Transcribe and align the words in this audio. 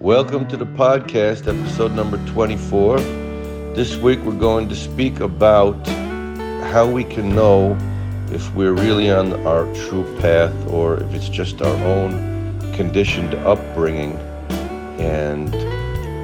Welcome 0.00 0.46
to 0.50 0.56
the 0.56 0.64
podcast, 0.64 1.48
episode 1.48 1.90
number 1.90 2.24
24. 2.26 3.00
This 3.74 3.96
week 3.96 4.20
we're 4.20 4.38
going 4.38 4.68
to 4.68 4.76
speak 4.76 5.18
about 5.18 5.84
how 6.70 6.88
we 6.88 7.02
can 7.02 7.34
know 7.34 7.76
if 8.30 8.54
we're 8.54 8.74
really 8.74 9.10
on 9.10 9.32
our 9.44 9.64
true 9.74 10.04
path 10.20 10.54
or 10.68 10.98
if 10.98 11.12
it's 11.14 11.28
just 11.28 11.60
our 11.62 11.76
own 11.84 12.60
conditioned 12.74 13.34
upbringing. 13.34 14.12
And 15.00 15.52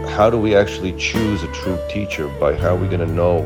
how 0.08 0.30
do 0.30 0.38
we 0.38 0.54
actually 0.54 0.92
choose 0.96 1.42
a 1.42 1.52
true 1.52 1.76
teacher? 1.90 2.28
By 2.38 2.54
how 2.54 2.76
are 2.76 2.78
we 2.78 2.86
going 2.86 3.00
to 3.00 3.12
know 3.12 3.38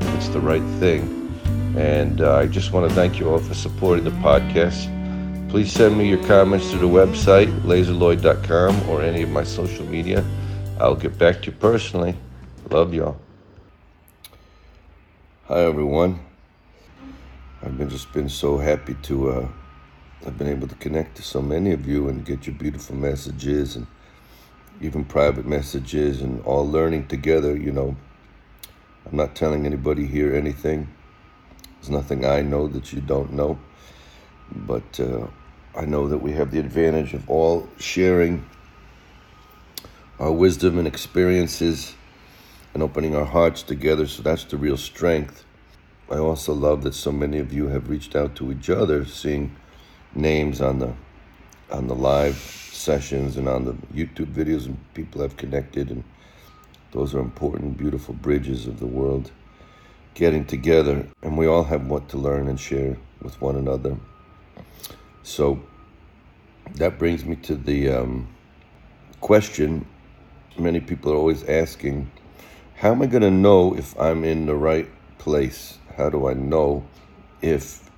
if 0.00 0.14
it's 0.14 0.28
the 0.28 0.40
right 0.40 0.62
thing? 0.78 1.34
And 1.76 2.20
uh, 2.20 2.36
i 2.36 2.46
just 2.46 2.70
want 2.70 2.88
to 2.88 2.94
thank 2.94 3.18
you 3.18 3.28
all 3.28 3.40
for 3.40 3.54
supporting 3.54 4.04
the 4.04 4.12
podcast 4.22 4.88
please 5.54 5.70
send 5.70 5.96
me 5.96 6.08
your 6.08 6.20
comments 6.26 6.72
to 6.72 6.78
the 6.78 6.84
website 6.84 7.46
laserlloyd.com 7.60 8.88
or 8.88 9.02
any 9.02 9.22
of 9.22 9.30
my 9.30 9.44
social 9.44 9.86
media 9.86 10.24
i'll 10.80 10.96
get 10.96 11.16
back 11.16 11.40
to 11.40 11.52
you 11.52 11.56
personally 11.58 12.16
love 12.70 12.92
y'all 12.92 13.16
hi 15.44 15.60
everyone 15.60 16.18
i've 17.62 17.78
been 17.78 17.88
just 17.88 18.12
been 18.12 18.28
so 18.28 18.58
happy 18.58 18.94
to 18.94 19.30
uh, 19.30 19.48
i've 20.26 20.36
been 20.36 20.48
able 20.48 20.66
to 20.66 20.74
connect 20.74 21.16
to 21.16 21.22
so 21.22 21.40
many 21.40 21.70
of 21.70 21.86
you 21.86 22.08
and 22.08 22.26
get 22.26 22.48
your 22.48 22.56
beautiful 22.56 22.96
messages 22.96 23.76
and 23.76 23.86
even 24.80 25.04
private 25.04 25.46
messages 25.46 26.20
and 26.20 26.42
all 26.44 26.68
learning 26.68 27.06
together. 27.06 27.56
You 27.56 27.70
know, 27.70 27.96
I'm 29.06 29.16
not 29.16 29.36
telling 29.36 29.66
anybody 29.66 30.04
here 30.04 30.34
anything. 30.34 30.88
There's 31.76 31.90
nothing 31.90 32.24
I 32.24 32.42
know 32.42 32.66
that 32.66 32.92
you 32.92 33.00
don't 33.00 33.32
know. 33.34 33.56
But 34.50 34.98
uh, 34.98 35.28
I 35.76 35.84
know 35.84 36.06
that 36.08 36.18
we 36.18 36.32
have 36.32 36.52
the 36.52 36.60
advantage 36.60 37.14
of 37.14 37.28
all 37.28 37.68
sharing 37.78 38.44
our 40.20 40.30
wisdom 40.30 40.78
and 40.78 40.86
experiences 40.86 41.94
and 42.74 42.82
opening 42.82 43.16
our 43.16 43.24
hearts 43.24 43.62
together. 43.62 44.06
So 44.06 44.22
that's 44.22 44.44
the 44.44 44.56
real 44.56 44.76
strength. 44.76 45.44
I 46.10 46.18
also 46.18 46.52
love 46.52 46.82
that 46.84 46.94
so 46.94 47.10
many 47.10 47.38
of 47.38 47.52
you 47.52 47.68
have 47.68 47.88
reached 47.88 48.14
out 48.14 48.36
to 48.36 48.52
each 48.52 48.70
other, 48.70 49.04
seeing 49.04 49.56
names 50.14 50.60
on 50.60 50.78
the 50.78 50.92
on 51.70 51.88
the 51.88 51.94
live 51.94 52.36
sessions 52.36 53.36
and 53.36 53.48
on 53.48 53.64
the 53.64 53.72
YouTube 53.94 54.32
videos, 54.32 54.66
and 54.66 54.78
people 54.94 55.22
have 55.22 55.36
connected, 55.36 55.90
and 55.90 56.04
those 56.92 57.14
are 57.14 57.20
important, 57.20 57.76
beautiful 57.76 58.14
bridges 58.14 58.66
of 58.66 58.78
the 58.78 58.86
world 58.86 59.32
getting 60.14 60.44
together, 60.44 61.06
and 61.22 61.36
we 61.36 61.46
all 61.46 61.64
have 61.64 61.86
what 61.88 62.08
to 62.10 62.16
learn 62.16 62.46
and 62.48 62.60
share 62.60 62.96
with 63.20 63.40
one 63.40 63.56
another. 63.56 63.96
So 65.24 65.60
that 66.74 66.98
brings 66.98 67.24
me 67.24 67.36
to 67.36 67.54
the 67.54 67.90
um, 67.90 68.28
question 69.20 69.86
many 70.58 70.80
people 70.80 71.12
are 71.12 71.16
always 71.16 71.42
asking 71.44 72.10
how 72.76 72.90
am 72.90 73.02
I 73.02 73.06
going 73.06 73.22
to 73.22 73.30
know 73.30 73.74
if 73.76 73.98
I'm 73.98 74.24
in 74.24 74.46
the 74.46 74.54
right 74.54 74.88
place? 75.18 75.78
How 75.96 76.10
do 76.10 76.28
I 76.28 76.34
know 76.34 76.84
if 77.40 77.88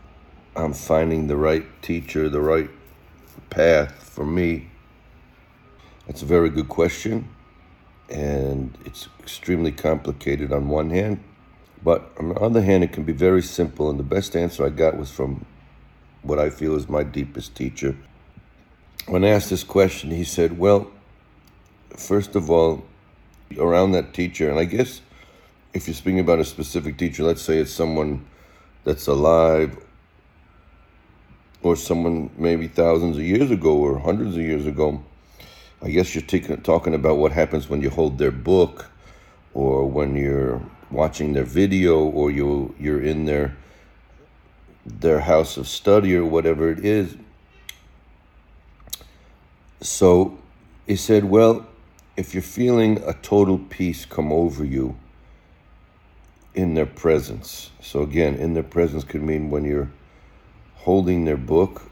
I'm 0.54 0.74
finding 0.74 1.26
the 1.26 1.36
right 1.36 1.64
teacher, 1.82 2.28
the 2.28 2.42
right 2.42 2.68
path 3.48 3.90
for 3.92 4.24
me? 4.24 4.68
That's 6.06 6.22
a 6.22 6.26
very 6.26 6.50
good 6.50 6.68
question. 6.68 7.28
And 8.10 8.76
it's 8.84 9.08
extremely 9.18 9.72
complicated 9.72 10.52
on 10.52 10.68
one 10.68 10.90
hand. 10.90 11.24
But 11.82 12.12
on 12.18 12.28
the 12.28 12.36
other 12.36 12.62
hand, 12.62 12.84
it 12.84 12.92
can 12.92 13.04
be 13.04 13.12
very 13.12 13.42
simple. 13.42 13.88
And 13.90 13.98
the 13.98 14.04
best 14.04 14.36
answer 14.36 14.64
I 14.64 14.68
got 14.68 14.96
was 14.96 15.10
from 15.10 15.46
what 16.22 16.38
I 16.38 16.50
feel 16.50 16.76
is 16.76 16.88
my 16.88 17.02
deepest 17.02 17.56
teacher. 17.56 17.96
When 19.08 19.24
I 19.24 19.28
asked 19.28 19.50
this 19.50 19.62
question, 19.62 20.10
he 20.10 20.24
said, 20.24 20.58
Well, 20.58 20.90
first 21.96 22.34
of 22.34 22.50
all, 22.50 22.84
around 23.56 23.92
that 23.92 24.12
teacher, 24.12 24.50
and 24.50 24.58
I 24.58 24.64
guess 24.64 25.00
if 25.72 25.86
you're 25.86 25.94
speaking 25.94 26.18
about 26.18 26.40
a 26.40 26.44
specific 26.44 26.98
teacher, 26.98 27.22
let's 27.22 27.42
say 27.42 27.58
it's 27.58 27.70
someone 27.70 28.26
that's 28.82 29.06
alive 29.06 29.78
or 31.62 31.76
someone 31.76 32.30
maybe 32.36 32.66
thousands 32.66 33.16
of 33.16 33.22
years 33.22 33.52
ago 33.52 33.76
or 33.76 33.96
hundreds 34.00 34.34
of 34.34 34.42
years 34.42 34.66
ago, 34.66 35.00
I 35.80 35.90
guess 35.90 36.12
you're 36.16 36.24
t- 36.24 36.40
talking 36.40 36.94
about 36.94 37.18
what 37.18 37.30
happens 37.30 37.68
when 37.68 37.82
you 37.82 37.90
hold 37.90 38.18
their 38.18 38.32
book 38.32 38.90
or 39.54 39.88
when 39.88 40.16
you're 40.16 40.60
watching 40.90 41.32
their 41.32 41.44
video 41.44 42.00
or 42.00 42.32
you 42.32 42.74
you're 42.76 43.02
in 43.02 43.24
their 43.24 43.56
their 44.84 45.20
house 45.20 45.56
of 45.56 45.68
study 45.68 46.16
or 46.16 46.24
whatever 46.24 46.70
it 46.70 46.84
is. 46.84 47.16
So 49.80 50.38
he 50.86 50.96
said, 50.96 51.24
well, 51.24 51.66
if 52.16 52.32
you're 52.32 52.42
feeling 52.42 53.02
a 53.04 53.12
total 53.12 53.58
peace 53.58 54.06
come 54.06 54.32
over 54.32 54.64
you 54.64 54.96
in 56.54 56.74
their 56.74 56.86
presence. 56.86 57.70
So 57.80 58.00
again, 58.00 58.34
in 58.36 58.54
their 58.54 58.62
presence 58.62 59.04
could 59.04 59.22
mean 59.22 59.50
when 59.50 59.64
you're 59.64 59.90
holding 60.76 61.26
their 61.26 61.36
book 61.36 61.82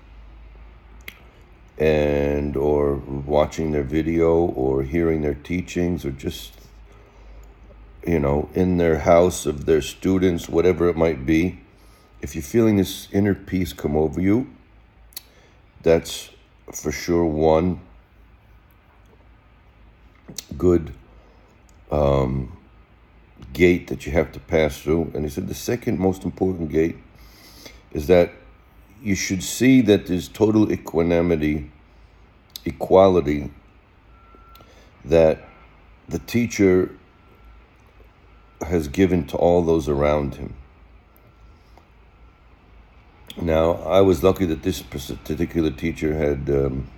and 1.77 2.57
or 2.57 2.95
watching 2.95 3.73
their 3.73 3.83
video 3.83 4.37
or 4.37 4.83
hearing 4.85 5.23
their 5.23 5.35
teachings 5.35 6.05
or 6.05 6.13
just 6.13 6.53
you 8.07 8.21
know 8.21 8.49
in 8.55 8.77
their 8.77 9.01
house 9.01 9.45
of 9.45 9.67
their 9.67 9.83
students 9.83 10.49
whatever 10.49 10.89
it 10.89 10.97
might 10.97 11.27
be 11.27 11.59
if 12.23 12.37
you're 12.37 12.43
feeling 12.43 12.77
this 12.77 13.09
inner 13.11 13.35
peace 13.35 13.73
come 13.73 13.97
over 13.97 14.21
you 14.21 14.49
that's 15.83 16.31
for 16.73 16.93
sure 16.93 17.25
one 17.25 17.81
good 20.57 20.93
um, 21.91 22.57
gate 23.53 23.89
that 23.89 24.07
you 24.07 24.13
have 24.13 24.33
to 24.33 24.41
pass 24.41 24.81
through 24.81 25.11
and 25.15 25.25
he 25.25 25.31
said 25.31 25.49
the 25.49 25.55
second 25.55 25.99
most 25.99 26.25
important 26.25 26.71
gate 26.71 26.97
is 27.93 28.07
that 28.07 28.33
you 29.05 29.15
should 29.15 29.43
see 29.43 29.83
that 29.83 30.07
there's 30.07 30.29
total 30.29 30.73
equanimity, 30.73 31.71
equality, 32.65 33.51
that 35.05 35.47
the 36.09 36.19
teacher 36.21 36.91
has 38.67 38.89
given 38.89 39.27
to 39.27 39.37
all 39.37 39.63
those 39.63 39.89
around 39.89 40.37
him. 40.37 40.55
Now, 43.41 43.75
I 43.83 44.01
was 44.01 44.23
lucky 44.23 44.47
that 44.47 44.63
this 44.63 44.81
particular 44.83 45.71
teacher 45.71 46.17
had 46.17 46.49
um, 46.49 46.89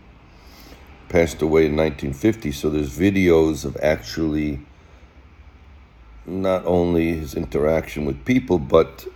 passed 1.08 1.40
away 1.40 1.66
in 1.66 1.76
1950, 1.76 2.52
so 2.52 2.68
there's 2.68 2.96
videos 2.96 3.64
of 3.64 3.76
actually 3.82 4.60
not 6.26 6.64
only 6.66 7.14
his 7.14 7.34
interaction 7.34 8.04
with 8.04 8.24
people, 8.24 8.58
but 8.58 9.06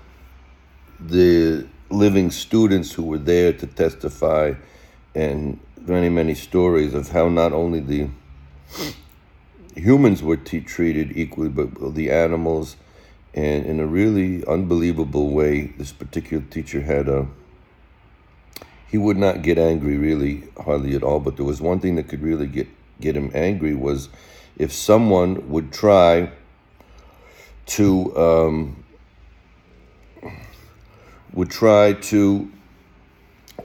the 0.98 1.66
living 1.90 2.30
students 2.30 2.92
who 2.92 3.02
were 3.02 3.18
there 3.18 3.52
to 3.52 3.66
testify 3.66 4.54
and 5.14 5.58
many, 5.80 6.08
many 6.08 6.34
stories 6.34 6.94
of 6.94 7.10
how 7.10 7.28
not 7.28 7.52
only 7.52 7.80
the 7.80 8.08
humans 9.74 10.22
were 10.22 10.36
t- 10.36 10.60
treated 10.60 11.16
equally, 11.16 11.48
but 11.48 11.94
the 11.94 12.10
animals. 12.10 12.76
And 13.34 13.64
in 13.66 13.80
a 13.80 13.86
really 13.86 14.44
unbelievable 14.46 15.30
way, 15.30 15.66
this 15.78 15.92
particular 15.92 16.42
teacher 16.50 16.80
had 16.80 17.08
a. 17.08 17.28
He 18.88 18.98
would 18.98 19.16
not 19.16 19.42
get 19.42 19.56
angry 19.56 19.96
really 19.96 20.48
hardly 20.64 20.96
at 20.96 21.04
all, 21.04 21.20
but 21.20 21.36
there 21.36 21.44
was 21.44 21.60
one 21.60 21.78
thing 21.78 21.94
that 21.94 22.08
could 22.08 22.22
really 22.22 22.48
get, 22.48 22.66
get 23.00 23.16
him 23.16 23.30
angry 23.34 23.74
was 23.74 24.08
if 24.58 24.72
someone 24.72 25.48
would 25.48 25.72
try 25.72 26.30
to 27.66 28.16
um, 28.16 28.84
would 31.32 31.50
try 31.50 31.92
to 31.92 32.50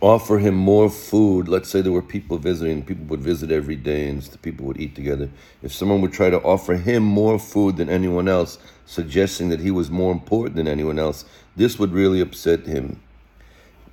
offer 0.01 0.37
him 0.37 0.53
more 0.53 0.89
food. 0.89 1.47
Let's 1.47 1.69
say 1.69 1.81
there 1.81 1.91
were 1.91 2.01
people 2.01 2.37
visiting, 2.37 2.83
people 2.83 3.05
would 3.05 3.21
visit 3.21 3.51
every 3.51 3.75
day 3.75 4.07
and 4.07 4.21
the 4.21 4.37
people 4.37 4.65
would 4.67 4.79
eat 4.79 4.95
together. 4.95 5.29
If 5.63 5.73
someone 5.73 6.01
would 6.01 6.13
try 6.13 6.29
to 6.29 6.39
offer 6.41 6.75
him 6.75 7.03
more 7.03 7.39
food 7.39 7.77
than 7.77 7.89
anyone 7.89 8.27
else, 8.27 8.59
suggesting 8.85 9.49
that 9.49 9.59
he 9.59 9.71
was 9.71 9.89
more 9.89 10.11
important 10.11 10.55
than 10.55 10.67
anyone 10.67 10.99
else, 10.99 11.25
this 11.55 11.79
would 11.79 11.91
really 11.91 12.21
upset 12.21 12.65
him. 12.65 13.01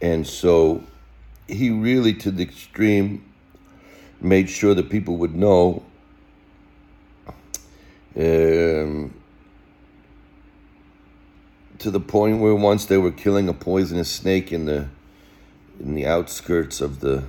And 0.00 0.26
so 0.26 0.84
he 1.48 1.70
really, 1.70 2.12
to 2.14 2.30
the 2.30 2.42
extreme, 2.42 3.24
made 4.20 4.48
sure 4.48 4.74
that 4.74 4.90
people 4.90 5.16
would 5.16 5.34
know 5.34 5.82
um, 8.16 9.14
to 11.78 11.90
the 11.90 12.00
point 12.00 12.40
where 12.40 12.54
once 12.54 12.84
they 12.84 12.98
were 12.98 13.10
killing 13.10 13.48
a 13.48 13.54
poisonous 13.54 14.10
snake 14.10 14.52
in 14.52 14.66
the 14.66 14.88
in 15.80 15.94
the 15.94 16.06
outskirts 16.06 16.80
of 16.80 17.00
the 17.00 17.24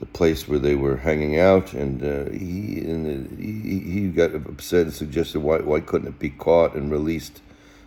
the 0.00 0.06
place 0.06 0.48
where 0.48 0.58
they 0.58 0.74
were 0.74 0.96
hanging 0.96 1.38
out, 1.38 1.72
and 1.74 2.02
uh, 2.02 2.30
he 2.30 2.80
and 2.80 3.06
the, 3.06 3.42
he 3.42 3.78
he 3.80 4.08
got 4.08 4.34
upset 4.34 4.82
and 4.82 4.92
suggested 4.92 5.40
why 5.40 5.58
why 5.58 5.80
couldn't 5.80 6.08
it 6.08 6.18
be 6.18 6.30
caught 6.30 6.74
and 6.74 6.90
released 6.90 7.42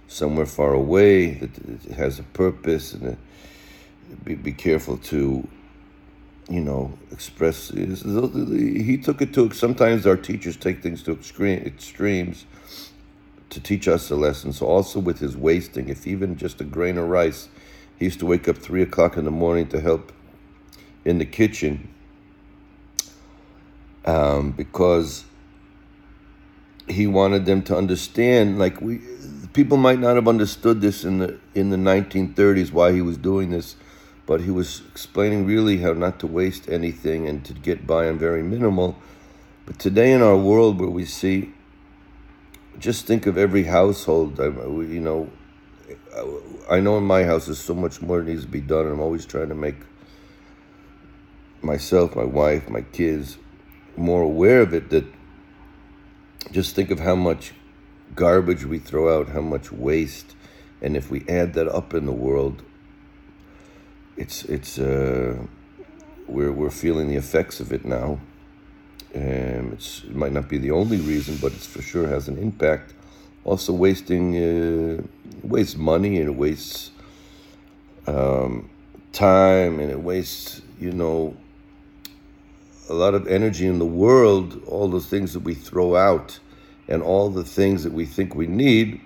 somewhere 0.07 0.45
far 0.45 0.73
away 0.73 1.31
that 1.31 1.57
it 1.57 1.91
has 1.93 2.19
a 2.19 2.23
purpose 2.23 2.93
and 2.93 3.13
uh, 3.13 3.15
be 4.23 4.35
be 4.35 4.53
careful 4.53 4.97
to 4.97 5.47
you 6.49 6.59
know, 6.59 6.91
express. 7.11 7.69
He 7.69 8.97
took 8.97 9.21
it 9.21 9.33
to. 9.33 9.51
Sometimes 9.51 10.05
our 10.05 10.17
teachers 10.17 10.57
take 10.57 10.81
things 10.81 11.03
to 11.03 11.11
extremes 11.13 12.45
to 13.49 13.59
teach 13.59 13.87
us 13.87 14.09
a 14.09 14.15
lesson. 14.15 14.51
So 14.51 14.65
also 14.65 14.99
with 14.99 15.19
his 15.19 15.37
wasting, 15.37 15.89
if 15.89 16.07
even 16.07 16.37
just 16.37 16.59
a 16.59 16.63
grain 16.63 16.97
of 16.97 17.07
rice, 17.07 17.49
he 17.97 18.05
used 18.05 18.19
to 18.19 18.25
wake 18.25 18.47
up 18.47 18.57
three 18.57 18.81
o'clock 18.81 19.15
in 19.15 19.25
the 19.25 19.31
morning 19.31 19.67
to 19.67 19.79
help 19.79 20.11
in 21.05 21.19
the 21.19 21.25
kitchen 21.25 21.92
um, 24.05 24.51
because 24.51 25.25
he 26.87 27.07
wanted 27.07 27.45
them 27.45 27.61
to 27.63 27.77
understand. 27.77 28.59
Like 28.59 28.81
we, 28.81 29.01
people 29.53 29.77
might 29.77 29.99
not 29.99 30.15
have 30.15 30.27
understood 30.27 30.81
this 30.81 31.03
in 31.03 31.19
the 31.19 31.39
in 31.55 31.69
the 31.69 31.77
1930s 31.77 32.71
why 32.71 32.91
he 32.91 33.01
was 33.01 33.17
doing 33.17 33.51
this 33.51 33.75
but 34.25 34.41
he 34.41 34.51
was 34.51 34.81
explaining 34.91 35.45
really 35.45 35.77
how 35.79 35.93
not 35.93 36.19
to 36.19 36.27
waste 36.27 36.69
anything 36.69 37.27
and 37.27 37.43
to 37.45 37.53
get 37.53 37.85
by 37.85 38.07
on 38.07 38.17
very 38.17 38.41
minimal. 38.41 38.97
But 39.65 39.79
today 39.79 40.11
in 40.11 40.21
our 40.21 40.37
world 40.37 40.79
where 40.79 40.89
we 40.89 41.05
see, 41.05 41.53
just 42.79 43.05
think 43.05 43.25
of 43.25 43.37
every 43.37 43.63
household, 43.63 44.37
you 44.39 44.99
know, 44.99 45.29
I 46.69 46.79
know 46.79 46.97
in 46.97 47.03
my 47.03 47.23
house 47.23 47.47
there's 47.47 47.59
so 47.59 47.73
much 47.73 48.01
more 48.01 48.23
needs 48.23 48.43
to 48.43 48.47
be 48.47 48.61
done. 48.61 48.85
And 48.85 48.93
I'm 48.93 48.99
always 49.01 49.25
trying 49.25 49.49
to 49.49 49.55
make 49.55 49.75
myself, 51.61 52.15
my 52.15 52.23
wife, 52.23 52.69
my 52.69 52.81
kids 52.81 53.37
more 53.97 54.21
aware 54.21 54.61
of 54.61 54.73
it 54.73 54.89
that 54.89 55.05
just 56.51 56.75
think 56.75 56.91
of 56.91 56.99
how 56.99 57.15
much 57.15 57.53
garbage 58.15 58.65
we 58.65 58.79
throw 58.79 59.19
out, 59.19 59.29
how 59.29 59.41
much 59.41 59.71
waste. 59.71 60.35
And 60.81 60.97
if 60.97 61.09
we 61.09 61.25
add 61.27 61.53
that 61.53 61.67
up 61.67 61.93
in 61.93 62.05
the 62.05 62.11
world, 62.11 62.63
it's 64.17 64.43
it's 64.45 64.77
uh, 64.77 65.37
we're 66.27 66.51
we're 66.51 66.69
feeling 66.69 67.07
the 67.07 67.15
effects 67.15 67.59
of 67.59 67.71
it 67.71 67.85
now. 67.85 68.19
Um, 69.15 69.73
it's 69.73 70.03
it 70.03 70.15
might 70.15 70.33
not 70.33 70.49
be 70.49 70.57
the 70.57 70.71
only 70.71 70.97
reason, 70.97 71.37
but 71.41 71.53
it 71.53 71.59
for 71.59 71.81
sure 71.81 72.07
has 72.07 72.27
an 72.27 72.37
impact. 72.37 72.93
Also, 73.45 73.73
wasting 73.73 74.35
uh, 74.37 75.01
wastes 75.43 75.77
money 75.77 76.19
and 76.19 76.29
it 76.29 76.35
wastes 76.35 76.91
um, 78.07 78.69
time 79.11 79.79
and 79.79 79.89
it 79.89 79.99
wastes 79.99 80.61
you 80.79 80.91
know 80.91 81.35
a 82.89 82.93
lot 82.93 83.13
of 83.13 83.27
energy 83.27 83.67
in 83.67 83.79
the 83.79 83.85
world. 83.85 84.61
All 84.67 84.89
the 84.89 84.99
things 84.99 85.33
that 85.33 85.41
we 85.41 85.53
throw 85.53 85.95
out 85.95 86.39
and 86.87 87.01
all 87.01 87.29
the 87.29 87.43
things 87.43 87.83
that 87.83 87.93
we 87.93 88.05
think 88.05 88.35
we 88.35 88.47
need 88.47 89.01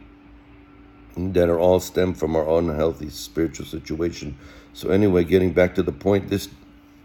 that 1.15 1.49
are 1.49 1.59
all 1.59 1.79
stem 1.79 2.13
from 2.13 2.35
our 2.35 2.57
unhealthy 2.59 3.09
spiritual 3.09 3.65
situation. 3.65 4.37
So, 4.73 4.89
anyway, 4.89 5.23
getting 5.23 5.53
back 5.53 5.75
to 5.75 5.83
the 5.83 5.91
point, 5.91 6.29
this 6.29 6.49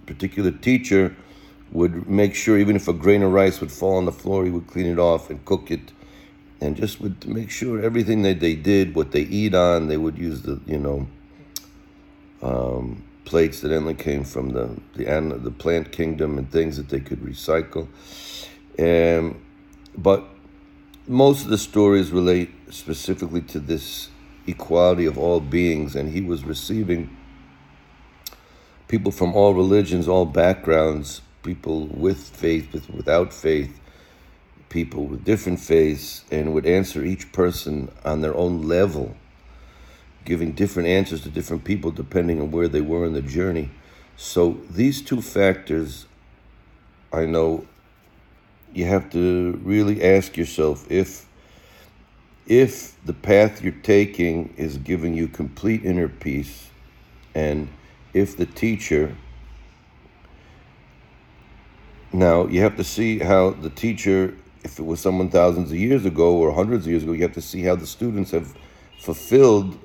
particular 0.07 0.51
teacher 0.51 1.17
would 1.73 2.09
make 2.09 2.35
sure, 2.35 2.59
even 2.59 2.77
if 2.77 2.89
a 2.89 2.93
grain 2.93 3.23
of 3.23 3.33
rice 3.33 3.61
would 3.61 3.73
fall 3.73 3.97
on 3.97 4.05
the 4.05 4.13
floor, 4.13 4.45
he 4.45 4.51
would 4.51 4.67
clean 4.67 4.87
it 4.87 4.99
off 4.99 5.31
and 5.31 5.43
cook 5.45 5.71
it. 5.71 5.93
And 6.61 6.77
just 6.77 7.01
would 7.01 7.27
make 7.27 7.51
sure 7.51 7.83
everything 7.83 8.23
that 8.23 8.41
they 8.41 8.55
did, 8.55 8.95
what 8.95 9.11
they 9.11 9.23
eat 9.23 9.55
on, 9.55 9.89
they 9.89 9.97
would 9.97 10.17
use 10.17 10.43
the, 10.43 10.61
you 10.67 10.79
know, 10.79 11.09
um, 12.43 13.03
plates 13.25 13.61
that 13.61 13.73
only 13.73 13.95
came 13.95 14.25
from 14.25 14.51
the, 14.51 14.77
the, 14.95 15.41
the 15.43 15.51
plant 15.51 15.93
kingdom 15.93 16.39
and 16.39 16.51
things 16.51 16.77
that 16.77 16.89
they 16.89 17.01
could 17.01 17.21
recycle. 17.21 17.89
Um, 18.79 19.45
but 19.97 20.25
most 21.07 21.45
of 21.45 21.51
the 21.51 21.59
stories 21.59 22.11
relate 22.11 22.51
specifically 22.71 23.43
to 23.43 23.61
this 23.61 24.09
equality 24.47 25.07
of 25.07 25.19
all 25.19 25.41
beings, 25.41 25.95
and 25.95 26.13
he 26.13 26.21
was 26.21 26.45
receiving 26.45 27.17
people 28.89 29.13
from 29.13 29.35
all 29.35 29.55
religions, 29.55 30.09
all 30.09 30.27
backgrounds, 30.27 31.23
people 31.43 31.87
with 31.87 32.29
faith, 32.37 32.73
with, 32.73 32.91
without 32.91 33.33
faith, 33.33 33.81
people 34.69 35.07
with 35.07 35.25
different 35.25 35.61
faiths, 35.61 36.25
and 36.31 36.53
would 36.55 36.67
answer 36.67 37.05
each 37.05 37.33
person 37.33 37.91
on 38.05 38.21
their 38.21 38.35
own 38.35 38.63
level, 38.63 39.17
giving 40.25 40.53
different 40.53 40.89
answers 40.89 41.23
to 41.23 41.29
different 41.29 41.65
people 41.65 41.91
depending 41.91 42.41
on 42.41 42.51
where 42.51 42.69
they 42.69 42.81
were 42.81 43.05
in 43.05 43.13
the 43.13 43.23
journey. 43.23 43.71
So 44.17 44.59
these 44.71 45.03
two 45.03 45.21
factors, 45.21 46.07
I 47.13 47.27
know 47.27 47.67
you 48.73 48.87
have 48.87 49.11
to 49.11 49.61
really 49.63 50.03
ask 50.03 50.37
yourself 50.37 50.91
if 50.91 51.27
if 52.47 52.97
the 53.05 53.13
path 53.13 53.63
you're 53.63 53.73
taking 53.73 54.53
is 54.57 54.77
giving 54.79 55.15
you 55.15 55.29
complete 55.29 55.85
inner 55.85 56.09
peace 56.09 56.69
and 57.35 57.69
if 58.15 58.37
the 58.37 58.47
teacher 58.47 59.17
now 62.13 62.47
you 62.47 62.61
have 62.61 62.77
to 62.77 62.85
see 62.85 63.19
how 63.19 63.51
the 63.51 63.71
teacher 63.71 64.35
if 64.65 64.79
it 64.79 64.83
was 64.83 65.01
someone 65.01 65.29
thousands 65.29 65.71
of 65.71 65.77
years 65.77 66.05
ago 66.05 66.37
or 66.37 66.53
hundreds 66.53 66.85
of 66.85 66.91
years 66.91 67.03
ago 67.03 67.13
you 67.13 67.23
have 67.23 67.33
to 67.33 67.43
see 67.43 67.63
how 67.63 67.77
the 67.77 67.87
students 67.87 68.31
have 68.31 68.57
fulfilled 69.01 69.79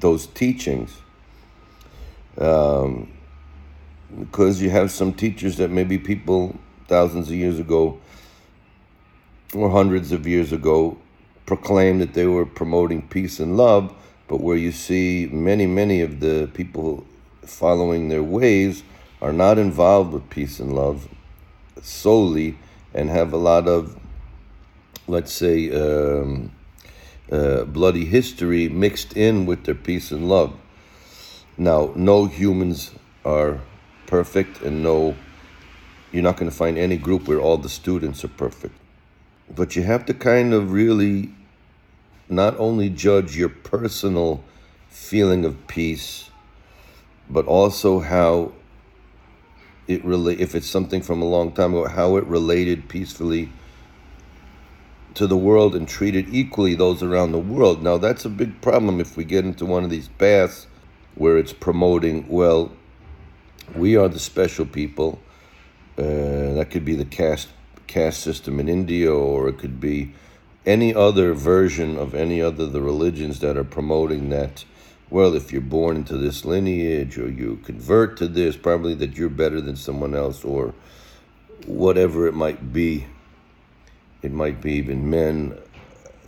those 0.00 0.26
teachings 0.26 0.96
um, 2.38 3.12
because 4.18 4.62
you 4.62 4.70
have 4.70 4.90
some 4.90 5.12
teachers 5.12 5.56
that 5.56 5.70
maybe 5.70 5.98
people 5.98 6.58
thousands 6.86 7.28
of 7.28 7.34
years 7.34 7.58
ago 7.58 7.98
or 9.54 9.70
hundreds 9.70 10.12
of 10.12 10.26
years 10.26 10.52
ago 10.52 10.96
proclaimed 11.46 12.00
that 12.00 12.14
they 12.14 12.26
were 12.26 12.44
promoting 12.44 13.00
peace 13.08 13.40
and 13.40 13.56
love, 13.56 13.94
but 14.26 14.40
where 14.40 14.56
you 14.56 14.70
see 14.70 15.26
many, 15.32 15.66
many 15.66 16.02
of 16.02 16.20
the 16.20 16.48
people 16.52 17.06
following 17.42 18.08
their 18.08 18.22
ways 18.22 18.82
are 19.22 19.32
not 19.32 19.58
involved 19.58 20.12
with 20.12 20.28
peace 20.30 20.60
and 20.60 20.74
love 20.74 21.08
solely 21.82 22.56
and 22.94 23.08
have 23.08 23.32
a 23.32 23.36
lot 23.36 23.66
of, 23.66 23.98
let's 25.06 25.32
say, 25.32 25.70
um, 25.72 26.52
uh, 27.30 27.64
bloody 27.64 28.04
history 28.04 28.68
mixed 28.68 29.16
in 29.16 29.46
with 29.46 29.64
their 29.64 29.74
peace 29.74 30.10
and 30.10 30.28
love. 30.28 30.54
Now, 31.56 31.92
no 31.94 32.26
humans 32.26 32.92
are 33.24 33.60
perfect 34.06 34.62
and 34.62 34.82
no 34.82 35.16
you're 36.12 36.22
not 36.22 36.36
going 36.36 36.50
to 36.50 36.56
find 36.56 36.78
any 36.78 36.96
group 36.96 37.28
where 37.28 37.40
all 37.40 37.58
the 37.58 37.68
students 37.68 38.24
are 38.24 38.28
perfect. 38.28 38.74
But 39.54 39.76
you 39.76 39.82
have 39.82 40.06
to 40.06 40.14
kind 40.14 40.54
of 40.54 40.72
really 40.72 41.34
not 42.28 42.58
only 42.58 42.88
judge 42.88 43.36
your 43.36 43.48
personal 43.48 44.42
feeling 44.88 45.44
of 45.44 45.66
peace, 45.66 46.30
but 47.28 47.46
also 47.46 48.00
how 48.00 48.52
it 49.86 50.04
really, 50.04 50.40
if 50.40 50.54
it's 50.54 50.66
something 50.68 51.02
from 51.02 51.22
a 51.22 51.24
long 51.24 51.52
time 51.52 51.74
ago, 51.74 51.88
how 51.88 52.16
it 52.16 52.24
related 52.24 52.88
peacefully 52.88 53.50
to 55.18 55.26
the 55.26 55.36
world 55.36 55.74
and 55.74 55.88
treated 55.88 56.32
equally 56.32 56.76
those 56.76 57.02
around 57.02 57.32
the 57.32 57.40
world. 57.40 57.82
Now 57.82 57.98
that's 57.98 58.24
a 58.24 58.28
big 58.30 58.60
problem 58.60 59.00
if 59.00 59.16
we 59.16 59.24
get 59.24 59.44
into 59.44 59.66
one 59.66 59.82
of 59.82 59.90
these 59.90 60.06
paths 60.06 60.68
where 61.16 61.36
it's 61.36 61.52
promoting, 61.52 62.28
well, 62.28 62.70
we 63.74 63.96
are 63.96 64.08
the 64.08 64.20
special 64.20 64.64
people 64.64 65.18
uh, 65.98 66.54
that 66.54 66.68
could 66.70 66.84
be 66.84 66.94
the 66.94 67.04
caste 67.04 67.48
caste 67.88 68.20
system 68.20 68.60
in 68.60 68.68
India, 68.68 69.12
or 69.12 69.48
it 69.48 69.58
could 69.58 69.80
be 69.80 70.12
any 70.64 70.94
other 70.94 71.32
version 71.32 71.98
of 71.98 72.14
any 72.14 72.40
other 72.40 72.66
the 72.66 72.80
religions 72.80 73.40
that 73.40 73.56
are 73.56 73.64
promoting 73.64 74.28
that. 74.28 74.64
Well, 75.10 75.34
if 75.34 75.50
you're 75.50 75.62
born 75.62 75.96
into 75.96 76.16
this 76.16 76.44
lineage, 76.44 77.18
or 77.18 77.28
you 77.28 77.58
convert 77.64 78.16
to 78.18 78.28
this, 78.28 78.56
probably 78.56 78.94
that 78.94 79.16
you're 79.16 79.30
better 79.30 79.60
than 79.60 79.74
someone 79.74 80.14
else, 80.14 80.44
or 80.44 80.74
whatever 81.66 82.28
it 82.28 82.34
might 82.34 82.72
be. 82.72 83.06
It 84.22 84.32
might 84.32 84.60
be 84.60 84.72
even 84.74 85.08
men. 85.08 85.58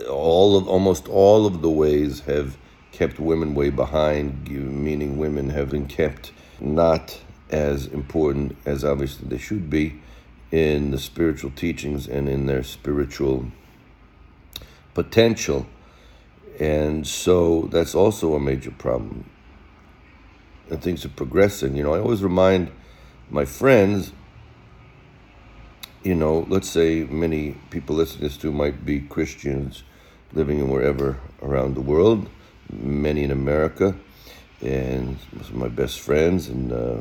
All 0.08 0.56
of 0.56 0.68
almost 0.68 1.08
all 1.08 1.46
of 1.46 1.62
the 1.62 1.70
ways 1.70 2.20
have 2.20 2.56
kept 2.92 3.18
women 3.18 3.54
way 3.54 3.70
behind, 3.70 4.48
meaning 4.48 5.18
women 5.18 5.50
have 5.50 5.70
been 5.70 5.86
kept 5.86 6.32
not 6.60 7.20
as 7.50 7.86
important 7.86 8.56
as 8.64 8.84
obviously 8.84 9.28
they 9.28 9.38
should 9.38 9.68
be 9.68 10.00
in 10.50 10.90
the 10.90 10.98
spiritual 10.98 11.50
teachings 11.50 12.06
and 12.08 12.28
in 12.28 12.46
their 12.46 12.62
spiritual 12.62 13.46
potential. 14.94 15.66
And 16.58 17.06
so 17.06 17.68
that's 17.72 17.94
also 17.94 18.34
a 18.34 18.40
major 18.40 18.70
problem. 18.70 19.30
And 20.68 20.82
things 20.82 21.04
are 21.04 21.10
progressing. 21.10 21.76
You 21.76 21.84
know, 21.84 21.94
I 21.94 22.00
always 22.00 22.22
remind 22.22 22.70
my 23.30 23.44
friends, 23.44 24.12
you 26.02 26.14
know, 26.14 26.46
let's 26.48 26.68
say 26.68 27.04
many 27.04 27.52
people 27.70 27.96
listening 27.96 28.20
to 28.20 28.28
this 28.28 28.36
to 28.38 28.52
might 28.52 28.86
be 28.86 29.00
Christians 29.00 29.82
living 30.32 30.58
in 30.58 30.70
wherever 30.70 31.18
around 31.42 31.74
the 31.74 31.80
world, 31.80 32.28
many 32.70 33.24
in 33.24 33.30
America, 33.30 33.94
and 34.60 35.18
some 35.32 35.40
of 35.42 35.54
my 35.54 35.68
best 35.68 36.00
friends 36.00 36.48
and 36.48 36.72
uh, 36.72 36.98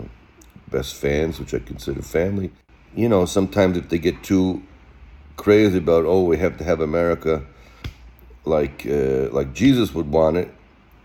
best 0.69 0.95
fans, 0.95 1.39
which 1.39 1.53
I 1.53 1.59
consider 1.59 2.01
family. 2.01 2.51
You 2.95 3.07
know, 3.07 3.25
sometimes 3.25 3.77
if 3.77 3.89
they 3.89 3.99
get 3.99 4.23
too 4.23 4.63
crazy 5.37 5.77
about, 5.77 6.05
oh, 6.05 6.23
we 6.23 6.37
have 6.37 6.57
to 6.57 6.63
have 6.63 6.81
America 6.81 7.45
like 8.45 8.85
uh, 8.85 9.29
like 9.31 9.53
Jesus 9.53 9.93
would 9.93 10.11
want 10.11 10.37
it, 10.37 10.53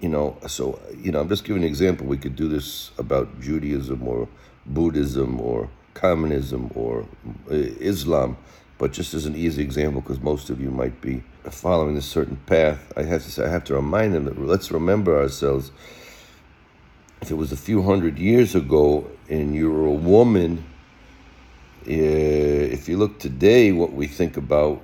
you 0.01 0.09
know. 0.09 0.37
So 0.49 0.81
you 0.97 1.13
know, 1.13 1.21
I'm 1.21 1.29
just 1.29 1.45
giving 1.45 1.63
an 1.63 1.69
example. 1.69 2.07
We 2.07 2.17
could 2.17 2.35
do 2.35 2.49
this 2.49 2.91
about 2.99 3.41
Judaism 3.41 4.07
or 4.09 4.29
Buddhism 4.67 5.41
or 5.41 5.69
communism 5.95 6.71
or 6.75 7.07
uh, 7.51 7.55
Islam, 7.55 8.37
but 8.79 8.93
just 8.93 9.15
as 9.15 9.27
an 9.27 9.37
easy 9.37 9.63
example, 9.63 10.01
because 10.01 10.21
most 10.21 10.51
of 10.51 10.61
you 10.61 10.71
might 10.71 11.01
be 11.01 11.23
following 11.45 11.97
a 11.97 12.03
certain 12.03 12.37
path, 12.47 12.93
I 12.97 13.03
have 13.05 13.23
to 13.25 13.31
say, 13.31 13.45
I 13.45 13.49
have 13.49 13.65
to 13.65 13.75
remind 13.75 14.15
them 14.15 14.25
that 14.25 14.39
let's 14.39 14.71
remember 14.71 15.19
ourselves. 15.19 15.71
If 17.23 17.31
it 17.31 17.35
was 17.35 17.53
a 17.53 17.57
few 17.57 17.83
hundred 17.83 18.19
years 18.19 18.55
ago 18.55 19.11
and 19.31 19.55
you 19.55 19.73
were 19.73 19.87
a 19.87 19.93
woman, 19.93 20.65
uh, 21.87 21.91
if 21.91 22.89
you 22.89 22.97
look 22.97 23.19
today, 23.19 23.73
what 23.73 23.93
we 23.93 24.07
think 24.07 24.37
about 24.37 24.83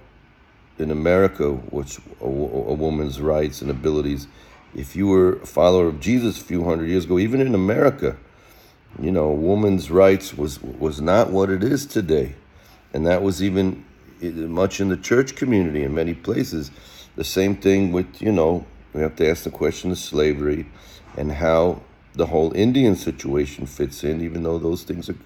in 0.78 0.90
America, 0.90 1.50
which 1.50 1.98
a, 2.20 2.24
a 2.24 2.74
woman's 2.74 3.20
rights 3.20 3.60
and 3.60 3.70
abilities, 3.70 4.26
if 4.74 4.94
you 4.94 5.06
were 5.08 5.34
a 5.34 5.46
follower 5.46 5.88
of 5.88 6.00
Jesus 6.00 6.40
a 6.40 6.44
few 6.44 6.64
hundred 6.64 6.88
years 6.88 7.04
ago, 7.04 7.18
even 7.18 7.40
in 7.40 7.54
America, 7.54 8.16
you 8.98 9.12
know, 9.12 9.30
woman's 9.30 9.90
rights 9.90 10.36
was 10.36 10.62
was 10.62 11.00
not 11.00 11.30
what 11.30 11.50
it 11.50 11.62
is 11.62 11.86
today, 11.86 12.34
and 12.92 13.06
that 13.06 13.22
was 13.22 13.42
even 13.42 13.84
eh, 14.22 14.30
much 14.30 14.80
in 14.80 14.88
the 14.88 14.96
church 14.96 15.36
community 15.36 15.84
in 15.84 15.94
many 15.94 16.14
places. 16.14 16.70
The 17.16 17.24
same 17.24 17.56
thing 17.56 17.92
with 17.92 18.20
you 18.20 18.32
know 18.32 18.66
we 18.92 19.02
have 19.02 19.16
to 19.16 19.28
ask 19.28 19.44
the 19.44 19.50
question 19.50 19.90
of 19.90 19.98
slavery 19.98 20.66
and 21.16 21.32
how 21.32 21.82
the 22.14 22.26
whole 22.26 22.52
Indian 22.54 22.96
situation 22.96 23.66
fits 23.66 24.02
in, 24.02 24.20
even 24.20 24.42
though 24.42 24.58
those 24.58 24.82
things 24.82 25.08
are, 25.08 25.16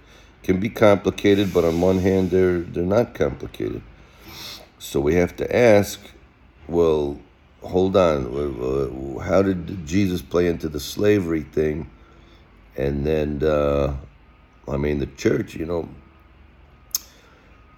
can 0.43 0.61
be 0.61 0.69
complicated, 0.69 1.55
but 1.55 1.65
on 1.65 1.81
one 1.81 1.99
hand 1.99 2.31
they're 2.31 2.61
they're 2.61 2.85
not 2.85 3.15
complicated. 3.15 3.83
So 4.79 5.01
we 5.01 5.15
have 5.15 5.35
to 5.37 5.57
ask, 5.57 5.99
well, 6.69 7.19
hold 7.63 7.97
on, 7.97 9.19
how 9.25 9.41
did 9.41 9.87
Jesus 9.87 10.21
play 10.21 10.47
into 10.47 10.69
the 10.69 10.81
slavery 10.81 11.43
thing? 11.43 11.89
And 12.77 13.07
then, 13.07 13.43
uh, 13.43 13.97
I 14.69 14.77
mean, 14.77 14.99
the 14.99 15.07
church, 15.07 15.55
you 15.55 15.67
know, 15.67 15.89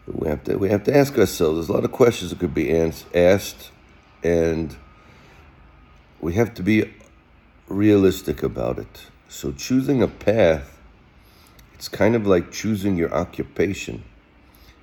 we 0.07 0.29
have 0.29 0.45
to 0.45 0.57
we 0.57 0.69
have 0.71 0.85
to 0.85 0.97
ask 0.97 1.19
ourselves. 1.19 1.57
There's 1.57 1.69
a 1.69 1.73
lot 1.73 1.85
of 1.85 1.93
questions 1.93 2.31
that 2.31 2.39
could 2.39 2.55
be 2.55 2.73
asked, 3.15 3.71
and 4.23 4.75
we 6.21 6.35
have 6.35 6.55
to 6.55 6.63
be 6.63 6.93
realistic 7.69 8.43
about 8.43 8.79
it. 8.79 9.07
So 9.29 9.53
choosing 9.53 10.03
a 10.03 10.09
path, 10.09 10.79
it's 11.75 11.89
kind 11.89 12.15
of 12.15 12.27
like 12.27 12.53
choosing 12.53 12.97
your 12.97 13.13
occupation. 13.13 14.05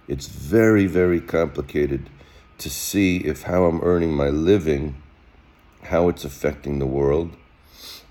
It's 0.08 0.28
very 0.28 0.86
very 0.86 1.22
complicated 1.22 2.10
to 2.58 2.70
see 2.70 3.18
if 3.18 3.44
how 3.44 3.66
I'm 3.66 3.82
earning 3.82 4.14
my 4.14 4.30
living, 4.30 5.02
how 5.84 6.10
it's 6.10 6.26
affecting 6.26 6.80
the 6.80 6.86
world 6.86 7.36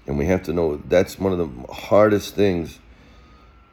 and 0.06 0.18
we 0.18 0.26
have 0.26 0.42
to 0.44 0.52
know 0.52 0.76
that's 0.88 1.18
one 1.18 1.32
of 1.32 1.38
the 1.38 1.73
hardest 1.73 2.35
things 2.35 2.78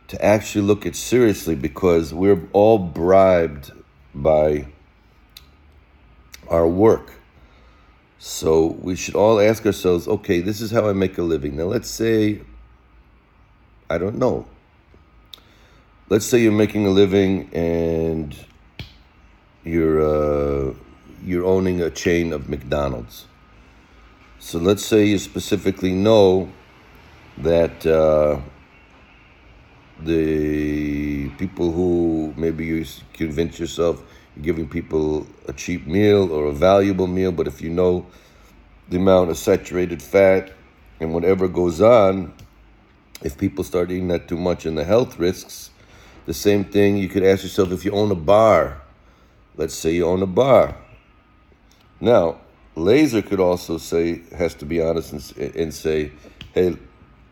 to 0.07 0.23
actually 0.23 0.61
look 0.61 0.85
at 0.85 0.95
seriously 0.95 1.55
because 1.55 2.13
we're 2.13 2.47
all 2.53 2.79
bribed 2.79 3.71
by 4.13 4.65
our 6.47 6.67
work. 6.67 7.13
So 8.17 8.77
we 8.81 8.95
should 8.95 9.15
all 9.15 9.39
ask 9.39 9.65
ourselves, 9.65 10.07
okay, 10.07 10.41
this 10.41 10.61
is 10.61 10.71
how 10.71 10.89
I 10.89 10.93
make 10.93 11.17
a 11.17 11.21
living. 11.21 11.55
Now 11.55 11.65
let's 11.65 11.89
say 11.89 12.41
I 13.91 13.97
don't 13.97 14.17
know. 14.17 14.45
Let's 16.09 16.25
say 16.25 16.43
you're 16.43 16.51
making 16.51 16.85
a 16.85 16.91
living 16.91 17.49
and 17.53 18.35
you're 19.63 20.01
uh, 20.01 20.73
you're 21.23 21.45
owning 21.45 21.81
a 21.81 21.89
chain 21.89 22.31
of 22.31 22.49
McDonald's. 22.49 23.25
So 24.41 24.57
let's 24.57 24.85
say 24.85 25.05
you 25.05 25.17
specifically 25.17 25.91
know 25.91 26.49
that 27.39 27.85
uh, 27.85 28.39
the 30.01 31.27
people 31.31 31.73
who 31.73 32.33
maybe 32.37 32.65
you 32.65 32.85
convince 33.13 33.59
yourself 33.59 34.01
you're 34.35 34.45
giving 34.45 34.69
people 34.69 35.27
a 35.47 35.53
cheap 35.53 35.85
meal 35.85 36.31
or 36.31 36.45
a 36.45 36.53
valuable 36.53 37.07
meal, 37.07 37.33
but 37.33 37.47
if 37.47 37.61
you 37.61 37.69
know 37.69 38.05
the 38.87 38.95
amount 38.95 39.29
of 39.29 39.37
saturated 39.37 40.01
fat 40.01 40.53
and 41.01 41.13
whatever 41.13 41.49
goes 41.49 41.81
on, 41.81 42.33
if 43.21 43.37
people 43.37 43.65
start 43.65 43.91
eating 43.91 44.07
that 44.07 44.29
too 44.29 44.37
much 44.37 44.65
and 44.65 44.77
the 44.77 44.85
health 44.85 45.19
risks, 45.19 45.71
the 46.27 46.33
same 46.33 46.63
thing 46.63 46.95
you 46.95 47.09
could 47.09 47.23
ask 47.23 47.43
yourself 47.43 47.73
if 47.73 47.83
you 47.83 47.91
own 47.91 48.09
a 48.09 48.15
bar. 48.15 48.81
Let's 49.57 49.75
say 49.75 49.91
you 49.95 50.05
own 50.05 50.23
a 50.23 50.27
bar. 50.27 50.77
Now, 51.99 52.39
Laser 52.79 53.21
could 53.21 53.39
also 53.39 53.77
say, 53.77 54.21
has 54.35 54.55
to 54.55 54.65
be 54.65 54.81
honest 54.81 55.11
and, 55.11 55.55
and 55.55 55.73
say, 55.73 56.11
hey, 56.53 56.77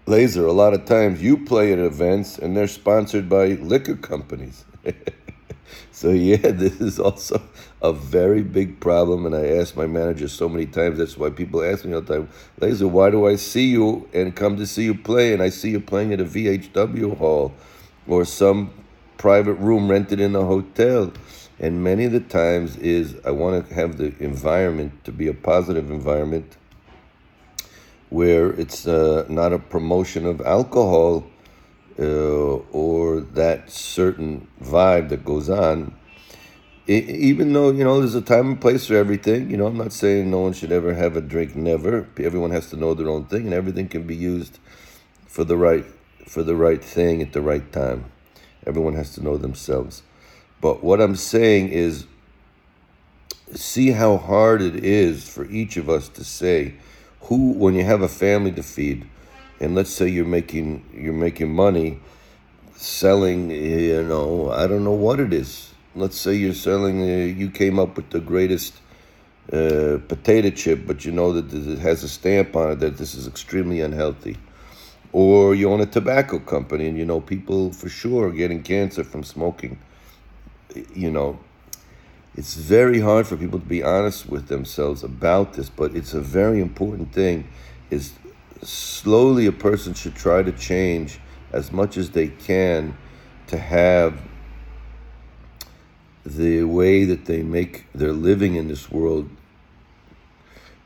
Laser, 0.06 0.46
a 0.46 0.54
lot 0.54 0.74
of 0.74 0.86
times 0.86 1.22
you 1.22 1.46
play 1.46 1.74
at 1.74 1.80
events 1.80 2.38
and 2.38 2.56
they're 2.56 2.68
sponsored 2.68 3.28
by 3.28 3.48
liquor 3.48 3.96
companies. 3.96 4.64
so, 5.92 6.12
yeah, 6.12 6.38
this 6.52 6.80
is 6.80 7.00
also 7.00 7.42
a 7.82 7.92
very 7.92 8.42
big 8.42 8.80
problem. 8.80 9.26
And 9.26 9.36
I 9.36 9.48
ask 9.58 9.76
my 9.76 9.86
manager 9.86 10.28
so 10.28 10.48
many 10.48 10.66
times, 10.66 10.98
that's 10.98 11.18
why 11.18 11.30
people 11.30 11.64
ask 11.64 11.84
me 11.84 11.94
all 11.94 12.02
the 12.02 12.20
time, 12.20 12.30
Laser, 12.60 12.88
why 12.88 13.10
do 13.10 13.28
I 13.28 13.36
see 13.36 13.68
you 13.68 14.08
and 14.14 14.36
come 14.36 14.58
to 14.58 14.66
see 14.66 14.84
you 14.84 14.96
play? 14.96 15.34
And 15.34 15.42
I 15.42 15.50
see 15.50 15.72
you 15.72 15.80
playing 15.80 16.14
at 16.14 16.22
a 16.22 16.26
VHW 16.26 17.18
hall 17.18 17.54
or 18.08 18.24
some 18.24 18.72
private 19.18 19.56
room 19.56 19.90
rented 19.90 20.20
in 20.20 20.36
a 20.36 20.46
hotel. 20.46 21.12
And 21.60 21.84
many 21.84 22.06
of 22.06 22.12
the 22.12 22.20
times 22.20 22.78
is 22.78 23.16
I 23.26 23.32
want 23.32 23.68
to 23.68 23.74
have 23.74 23.98
the 23.98 24.14
environment 24.20 25.04
to 25.06 25.12
be 25.12 25.28
a 25.28 25.34
positive 25.34 25.90
environment 25.90 26.58
where 28.10 28.52
it's 28.52 28.88
uh, 28.88 29.26
not 29.28 29.54
a 29.54 29.60
promotion 29.60 30.26
of 30.26 30.40
alcohol 30.42 31.26
uh, 32.00 32.04
or 32.04 33.22
that 33.22 33.72
certain 33.72 34.48
vibe 34.62 35.10
that 35.10 35.26
goes 35.26 35.50
on. 35.50 35.96
It, 36.86 37.10
even 37.10 37.52
though, 37.54 37.72
you 37.72 37.84
know, 37.84 38.00
there's 38.00 38.16
a 38.16 38.22
time 38.22 38.52
and 38.52 38.62
place 38.62 38.88
for 38.88 38.96
everything. 38.96 39.50
You 39.50 39.58
know, 39.58 39.66
I'm 39.66 39.78
not 39.78 39.92
saying 39.92 40.30
no 40.30 40.40
one 40.40 40.54
should 40.54 40.72
ever 40.72 40.94
have 40.94 41.18
a 41.18 41.22
drink, 41.22 41.56
never. 41.56 42.08
Everyone 42.18 42.52
has 42.52 42.70
to 42.70 42.78
know 42.78 42.94
their 42.94 43.10
own 43.10 43.26
thing 43.26 43.46
and 43.46 43.54
everything 43.54 43.90
can 43.90 44.04
be 44.04 44.16
used 44.16 44.60
for 45.26 45.44
the 45.44 45.58
right 45.58 45.86
for 46.28 46.44
the 46.44 46.56
right 46.56 46.84
thing 46.84 47.22
at 47.22 47.34
the 47.34 47.42
right 47.42 47.72
time. 47.72 48.06
Everyone 48.66 48.96
has 48.96 49.14
to 49.16 49.24
know 49.24 49.38
themselves. 49.38 50.04
But 50.62 50.84
what 50.84 51.02
I'm 51.02 51.16
saying 51.16 51.70
is, 51.70 52.06
see 53.54 53.92
how 53.92 54.18
hard 54.18 54.62
it 54.62 54.84
is 54.84 55.28
for 55.30 55.46
each 55.46 55.78
of 55.78 55.90
us 55.90 56.10
to 56.10 56.24
say 56.24 56.74
who, 57.22 57.52
when 57.52 57.76
you 57.76 57.84
have 57.84 58.02
a 58.02 58.08
family 58.08 58.52
to 58.54 58.64
feed, 58.64 59.06
and 59.60 59.76
let's 59.76 59.90
say 59.90 60.08
you're 60.08 60.26
making 60.26 60.84
you're 60.94 61.14
making 61.14 61.54
money 61.54 62.00
selling, 62.76 63.50
you 63.50 64.04
know, 64.04 64.52
I 64.52 64.68
don't 64.68 64.84
know 64.84 64.92
what 64.92 65.20
it 65.20 65.34
is. 65.34 65.74
Let's 65.96 66.18
say 66.18 66.36
you're 66.36 66.54
selling, 66.54 67.02
uh, 67.02 67.26
you 67.26 67.50
came 67.50 67.80
up 67.80 67.96
with 67.96 68.12
the 68.12 68.20
greatest 68.20 68.76
uh, 69.52 69.98
potato 70.08 70.52
chip, 70.52 70.86
but 70.86 71.06
you 71.06 71.12
know 71.12 71.34
that 71.34 71.52
it 71.54 71.80
has 71.80 72.04
a 72.04 72.10
stamp 72.10 72.56
on 72.56 72.72
it 72.72 72.80
that 72.80 72.98
this 72.98 73.16
is 73.16 73.28
extremely 73.28 73.82
unhealthy. 73.82 74.38
Or 75.12 75.56
you 75.56 75.72
own 75.72 75.82
a 75.82 75.86
tobacco 75.86 76.38
company 76.40 76.88
and 76.88 76.98
you 76.98 77.06
know 77.06 77.20
people 77.20 77.72
for 77.72 77.90
sure 77.90 78.28
are 78.28 78.32
getting 78.32 78.62
cancer 78.62 79.04
from 79.04 79.24
smoking 79.24 79.80
you 80.94 81.12
know, 81.12 81.40
it's 82.36 82.56
very 82.56 83.00
hard 83.00 83.26
for 83.26 83.36
people 83.36 83.60
to 83.60 83.66
be 83.66 83.82
honest 83.82 84.30
with 84.30 84.48
themselves 84.48 85.04
about 85.04 85.54
this, 85.54 85.70
but 85.70 85.96
it's 85.96 86.14
a 86.14 86.22
very 86.22 86.62
important 86.62 87.12
thing. 87.14 87.48
Is 87.90 88.14
slowly 88.62 89.46
a 89.46 89.52
person 89.52 89.94
should 89.94 90.16
try 90.16 90.44
to 90.44 90.52
change 90.52 91.20
as 91.52 91.72
much 91.72 91.98
as 91.98 92.12
they 92.12 92.28
can 92.28 92.98
to 93.48 93.58
have 93.58 94.22
the 96.26 96.64
way 96.64 97.06
that 97.06 97.26
they 97.26 97.42
make 97.42 97.86
their 97.96 98.12
living 98.12 98.56
in 98.56 98.68
this 98.68 98.92
world 98.92 99.30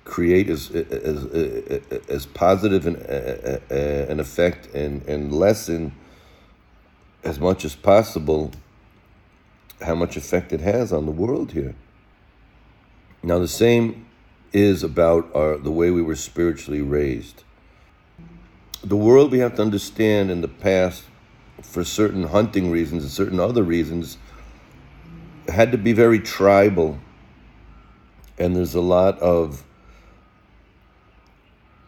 create 0.04 0.50
as 0.50 0.70
as 0.72 1.26
as 2.10 2.26
positive 2.26 2.86
an, 2.86 2.96
an 2.98 4.20
effect 4.20 4.74
and 4.74 5.02
and 5.08 5.34
lessen 5.34 5.94
as 7.24 7.40
much 7.40 7.64
as 7.66 7.76
possible 7.76 8.52
how 9.82 9.96
much 9.96 10.18
effect 10.18 10.54
it 10.54 10.62
has 10.62 10.94
on 10.94 11.06
the 11.06 11.12
world 11.12 11.52
here. 11.52 11.76
Now, 13.24 13.40
the 13.40 13.48
same 13.48 14.08
is 14.54 14.84
about 14.84 15.30
our, 15.36 15.58
the 15.58 15.72
way 15.72 15.92
we 15.92 16.02
were 16.02 16.16
spiritually 16.16 16.82
raised. 16.82 17.44
The 18.84 18.98
world 18.98 19.32
we 19.32 19.40
have 19.40 19.56
to 19.56 19.62
understand 19.62 20.32
in 20.32 20.42
the 20.42 20.48
past, 20.48 21.04
for 21.62 21.84
certain 21.84 22.24
hunting 22.24 22.72
reasons 22.72 23.04
and 23.04 23.12
certain 23.12 23.40
other 23.40 23.64
reasons, 23.64 24.18
had 25.48 25.72
to 25.72 25.78
be 25.78 25.94
very 25.94 26.20
tribal. 26.20 26.98
And 28.40 28.56
there's 28.56 28.74
a 28.74 28.82
lot 28.82 29.20
of 29.20 29.64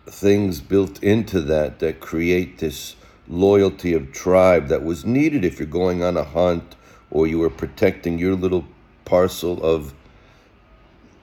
things 0.06 0.62
built 0.62 1.02
into 1.02 1.42
that 1.42 1.80
that 1.80 2.00
create 2.00 2.60
this 2.60 2.96
loyalty 3.28 3.94
of 3.94 4.12
tribe 4.12 4.68
that 4.68 4.84
was 4.84 5.06
needed 5.06 5.44
if 5.44 5.58
you're 5.58 5.68
going 5.68 6.04
on 6.04 6.18
a 6.18 6.24
hunt 6.24 6.76
or 7.14 7.28
you 7.28 7.38
were 7.38 7.50
protecting 7.50 8.18
your 8.18 8.36
little 8.36 8.66
parcel 9.06 9.64
of 9.64 9.94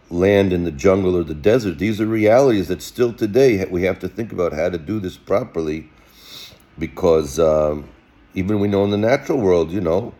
land 0.08 0.52
in 0.52 0.64
the 0.64 0.70
jungle 0.70 1.16
or 1.16 1.24
the 1.24 1.34
desert. 1.34 1.78
These 1.78 2.00
are 2.00 2.06
realities 2.06 2.68
that 2.68 2.80
still 2.80 3.12
today 3.12 3.64
we 3.66 3.82
have 3.82 3.98
to 3.98 4.08
think 4.08 4.32
about 4.32 4.52
how 4.52 4.70
to 4.70 4.78
do 4.78 5.00
this 5.00 5.16
properly 5.16 5.90
because 6.78 7.38
um, 7.40 7.88
even 8.34 8.60
we 8.60 8.68
know 8.68 8.84
in 8.84 8.90
the 8.90 8.96
natural 8.96 9.38
world, 9.38 9.72
you 9.72 9.80
know, 9.80 10.14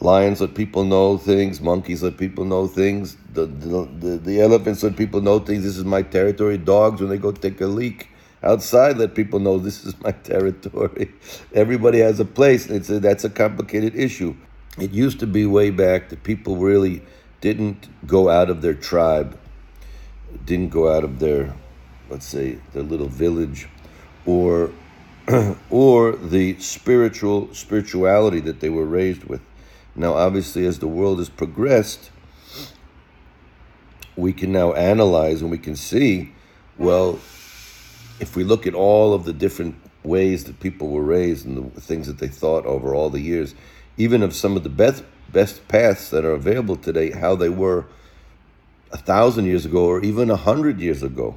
lions 0.00 0.42
let 0.42 0.54
people 0.54 0.84
know 0.84 1.16
things, 1.16 1.62
monkeys 1.62 2.02
let 2.02 2.18
people 2.18 2.44
know 2.44 2.66
things, 2.66 3.16
the, 3.32 3.46
the, 3.46 3.88
the, 3.98 4.18
the 4.18 4.40
elephants 4.40 4.82
let 4.82 4.96
people 4.96 5.22
know 5.22 5.38
things. 5.38 5.64
This 5.64 5.78
is 5.78 5.84
my 5.84 6.02
territory. 6.02 6.58
Dogs, 6.58 7.00
when 7.00 7.08
they 7.08 7.18
go 7.18 7.32
take 7.32 7.60
a 7.62 7.66
leak 7.66 8.08
outside, 8.42 8.98
let 8.98 9.14
people 9.14 9.40
know 9.40 9.58
this 9.58 9.84
is 9.86 9.98
my 10.02 10.12
territory. 10.30 11.10
Everybody 11.54 12.00
has 12.00 12.20
a 12.20 12.26
place. 12.26 12.66
It's 12.66 12.90
a, 12.90 13.00
that's 13.00 13.24
a 13.24 13.30
complicated 13.30 13.96
issue. 13.96 14.36
It 14.80 14.92
used 14.92 15.20
to 15.20 15.26
be 15.26 15.44
way 15.44 15.70
back 15.70 16.08
that 16.10 16.22
people 16.22 16.56
really 16.56 17.02
didn't 17.40 17.88
go 18.06 18.28
out 18.28 18.48
of 18.50 18.62
their 18.62 18.74
tribe, 18.74 19.38
didn't 20.44 20.68
go 20.70 20.94
out 20.94 21.04
of 21.04 21.18
their, 21.18 21.54
let's 22.08 22.26
say, 22.26 22.58
their 22.72 22.82
little 22.82 23.08
village, 23.08 23.68
or 24.24 24.70
or 25.70 26.12
the 26.12 26.58
spiritual 26.58 27.52
spirituality 27.52 28.40
that 28.40 28.60
they 28.60 28.70
were 28.70 28.86
raised 28.86 29.24
with. 29.24 29.40
Now, 29.94 30.14
obviously, 30.14 30.64
as 30.64 30.78
the 30.78 30.86
world 30.86 31.18
has 31.18 31.28
progressed, 31.28 32.10
we 34.16 34.32
can 34.32 34.52
now 34.52 34.72
analyze 34.72 35.42
and 35.42 35.50
we 35.50 35.58
can 35.58 35.76
see, 35.76 36.32
well, 36.78 37.18
if 38.20 38.36
we 38.36 38.44
look 38.44 38.66
at 38.66 38.74
all 38.74 39.12
of 39.12 39.24
the 39.24 39.32
different 39.32 39.76
ways 40.02 40.44
that 40.44 40.60
people 40.60 40.88
were 40.88 41.02
raised 41.02 41.46
and 41.46 41.74
the 41.74 41.80
things 41.80 42.06
that 42.06 42.18
they 42.18 42.28
thought 42.28 42.64
over 42.64 42.94
all 42.94 43.10
the 43.10 43.20
years, 43.20 43.54
even 43.98 44.22
of 44.22 44.34
some 44.34 44.56
of 44.56 44.62
the 44.62 44.70
best 44.70 45.04
best 45.30 45.68
paths 45.68 46.08
that 46.08 46.24
are 46.24 46.32
available 46.32 46.76
today, 46.76 47.10
how 47.10 47.36
they 47.36 47.50
were 47.50 47.84
a 48.90 48.96
thousand 48.96 49.44
years 49.44 49.66
ago 49.66 49.84
or 49.84 50.00
even 50.02 50.30
a 50.30 50.36
hundred 50.36 50.80
years 50.80 51.02
ago. 51.02 51.36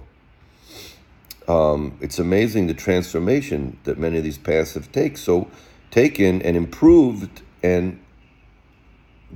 Um, 1.48 1.98
it's 2.00 2.18
amazing 2.18 2.68
the 2.68 2.74
transformation 2.74 3.78
that 3.84 3.98
many 3.98 4.18
of 4.18 4.24
these 4.24 4.38
paths 4.38 4.76
have 4.76 4.92
taken. 4.94 5.18
So, 5.18 5.50
taken 5.90 6.42
and 6.44 6.56
improved 6.56 7.42
and 7.62 8.00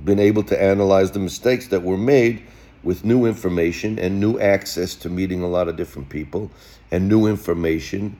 been 0.02 0.18
able 0.18 0.42
to 0.44 0.62
analyze 0.62 1.10
the 1.10 1.18
mistakes 1.18 1.68
that 1.68 1.82
were 1.82 1.98
made 1.98 2.42
with 2.82 3.04
new 3.04 3.26
information 3.26 3.98
and 3.98 4.20
new 4.20 4.38
access 4.38 4.94
to 4.94 5.10
meeting 5.10 5.42
a 5.42 5.48
lot 5.48 5.68
of 5.68 5.76
different 5.76 6.08
people 6.08 6.50
and 6.90 7.08
new 7.08 7.26
information. 7.26 8.18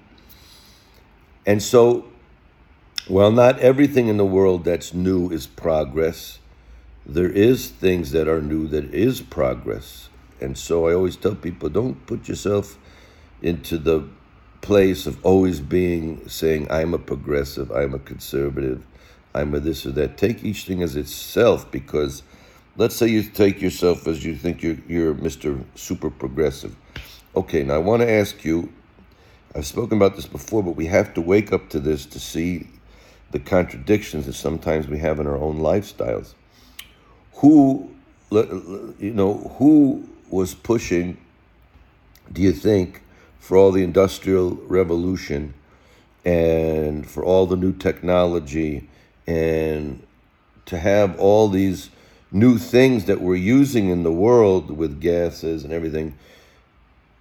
And 1.47 1.63
so 1.63 2.05
while 3.09 3.31
not 3.31 3.59
everything 3.61 4.09
in 4.09 4.17
the 4.17 4.27
world 4.27 4.65
that's 4.65 4.93
new 4.93 5.31
is 5.31 5.47
progress, 5.47 6.39
there 7.05 7.31
is 7.31 7.69
things 7.69 8.11
that 8.11 8.27
are 8.27 8.43
new 8.43 8.67
that 8.69 8.93
is 8.93 9.21
progress. 9.21 10.09
And 10.41 10.59
so 10.59 10.89
I 10.89 10.95
always 10.95 11.17
tell 11.17 11.35
people 11.35 11.69
don't 11.69 12.05
put 12.07 12.29
yourself 12.29 12.79
into 13.43 13.79
the 13.79 14.09
place 14.61 15.07
of 15.07 15.25
always 15.25 15.61
being 15.61 16.29
saying, 16.29 16.67
I'm 16.71 16.95
a 16.95 16.99
progressive, 16.99 17.71
I'm 17.71 17.95
a 17.95 18.01
conservative, 18.01 18.83
I'm 19.35 19.55
a 19.55 19.61
this 19.61 19.87
or 19.87 19.93
that. 19.93 20.19
Take 20.19 20.43
each 20.43 20.65
thing 20.65 20.83
as 20.83 20.97
itself 20.97 21.71
because 21.71 22.25
let's 22.77 22.97
say 22.97 23.07
you 23.07 23.23
take 23.23 23.63
yourself 23.63 24.09
as 24.09 24.25
you 24.25 24.35
think 24.35 24.63
you're, 24.63 24.79
you're 24.89 25.15
Mr. 25.15 25.63
Super 25.77 26.11
Progressive. 26.11 26.75
Okay, 27.37 27.63
now 27.63 27.75
I 27.75 27.79
want 27.79 28.03
to 28.03 28.11
ask 28.11 28.45
you 28.45 28.73
I've 29.55 29.67
spoken 29.67 29.97
about 29.97 30.17
this 30.17 30.27
before, 30.27 30.63
but 30.63 30.77
we 30.77 30.85
have 30.87 31.15
to 31.15 31.23
wake 31.23 31.51
up 31.51 31.71
to 31.71 31.81
this 31.81 32.05
to 32.07 32.21
see 32.21 32.67
the 33.31 33.39
contradictions 33.39 34.27
that 34.27 34.35
sometimes 34.35 34.87
we 34.89 34.99
have 34.99 35.21
in 35.21 35.27
our 35.27 35.37
own 35.37 35.59
lifestyles. 35.59 36.35
Who, 37.35 37.91
you 38.31 39.13
know, 39.13 39.55
who 39.59 40.09
was 40.31 40.55
pushing, 40.55 41.19
do 42.33 42.43
you 42.43 42.53
think, 42.53 43.03
for 43.39 43.57
all 43.57 43.73
the 43.73 43.85
industrial 43.85 44.55
revolution 44.67 45.55
and 46.25 47.09
for 47.09 47.25
all 47.25 47.47
the 47.47 47.57
new 47.57 47.73
technology 47.73 48.89
and 49.27 50.03
to 50.67 50.79
have 50.79 51.19
all 51.21 51.49
these 51.49 51.91
new 52.33 52.59
things 52.59 53.05
that 53.05 53.21
we're 53.21 53.37
using 53.37 53.89
in 53.89 54.03
the 54.03 54.13
world 54.13 54.71
with 54.71 55.01
gases 55.01 55.63
and 55.63 55.73
everything 55.73 56.17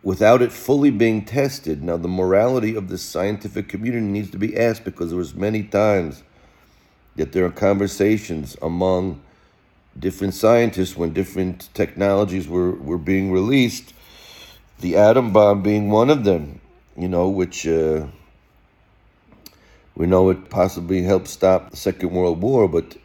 without 0.06 0.40
it 0.44 0.52
fully 0.52 0.92
being 0.92 1.26
tested. 1.26 1.84
Now, 1.84 1.98
the 1.98 2.08
morality 2.08 2.76
of 2.76 2.90
the 2.90 2.98
scientific 2.98 3.68
community 3.68 4.06
needs 4.06 4.30
to 4.30 4.38
be 4.38 4.56
asked 4.56 4.86
because 4.86 5.10
there 5.10 5.18
was 5.18 5.34
many 5.34 5.64
times 5.64 6.22
that 7.16 7.32
there 7.32 7.44
are 7.44 7.52
conversations 7.52 8.56
among 8.62 9.20
different 9.98 10.36
scientists 10.36 10.96
when 10.96 11.12
different 11.12 11.70
technologies 11.74 12.48
were, 12.48 12.72
were 12.72 13.00
being 13.00 13.32
released, 13.32 13.94
the 14.80 14.96
atom 14.96 15.34
bomb 15.34 15.64
being 15.64 15.90
one 15.90 16.12
of 16.12 16.24
them, 16.24 16.62
you 16.96 17.08
know, 17.08 17.28
which 17.28 17.66
uh, 17.66 18.06
we 19.96 20.06
know 20.06 20.30
it 20.30 20.52
possibly 20.52 21.02
helped 21.02 21.28
stop 21.28 21.72
the 21.72 21.78
Second 21.78 22.12
World 22.12 22.42
War, 22.42 22.68
but 22.68 22.96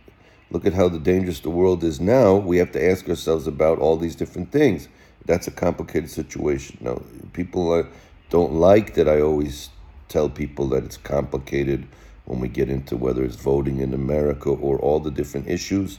look 0.51 0.67
at 0.67 0.75
how 0.75 0.91
the 0.91 0.99
dangerous 0.99 1.41
the 1.41 1.49
world 1.49 1.83
is 1.83 1.99
now. 1.99 2.37
We 2.37 2.59
have 2.59 2.73
to 2.73 2.91
ask 2.91 3.09
ourselves 3.09 3.47
about 3.47 3.79
all 3.79 3.97
these 3.97 4.17
different 4.17 4.53
things 4.53 4.89
that's 5.27 5.47
a 5.47 5.51
complicated 5.51 6.11
situation. 6.11 6.79
Now, 6.81 7.03
people 7.33 7.73
uh, 7.73 7.85
don't 8.31 8.55
like 8.55 8.95
that 8.95 9.09
I 9.09 9.21
always 9.21 9.71
tell 10.09 10.29
people 10.29 10.69
that 10.69 10.85
it's 10.85 10.97
complicated 10.97 11.87
when 12.25 12.41
we 12.41 12.49
get 12.49 12.69
into 12.69 12.97
whether 12.97 13.25
it's 13.25 13.37
voting 13.37 13.81
in 13.81 13.95
America 13.95 14.51
or 14.51 14.79
all 14.79 15.01
the 15.01 15.11
different 15.11 15.49
issues. 15.49 15.99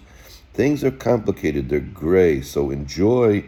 Things 0.53 0.83
are 0.83 0.91
complicated, 0.91 1.69
they're 1.69 1.79
gray. 1.79 2.41
So 2.41 2.71
enjoy 2.71 3.45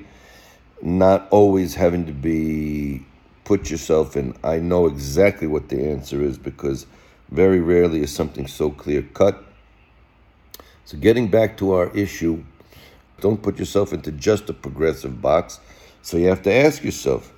not 0.82 1.28
always 1.32 1.76
having 1.76 2.06
to 2.06 2.12
be 2.12 3.06
put 3.46 3.70
yourself 3.70 4.16
in. 4.16 4.36
I 4.44 4.58
know 4.58 4.88
exactly 4.88 5.48
what 5.48 5.70
the 5.70 5.90
answer 5.90 6.22
is 6.22 6.38
because 6.38 6.86
very 7.30 7.60
rarely 7.60 8.02
is 8.02 8.14
something 8.14 8.48
so 8.48 8.70
clear 8.70 9.02
cut. 9.02 9.44
So, 10.86 10.98
getting 10.98 11.30
back 11.30 11.58
to 11.58 11.72
our 11.74 11.90
issue, 11.96 12.44
don't 13.24 13.42
put 13.42 13.58
yourself 13.58 13.94
into 13.94 14.12
just 14.12 14.50
a 14.50 14.54
progressive 14.54 15.22
box. 15.22 15.62
So 16.02 16.18
you 16.18 16.28
have 16.28 16.44
to 16.44 16.54
ask 16.54 16.84
yourself, 16.84 17.34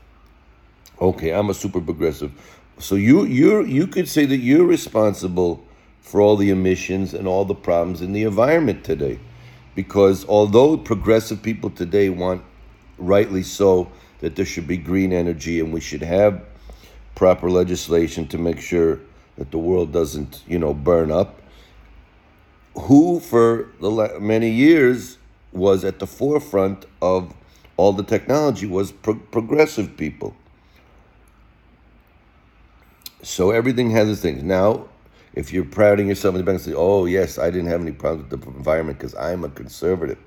okay, 1.00 1.30
I'm 1.30 1.52
a 1.52 1.54
super 1.54 1.80
progressive. 1.80 2.32
So 2.80 2.96
you 2.96 3.24
you 3.26 3.64
you 3.64 3.86
could 3.86 4.10
say 4.10 4.26
that 4.26 4.40
you're 4.40 4.66
responsible 4.66 5.64
for 6.02 6.22
all 6.22 6.38
the 6.38 6.50
emissions 6.50 7.14
and 7.14 7.28
all 7.28 7.46
the 7.46 7.54
problems 7.54 8.02
in 8.02 8.14
the 8.14 8.24
environment 8.24 8.84
today. 8.84 9.20
Because 9.76 10.26
although 10.28 10.76
progressive 10.76 11.44
people 11.44 11.70
today 11.70 12.10
want 12.10 12.42
rightly 12.98 13.44
so 13.44 13.92
that 14.22 14.36
there 14.36 14.46
should 14.46 14.68
be 14.68 14.78
green 14.78 15.14
energy 15.14 15.60
and 15.60 15.72
we 15.72 15.82
should 15.82 16.02
have 16.02 16.42
proper 17.14 17.50
legislation 17.50 18.28
to 18.30 18.38
make 18.40 18.60
sure 18.60 19.00
that 19.38 19.52
the 19.52 19.60
world 19.60 19.92
doesn't, 19.92 20.42
you 20.48 20.58
know, 20.58 20.74
burn 20.74 21.12
up. 21.12 21.42
Who 22.74 23.20
for 23.20 23.70
the 23.80 24.20
many 24.20 24.50
years 24.50 25.18
was 25.56 25.84
at 25.84 26.00
the 26.00 26.08
forefront 26.08 26.86
of 27.02 27.34
all 27.78 27.94
the 27.94 28.04
technology 28.04 28.66
was 28.66 28.92
pro- 28.92 29.16
progressive 29.16 29.98
people. 29.98 30.36
So 33.22 33.52
everything 33.52 33.90
has 33.92 34.10
its 34.10 34.22
things. 34.22 34.44
Now, 34.44 34.88
if 35.34 35.52
you're 35.52 35.66
prouting 35.66 36.08
yourself 36.08 36.36
in 36.36 36.40
the 36.40 36.46
bank 36.46 36.62
say, 36.62 36.74
oh, 36.74 37.06
yes, 37.06 37.38
I 37.38 37.50
didn't 37.50 37.68
have 37.68 37.82
any 37.82 37.92
problems 37.92 38.32
with 38.32 38.42
the 38.42 38.48
environment 38.52 38.98
because 38.98 39.16
I'm 39.16 39.44
a 39.44 39.50
conservative. 39.50 40.18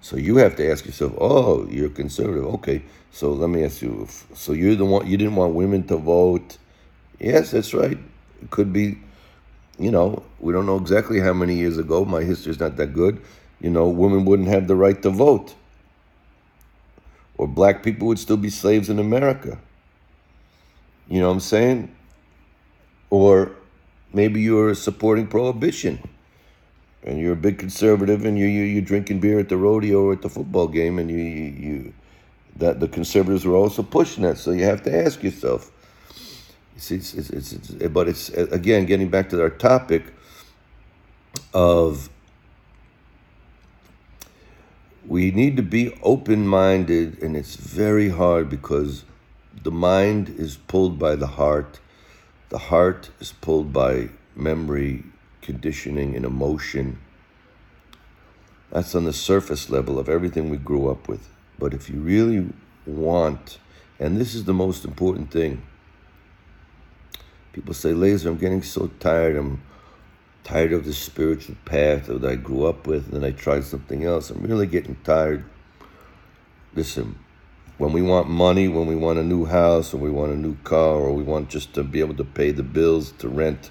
So 0.00 0.16
you 0.16 0.36
have 0.36 0.56
to 0.56 0.70
ask 0.70 0.84
yourself, 0.84 1.14
oh, 1.18 1.66
you're 1.68 1.88
conservative. 1.88 2.44
Okay, 2.56 2.82
so 3.10 3.32
let 3.32 3.48
me 3.50 3.64
ask 3.64 3.82
you. 3.82 4.06
So 4.34 4.52
you're 4.52 4.74
the 4.74 4.84
one, 4.84 5.06
you 5.06 5.16
didn't 5.16 5.36
want 5.36 5.54
women 5.54 5.86
to 5.88 5.96
vote. 5.96 6.58
Yes, 7.18 7.52
that's 7.52 7.74
right. 7.74 7.98
It 8.42 8.50
could 8.50 8.72
be, 8.72 8.98
you 9.78 9.90
know, 9.90 10.22
we 10.40 10.52
don't 10.52 10.66
know 10.66 10.76
exactly 10.76 11.20
how 11.20 11.32
many 11.32 11.54
years 11.54 11.78
ago. 11.78 12.04
My 12.04 12.22
history 12.22 12.52
is 12.52 12.60
not 12.60 12.76
that 12.76 12.92
good 12.92 13.20
you 13.60 13.70
know, 13.70 13.88
women 13.88 14.24
wouldn't 14.24 14.48
have 14.48 14.68
the 14.68 14.76
right 14.76 15.00
to 15.02 15.10
vote. 15.10 15.54
Or 17.36 17.46
black 17.46 17.82
people 17.82 18.08
would 18.08 18.18
still 18.18 18.36
be 18.36 18.50
slaves 18.50 18.88
in 18.88 18.98
America. 18.98 19.58
You 21.08 21.20
know 21.20 21.28
what 21.28 21.34
I'm 21.34 21.40
saying? 21.40 21.94
Or 23.10 23.52
maybe 24.12 24.40
you're 24.40 24.74
supporting 24.74 25.26
prohibition 25.26 26.00
and 27.02 27.18
you're 27.18 27.32
a 27.32 27.36
big 27.36 27.58
conservative 27.58 28.24
and 28.24 28.38
you, 28.38 28.46
you, 28.46 28.62
you're 28.62 28.82
drinking 28.82 29.20
beer 29.20 29.38
at 29.38 29.48
the 29.48 29.56
rodeo 29.56 30.02
or 30.02 30.12
at 30.12 30.22
the 30.22 30.28
football 30.28 30.68
game 30.68 30.98
and 30.98 31.10
you, 31.10 31.16
you, 31.16 31.44
you 31.44 31.92
that 32.56 32.80
the 32.80 32.88
conservatives 32.88 33.46
were 33.46 33.54
also 33.54 33.82
pushing 33.82 34.24
that. 34.24 34.36
So 34.36 34.50
you 34.50 34.64
have 34.64 34.82
to 34.82 35.04
ask 35.04 35.22
yourself. 35.22 35.70
It's, 36.76 36.90
it's, 36.90 37.14
it's, 37.14 37.52
it's, 37.52 37.68
but 37.88 38.08
it's 38.08 38.28
again 38.30 38.84
getting 38.84 39.08
back 39.08 39.28
to 39.30 39.40
our 39.40 39.50
topic 39.50 40.04
of 41.54 42.10
we 45.08 45.30
need 45.30 45.56
to 45.56 45.62
be 45.62 45.98
open 46.02 46.46
minded, 46.46 47.22
and 47.22 47.34
it's 47.34 47.56
very 47.56 48.10
hard 48.10 48.50
because 48.50 49.04
the 49.64 49.70
mind 49.70 50.28
is 50.28 50.58
pulled 50.58 50.98
by 50.98 51.16
the 51.16 51.26
heart, 51.26 51.80
the 52.50 52.58
heart 52.58 53.08
is 53.18 53.32
pulled 53.32 53.72
by 53.72 54.10
memory, 54.36 55.04
conditioning, 55.40 56.14
and 56.14 56.26
emotion. 56.26 56.98
That's 58.70 58.94
on 58.94 59.04
the 59.04 59.14
surface 59.14 59.70
level 59.70 59.98
of 59.98 60.10
everything 60.10 60.50
we 60.50 60.58
grew 60.58 60.90
up 60.90 61.08
with. 61.08 61.26
But 61.58 61.72
if 61.72 61.88
you 61.88 62.00
really 62.00 62.52
want, 62.84 63.58
and 63.98 64.18
this 64.18 64.34
is 64.34 64.44
the 64.44 64.52
most 64.52 64.84
important 64.84 65.30
thing, 65.30 65.62
people 67.54 67.72
say, 67.72 67.94
Laser, 67.94 68.28
I'm 68.28 68.36
getting 68.36 68.62
so 68.62 68.88
tired. 69.00 69.36
I'm 69.36 69.62
tired 70.48 70.72
of 70.72 70.86
the 70.86 70.94
spiritual 70.94 71.54
path 71.66 72.06
that 72.06 72.24
I 72.24 72.34
grew 72.34 72.64
up 72.64 72.86
with, 72.86 73.12
and 73.12 73.12
then 73.12 73.24
I 73.24 73.32
tried 73.32 73.64
something 73.64 74.04
else. 74.04 74.30
I'm 74.30 74.42
really 74.42 74.66
getting 74.66 74.96
tired. 75.04 75.44
Listen, 76.74 77.18
when 77.76 77.92
we 77.92 78.00
want 78.00 78.30
money, 78.30 78.66
when 78.66 78.86
we 78.86 78.96
want 78.96 79.18
a 79.18 79.22
new 79.22 79.44
house, 79.44 79.92
or 79.92 79.98
we 79.98 80.08
want 80.08 80.32
a 80.32 80.36
new 80.36 80.56
car, 80.64 80.94
or 80.94 81.12
we 81.12 81.22
want 81.22 81.50
just 81.50 81.74
to 81.74 81.84
be 81.84 82.00
able 82.00 82.14
to 82.14 82.24
pay 82.24 82.50
the 82.50 82.62
bills, 82.62 83.12
to 83.18 83.28
rent 83.28 83.70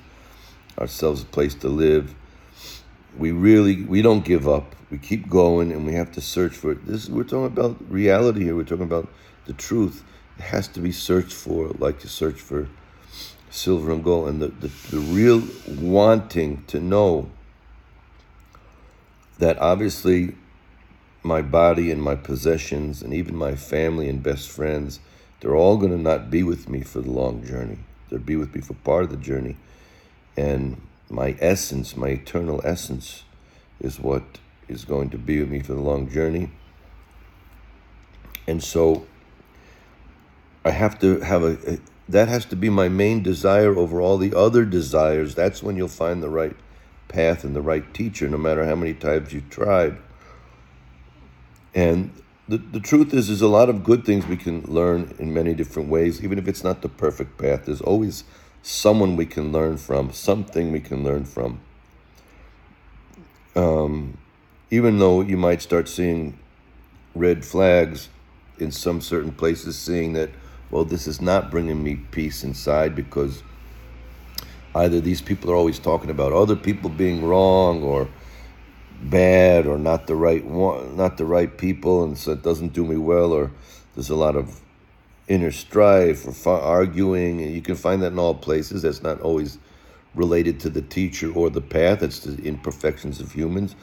ourselves 0.77 1.23
a 1.23 1.25
place 1.25 1.55
to 1.55 1.67
live, 1.67 2.13
we 3.17 3.31
really 3.31 3.81
we 3.81 4.03
don't 4.03 4.23
give 4.23 4.47
up. 4.47 4.75
We 4.91 4.99
keep 4.99 5.27
going, 5.27 5.71
and 5.71 5.83
we 5.83 5.93
have 5.93 6.11
to 6.11 6.21
search 6.21 6.53
for 6.53 6.73
it. 6.73 6.85
This 6.85 7.09
we're 7.09 7.23
talking 7.23 7.47
about 7.47 7.89
reality 7.89 8.43
here. 8.43 8.55
We're 8.55 8.65
talking 8.65 8.83
about 8.83 9.09
the 9.45 9.53
truth. 9.53 10.03
It 10.37 10.43
has 10.43 10.67
to 10.69 10.79
be 10.79 10.91
searched 10.91 11.33
for, 11.33 11.69
like 11.79 12.03
you 12.03 12.09
search 12.09 12.39
for 12.39 12.69
silver 13.57 13.91
and 13.91 14.03
gold, 14.03 14.29
and 14.29 14.41
the, 14.41 14.47
the, 14.47 14.67
the 14.91 14.99
real 14.99 15.43
wanting 15.67 16.63
to 16.67 16.79
know 16.79 17.29
that 19.39 19.57
obviously 19.59 20.35
my 21.23 21.41
body 21.41 21.91
and 21.91 22.01
my 22.01 22.15
possessions 22.15 23.01
and 23.01 23.13
even 23.13 23.35
my 23.35 23.55
family 23.55 24.07
and 24.07 24.23
best 24.23 24.49
friends, 24.49 24.99
they're 25.39 25.55
all 25.55 25.77
going 25.77 25.91
to 25.91 25.97
not 25.97 26.31
be 26.31 26.43
with 26.43 26.69
me 26.69 26.81
for 26.81 27.01
the 27.01 27.11
long 27.11 27.45
journey. 27.45 27.79
They'll 28.09 28.19
be 28.19 28.35
with 28.35 28.55
me 28.55 28.61
for 28.61 28.73
part 28.75 29.03
of 29.03 29.09
the 29.09 29.17
journey. 29.17 29.57
And 30.35 30.81
my 31.09 31.35
essence, 31.39 31.97
my 31.97 32.09
eternal 32.09 32.61
essence, 32.63 33.23
is 33.79 33.99
what 33.99 34.23
is 34.67 34.85
going 34.85 35.09
to 35.09 35.17
be 35.17 35.39
with 35.39 35.49
me 35.49 35.59
for 35.61 35.73
the 35.73 35.81
long 35.81 36.09
journey. 36.09 36.51
And 38.47 38.63
so 38.63 39.05
I 40.63 40.71
have 40.71 40.99
to 40.99 41.19
have 41.19 41.43
a, 41.43 41.73
a 41.73 41.79
that 42.09 42.27
has 42.27 42.45
to 42.45 42.55
be 42.55 42.69
my 42.69 42.87
main 42.87 43.21
desire 43.21 43.75
over 43.75 44.01
all 44.01 44.17
the 44.17 44.35
other 44.35 44.65
desires. 44.65 45.35
That's 45.35 45.61
when 45.61 45.75
you'll 45.75 45.87
find 45.87 46.23
the 46.23 46.29
right 46.29 46.55
path 47.07 47.43
and 47.43 47.55
the 47.55 47.61
right 47.61 47.93
teacher, 47.93 48.29
no 48.29 48.37
matter 48.37 48.65
how 48.65 48.75
many 48.75 48.93
times 48.93 49.33
you 49.33 49.41
tried. 49.49 49.97
And 51.75 52.11
the, 52.47 52.57
the 52.57 52.79
truth 52.79 53.13
is, 53.13 53.27
there's 53.27 53.41
a 53.41 53.47
lot 53.47 53.69
of 53.69 53.83
good 53.83 54.05
things 54.05 54.25
we 54.25 54.37
can 54.37 54.61
learn 54.61 55.13
in 55.19 55.33
many 55.33 55.53
different 55.53 55.89
ways, 55.89 56.23
even 56.23 56.37
if 56.39 56.47
it's 56.47 56.63
not 56.63 56.81
the 56.81 56.89
perfect 56.89 57.37
path. 57.37 57.65
There's 57.65 57.81
always 57.81 58.23
someone 58.61 59.15
we 59.15 59.25
can 59.25 59.51
learn 59.51 59.77
from, 59.77 60.11
something 60.13 60.71
we 60.71 60.79
can 60.79 61.03
learn 61.03 61.25
from. 61.25 61.59
Um, 63.55 64.17
even 64.69 64.99
though 64.99 65.21
you 65.21 65.37
might 65.37 65.61
start 65.61 65.89
seeing 65.89 66.37
red 67.15 67.43
flags 67.43 68.09
in 68.59 68.71
some 68.71 69.01
certain 69.01 69.31
places, 69.31 69.77
seeing 69.77 70.13
that 70.13 70.29
well, 70.71 70.85
this 70.85 71.07
is 71.07 71.21
not 71.21 71.49
bringing 71.49 71.83
me 71.83 71.95
peace 72.11 72.43
inside 72.43 72.95
because 72.95 73.43
either 74.75 74.99
these 74.99 75.21
people 75.21 75.51
are 75.51 75.55
always 75.55 75.79
talking 75.79 76.09
about 76.09 76.33
other 76.33 76.55
people 76.55 76.89
being 76.89 77.23
wrong 77.23 77.83
or 77.83 78.07
bad 79.03 79.65
or 79.65 79.77
not 79.77 80.07
the 80.07 80.15
right 80.15 80.45
one, 80.45 80.95
not 80.97 81.17
the 81.17 81.25
right 81.25 81.57
people, 81.57 82.03
and 82.03 82.17
so 82.17 82.31
it 82.31 82.43
doesn't 82.43 82.73
do 82.73 82.85
me 82.85 82.97
well, 82.97 83.31
or 83.31 83.51
there's 83.95 84.09
a 84.09 84.15
lot 84.15 84.35
of 84.35 84.61
inner 85.27 85.51
strife 85.51 86.45
or 86.45 86.59
arguing, 86.59 87.41
and 87.41 87.53
you 87.53 87.61
can 87.61 87.75
find 87.75 88.01
that 88.01 88.11
in 88.11 88.19
all 88.19 88.35
places. 88.35 88.81
That's 88.81 89.03
not 89.03 89.21
always 89.21 89.57
related 90.15 90.59
to 90.61 90.69
the 90.69 90.81
teacher 90.81 91.31
or 91.31 91.49
the 91.49 91.61
path. 91.61 92.01
It's 92.01 92.21
the 92.21 92.41
imperfections 92.43 93.19
of 93.19 93.31
humans. 93.31 93.75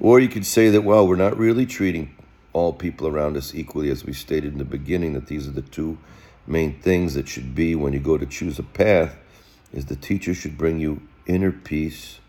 Or 0.00 0.20
you 0.20 0.28
could 0.28 0.46
say 0.46 0.70
that, 0.70 0.82
well, 0.82 1.06
we're 1.06 1.16
not 1.16 1.36
really 1.36 1.66
treating 1.66 2.14
all 2.54 2.72
people 2.72 3.06
around 3.06 3.36
us 3.36 3.54
equally, 3.54 3.90
as 3.90 4.06
we 4.06 4.14
stated 4.14 4.52
in 4.52 4.58
the 4.58 4.64
beginning, 4.64 5.12
that 5.12 5.26
these 5.26 5.46
are 5.46 5.50
the 5.50 5.60
two 5.60 5.98
main 6.46 6.80
things 6.80 7.14
that 7.14 7.28
should 7.28 7.54
be 7.54 7.74
when 7.74 7.92
you 7.92 7.98
go 7.98 8.16
to 8.16 8.24
choose 8.24 8.58
a 8.58 8.62
path 8.62 9.16
is 9.72 9.86
the 9.86 9.96
teacher 9.96 10.32
should 10.32 10.56
bring 10.56 10.78
you 10.78 11.02
inner 11.26 11.50
peace, 11.50 12.20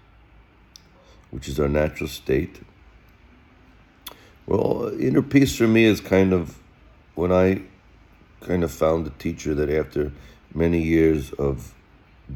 which 1.29 1.47
is 1.47 1.59
our 1.59 1.69
natural 1.69 2.09
state. 2.09 2.61
Well, 4.47 4.91
inner 4.99 5.21
peace 5.21 5.55
for 5.55 5.67
me 5.67 5.85
is 5.85 6.01
kind 6.01 6.33
of 6.33 6.57
when 7.13 7.31
I 7.31 7.61
kind 8.41 8.63
of 8.63 8.71
found 8.71 9.07
a 9.07 9.11
teacher 9.11 9.53
that 9.55 9.69
after 9.69 10.11
many 10.53 10.81
years 10.81 11.31
of 11.33 11.73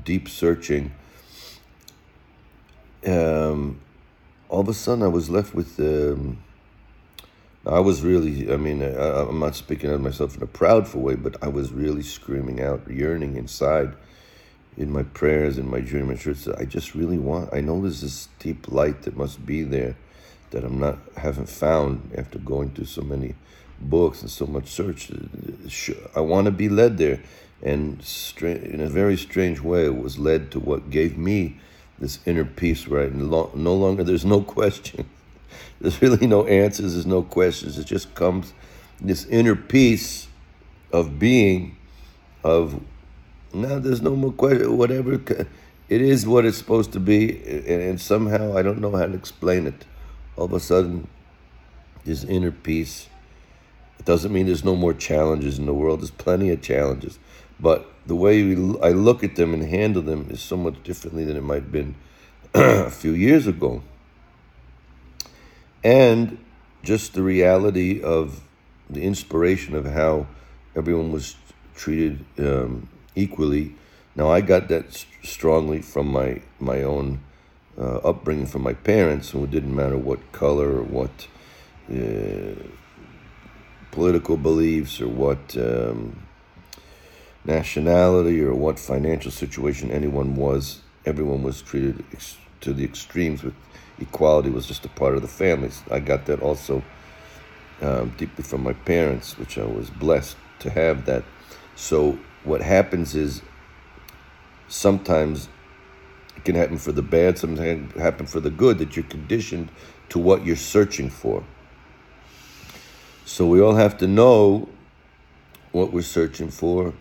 deep 0.04 0.30
searching, 0.30 0.92
um, 3.06 3.80
all 4.48 4.62
of 4.62 4.70
a 4.70 4.74
sudden 4.74 5.04
I 5.04 5.08
was 5.08 5.30
left 5.30 5.56
with 5.56 5.80
um, 5.80 6.44
I 7.70 7.80
was 7.80 8.02
really, 8.02 8.52
I 8.52 8.58
mean, 8.58 8.82
I, 8.82 9.22
am 9.22 9.40
not 9.40 9.56
speaking 9.56 9.92
of 9.92 10.02
myself 10.02 10.36
in 10.36 10.42
a 10.42 10.48
proudful 10.48 11.02
way, 11.02 11.14
but 11.14 11.36
I 11.44 11.50
was 11.50 11.72
really 11.72 12.02
screaming 12.02 12.62
out, 12.62 12.90
yearning 12.90 13.38
inside 13.38 13.94
in 14.76 14.92
my 14.92 15.04
prayers, 15.04 15.60
in 15.60 15.70
my 15.70 15.80
journey, 15.80 16.06
my 16.06 16.16
church. 16.16 16.48
I 16.58 16.66
just 16.66 16.96
really 16.96 17.20
want, 17.20 17.54
I 17.54 17.62
know 17.62 17.80
there's 17.80 18.02
this 18.02 18.28
deep 18.40 18.72
light 18.72 19.04
that 19.04 19.16
must 19.16 19.46
be 19.46 19.62
there 19.62 19.96
that 20.50 20.64
I'm 20.64 20.80
not, 20.80 20.98
haven't 21.16 21.48
found 21.48 22.12
after 22.18 22.40
going 22.40 22.72
through 22.72 22.86
so 22.86 23.04
many 23.04 23.36
books 23.80 24.24
and 24.24 24.32
so 24.32 24.48
much 24.48 24.68
search. 24.70 25.12
I 26.16 26.22
want 26.22 26.46
to 26.46 26.52
be 26.52 26.70
led 26.70 26.98
there. 26.98 27.22
And 27.62 28.04
in 28.42 28.82
a 28.82 28.90
very 28.90 29.16
strange 29.16 29.60
way, 29.60 29.86
it 29.86 30.02
was 30.02 30.18
led 30.18 30.50
to 30.52 30.60
what 30.60 30.90
gave 30.90 31.20
me 31.20 31.58
this 32.00 32.18
inner 32.26 32.46
peace 32.46 32.88
I 32.88 33.10
no 33.10 33.76
longer, 33.76 34.04
there's 34.04 34.26
no 34.26 34.42
question 34.58 35.08
there's 35.82 36.02
really 36.02 36.28
no 36.28 36.46
answers, 36.46 36.94
there's 36.94 37.06
no 37.06 37.22
questions. 37.22 37.78
It 37.78 37.86
just 37.86 38.14
comes 38.16 38.54
this 39.02 39.26
inner 39.26 39.56
peace 39.56 40.28
of 40.92 41.20
being, 41.20 41.78
of 42.44 42.82
now 43.54 43.80
there's 43.80 44.02
no 44.02 44.16
more 44.16 44.32
question, 44.32 44.78
whatever. 44.78 45.14
It 45.14 46.02
is 46.02 46.28
what 46.28 46.46
it's 46.46 46.58
supposed 46.58 46.94
to 46.94 47.00
be, 47.00 47.40
and, 47.46 47.82
and 47.82 48.02
somehow 48.02 48.56
I 48.56 48.62
don't 48.62 48.80
know 48.80 48.96
how 48.96 49.06
to 49.06 49.14
explain 49.14 49.66
it. 49.68 49.86
All 50.36 50.46
of 50.46 50.54
a 50.54 50.60
sudden, 50.60 51.08
this 52.06 52.24
inner 52.24 52.52
peace. 52.52 53.08
It 53.98 54.06
doesn't 54.06 54.32
mean 54.32 54.46
there's 54.46 54.64
no 54.64 54.76
more 54.76 54.94
challenges 54.94 55.60
in 55.60 55.66
the 55.66 55.74
world. 55.74 56.02
There's 56.02 56.12
plenty 56.12 56.52
of 56.52 56.62
challenges. 56.62 57.20
But 57.60 57.92
the 58.06 58.16
way 58.16 58.44
we, 58.44 58.80
I 58.82 58.92
look 58.92 59.24
at 59.24 59.36
them 59.36 59.54
and 59.54 59.64
handle 59.64 60.02
them 60.02 60.28
is 60.30 60.42
so 60.42 60.56
much 60.56 60.82
differently 60.84 61.26
than 61.26 61.36
it 61.36 61.44
might 61.44 61.64
have 61.64 61.72
been 61.72 61.96
a 62.54 62.90
few 62.90 63.12
years 63.12 63.48
ago 63.48 63.84
and 65.84 66.38
just 66.84 67.14
the 67.14 67.24
reality 67.24 68.02
of 68.02 68.42
the 68.90 69.04
inspiration 69.04 69.76
of 69.76 69.86
how 69.86 70.28
everyone 70.76 71.12
was 71.12 71.36
treated 71.76 72.26
um, 72.40 72.90
equally. 73.16 73.76
Now, 74.16 74.30
I 74.30 74.42
got 74.42 74.68
that 74.70 74.94
st- 74.94 75.08
strongly 75.24 75.82
from 75.82 76.08
my 76.08 76.42
my 76.60 76.84
own 76.84 77.20
uh, 77.78 77.98
upbringing 77.98 78.48
from 78.48 78.64
my 78.64 78.74
parents, 78.74 79.30
who 79.30 79.44
it 79.44 79.52
didn't 79.52 79.76
matter 79.76 79.98
what 79.98 80.32
color 80.32 80.80
or 80.80 80.84
what 80.84 81.28
uh, 81.92 82.56
political 83.92 84.38
beliefs 84.38 85.00
or 85.02 85.08
what 85.08 85.56
um, 85.58 86.24
nationality 87.46 88.42
or 88.42 88.54
what 88.54 88.78
financial 88.80 89.32
situation 89.32 89.92
anyone 89.92 90.36
was. 90.36 90.82
Everyone 91.06 91.44
was 91.44 91.62
treated 91.62 92.04
ex- 92.12 92.38
to 92.62 92.74
the 92.74 92.84
extremes 92.84 93.44
with 93.44 93.56
equality 94.02 94.50
was 94.50 94.66
just 94.66 94.86
a 94.86 94.90
part 94.90 95.16
of 95.16 95.22
the 95.22 95.28
family. 95.28 95.70
I 95.92 96.00
got 96.00 96.26
that 96.26 96.42
also 96.42 96.84
um, 97.82 98.14
deeply 98.18 98.44
from 98.44 98.64
my 98.64 98.74
parents, 98.74 99.38
which 99.38 99.58
I 99.58 99.66
was 99.66 99.90
blessed 99.90 100.38
to 100.60 100.70
have 100.70 101.06
that. 101.06 101.24
So 101.76 102.20
what 102.44 102.62
happens 102.62 103.16
is 103.16 103.42
sometimes 104.68 105.48
it 106.36 106.46
can 106.46 106.56
happen 106.56 106.78
for 106.78 106.92
the 106.92 107.02
bad, 107.02 107.38
sometimes 107.38 107.94
it 107.96 108.00
happen 108.00 108.26
for 108.26 108.40
the 108.40 108.50
good, 108.50 108.78
that 108.80 108.96
you're 108.96 109.06
conditioned 109.06 109.70
to 110.10 110.20
what 110.20 110.46
you're 110.46 110.56
searching 110.56 111.10
for. 111.10 111.44
So 113.26 113.46
we 113.46 113.62
all 113.62 113.76
have 113.76 113.98
to 114.00 114.08
know 114.08 114.70
what 115.72 115.94
we're 115.94 116.02
searching 116.02 116.50
for. 116.50 116.94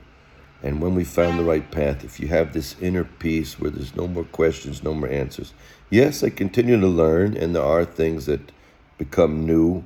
And 0.63 0.81
when 0.83 0.95
we 0.95 1.05
found 1.05 1.39
the 1.39 1.45
right 1.45 1.71
path, 1.71 2.05
if 2.05 2.19
you 2.19 2.29
have 2.29 2.53
this 2.53 2.75
inner 2.81 3.05
peace 3.05 3.61
where 3.61 3.71
there's 3.71 3.95
no 3.95 4.09
more 4.09 4.25
questions, 4.25 4.83
no 4.83 4.93
more 4.93 5.09
answers, 5.09 5.53
Yes, 5.91 6.23
I 6.23 6.29
continue 6.29 6.79
to 6.79 6.87
learn, 6.87 7.35
and 7.35 7.55
there 7.55 7.63
are 7.63 7.85
things 7.85 8.27
that 8.27 8.53
become 8.99 9.47
new 9.47 9.85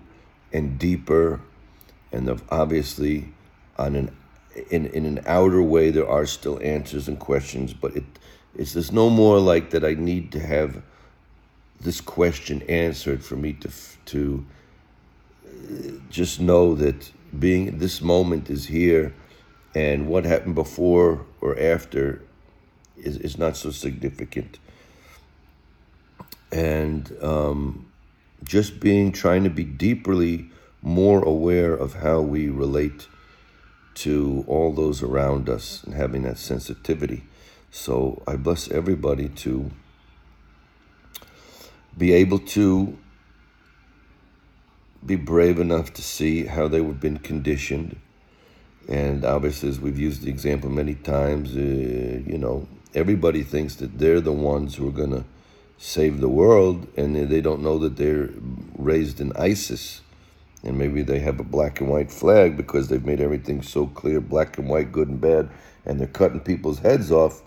and 0.53 0.79
deeper, 0.79 1.41
and 2.11 2.43
obviously, 2.51 3.33
on 3.79 3.95
an 3.95 4.17
in 4.71 4.87
in 4.87 5.07
an 5.07 5.21
outer 5.27 5.63
way, 5.63 5.91
there 5.91 6.09
are 6.09 6.27
still 6.27 6.61
answers 6.61 7.07
and 7.07 7.19
questions, 7.21 7.73
but 7.73 7.95
it 7.97 8.05
it's 8.57 8.73
there's 8.73 8.91
no 8.91 9.11
more 9.11 9.39
like 9.39 9.71
that. 9.71 9.85
I 9.85 9.95
need 9.95 10.33
to 10.33 10.41
have 10.41 10.83
this 11.81 12.01
question 12.01 12.63
answered 12.63 13.25
for 13.25 13.37
me 13.37 13.53
to 13.53 13.71
to 14.07 14.45
uh, 15.47 15.91
just 16.11 16.41
know 16.41 16.75
that 16.75 17.13
being 17.39 17.79
this 17.79 18.03
moment 18.03 18.51
is 18.51 18.67
here, 18.67 19.15
and 19.75 20.07
what 20.07 20.25
happened 20.25 20.55
before 20.55 21.25
or 21.41 21.59
after 21.59 22.23
is 22.97 23.17
is 23.19 23.39
not 23.39 23.57
so 23.57 23.71
significant 23.71 24.59
and 26.53 27.17
um, 27.23 27.91
just 28.45 28.79
being 28.79 29.11
trying 29.11 29.43
to 29.45 29.51
be 29.51 29.65
deeply 29.65 30.51
more 30.83 31.23
aware 31.23 31.73
of 31.73 31.95
how 31.95 32.21
we 32.21 32.49
relate 32.49 33.07
to 33.95 34.45
all 34.47 34.73
those 34.73 35.03
around 35.03 35.49
us 35.49 35.83
and 35.85 35.95
having 35.95 36.23
that 36.23 36.39
sensitivity. 36.39 37.25
So 37.71 38.23
I 38.27 38.37
bless 38.37 38.71
everybody 38.71 39.29
to 39.29 39.71
be 41.97 42.13
able 42.13 42.39
to 42.39 42.99
be 45.05 45.17
brave 45.17 45.59
enough 45.59 45.93
to 45.95 46.03
see 46.03 46.47
how 46.47 46.69
they 46.69 46.83
have 46.83 47.01
been 47.01 47.19
conditioned. 47.19 47.99
And 48.89 49.25
obviously, 49.25 49.69
as 49.69 49.81
we've 49.81 49.99
used 49.99 50.23
the 50.23 50.31
example 50.31 50.71
many 50.71 50.95
times, 50.95 51.57
uh, 51.57 51.61
you 51.61 52.39
know, 52.39 52.67
everybody 52.95 53.43
thinks 53.43 53.77
that 53.77 53.99
they're 53.99 54.21
the 54.21 54.33
ones 54.33 54.75
who 54.75 54.89
are 54.89 54.93
going 54.93 55.11
to 55.11 55.25
save 55.79 56.21
the 56.21 56.29
world, 56.29 56.87
and 56.97 57.17
they 57.17 57.41
don't 57.41 57.63
know 57.63 57.79
that 57.79 57.97
they're 57.97 58.31
raised 58.77 59.21
in 59.21 59.33
ISIS. 59.37 60.01
And 60.65 60.79
maybe 60.79 61.03
they 61.03 61.19
have 61.19 61.41
a 61.41 61.45
black 61.45 61.81
and 61.81 61.91
white 61.91 62.13
flag 62.13 62.57
because 62.57 62.89
they've 62.89 63.05
made 63.05 63.21
everything 63.21 63.63
so 63.63 63.89
clear 63.89 64.21
black 64.21 64.59
and 64.59 64.69
white, 64.69 64.93
good 64.93 65.09
and 65.09 65.21
bad, 65.21 65.51
and 65.85 65.99
they're 65.99 66.07
cutting 66.07 66.41
people's 66.41 66.79
heads 66.79 67.11
off 67.11 67.43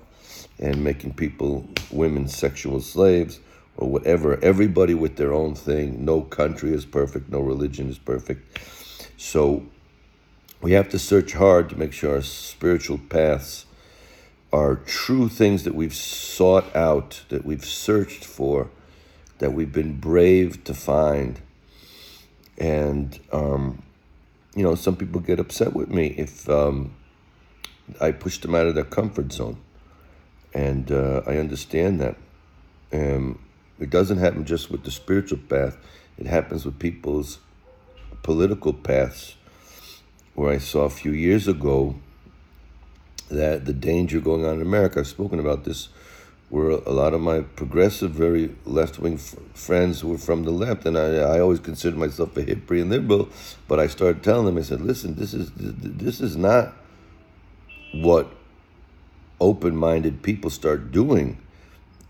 and 0.60 0.84
making 0.84 1.14
people, 1.14 1.68
women, 1.92 2.28
sexual 2.28 2.82
slaves 2.82 3.40
or 3.78 3.90
whatever. 3.90 4.38
Everybody 4.44 4.94
with 4.94 5.16
their 5.16 5.34
own 5.34 5.56
thing. 5.56 6.04
No 6.04 6.22
country 6.22 6.74
is 6.74 6.86
perfect, 6.86 7.30
no 7.30 7.40
religion 7.40 7.90
is 7.90 7.98
perfect. 7.98 8.60
So 9.18 9.66
we 10.66 10.72
have 10.72 10.90
to 10.90 10.98
search 10.98 11.34
hard 11.34 11.70
to 11.70 11.78
make 11.78 11.94
sure 11.94 12.16
our 12.16 12.24
spiritual 12.24 12.98
paths 12.98 13.68
are 14.52 14.78
true 14.78 15.30
things 15.30 15.64
that 15.64 15.76
we've 15.76 15.94
sought 15.94 16.76
out, 16.76 17.22
that 17.30 17.46
we've 17.46 17.64
searched 17.64 18.26
for, 18.26 18.72
that 19.38 19.54
we've 19.54 19.72
been 19.72 20.00
brave 20.00 20.64
to 20.64 20.74
find. 20.74 21.40
And, 22.58 23.20
um, 23.32 23.84
you 24.56 24.64
know, 24.64 24.74
some 24.74 24.96
people 24.96 25.22
get 25.22 25.40
upset 25.40 25.74
with 25.76 25.90
me 25.90 26.16
if 26.18 26.50
um, 26.50 26.96
I 28.02 28.12
push 28.12 28.40
them 28.40 28.56
out 28.56 28.66
of 28.66 28.74
their 28.74 28.86
comfort 28.86 29.34
zone. 29.34 29.60
And 30.52 30.92
uh, 30.92 31.22
I 31.28 31.38
understand 31.38 32.02
that. 32.02 32.16
Um, 32.92 33.38
it 33.80 33.92
doesn't 33.92 34.18
happen 34.18 34.46
just 34.46 34.72
with 34.72 34.84
the 34.84 34.90
spiritual 34.90 35.38
path, 35.48 35.78
it 36.18 36.26
happens 36.26 36.66
with 36.66 36.80
people's 36.80 37.38
political 38.24 38.74
paths. 38.74 39.36
Where 40.36 40.52
I 40.54 40.58
saw 40.58 40.84
a 40.84 40.90
few 40.90 41.12
years 41.12 41.48
ago 41.48 41.96
that 43.30 43.66
the 43.66 43.74
danger 43.74 44.20
going 44.20 44.46
on 44.46 44.56
in 44.56 44.62
America, 44.62 45.00
I've 45.00 45.08
spoken 45.08 45.40
about 45.40 45.64
this, 45.64 45.90
where 46.50 46.70
a 46.70 46.92
lot 46.92 47.14
of 47.14 47.22
my 47.22 47.42
progressive, 47.42 48.12
very 48.12 48.54
left 48.66 49.00
wing 49.00 49.16
f- 49.16 49.36
friends 49.54 50.04
were 50.04 50.18
from 50.18 50.44
the 50.44 50.52
left, 50.52 50.86
and 50.86 50.98
I, 50.98 51.16
I 51.16 51.40
always 51.40 51.60
considered 51.60 51.98
myself 51.98 52.38
a 52.38 52.44
hippie 52.44 52.82
and 52.82 52.90
liberal, 52.90 53.30
but 53.68 53.80
I 53.80 53.88
started 53.88 54.24
telling 54.24 54.46
them, 54.46 54.58
I 54.58 54.62
said, 54.62 54.82
listen, 54.82 55.16
this 55.16 55.34
is, 55.34 55.52
this 55.56 56.22
is 56.22 56.38
not 56.38 56.74
what 57.94 58.32
open 59.40 59.76
minded 59.76 60.22
people 60.22 60.50
start 60.50 60.92
doing. 60.92 61.38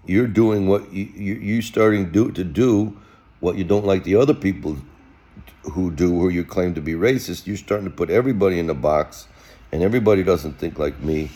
You're 0.05 0.27
doing 0.27 0.67
what 0.67 0.91
you, 0.91 1.05
you 1.05 1.59
are 1.59 1.61
starting 1.61 2.11
do, 2.11 2.31
to 2.31 2.43
do 2.43 2.97
what 3.39 3.55
you 3.55 3.63
don't 3.63 3.85
like 3.85 4.03
the 4.03 4.15
other 4.15 4.33
people 4.33 4.77
who 5.71 5.91
do 5.91 6.09
who 6.09 6.29
you 6.29 6.45
claim 6.45 6.73
to 6.75 6.81
be 6.81 6.93
racist 6.93 7.47
you're 7.47 7.57
starting 7.57 7.85
to 7.85 7.93
put 7.93 8.09
everybody 8.09 8.59
in 8.59 8.69
a 8.69 8.73
box 8.73 9.27
and 9.75 9.83
everybody 9.83 10.23
doesn't 10.23 10.57
think 10.57 10.79
like 10.79 10.99
me. 11.01 11.29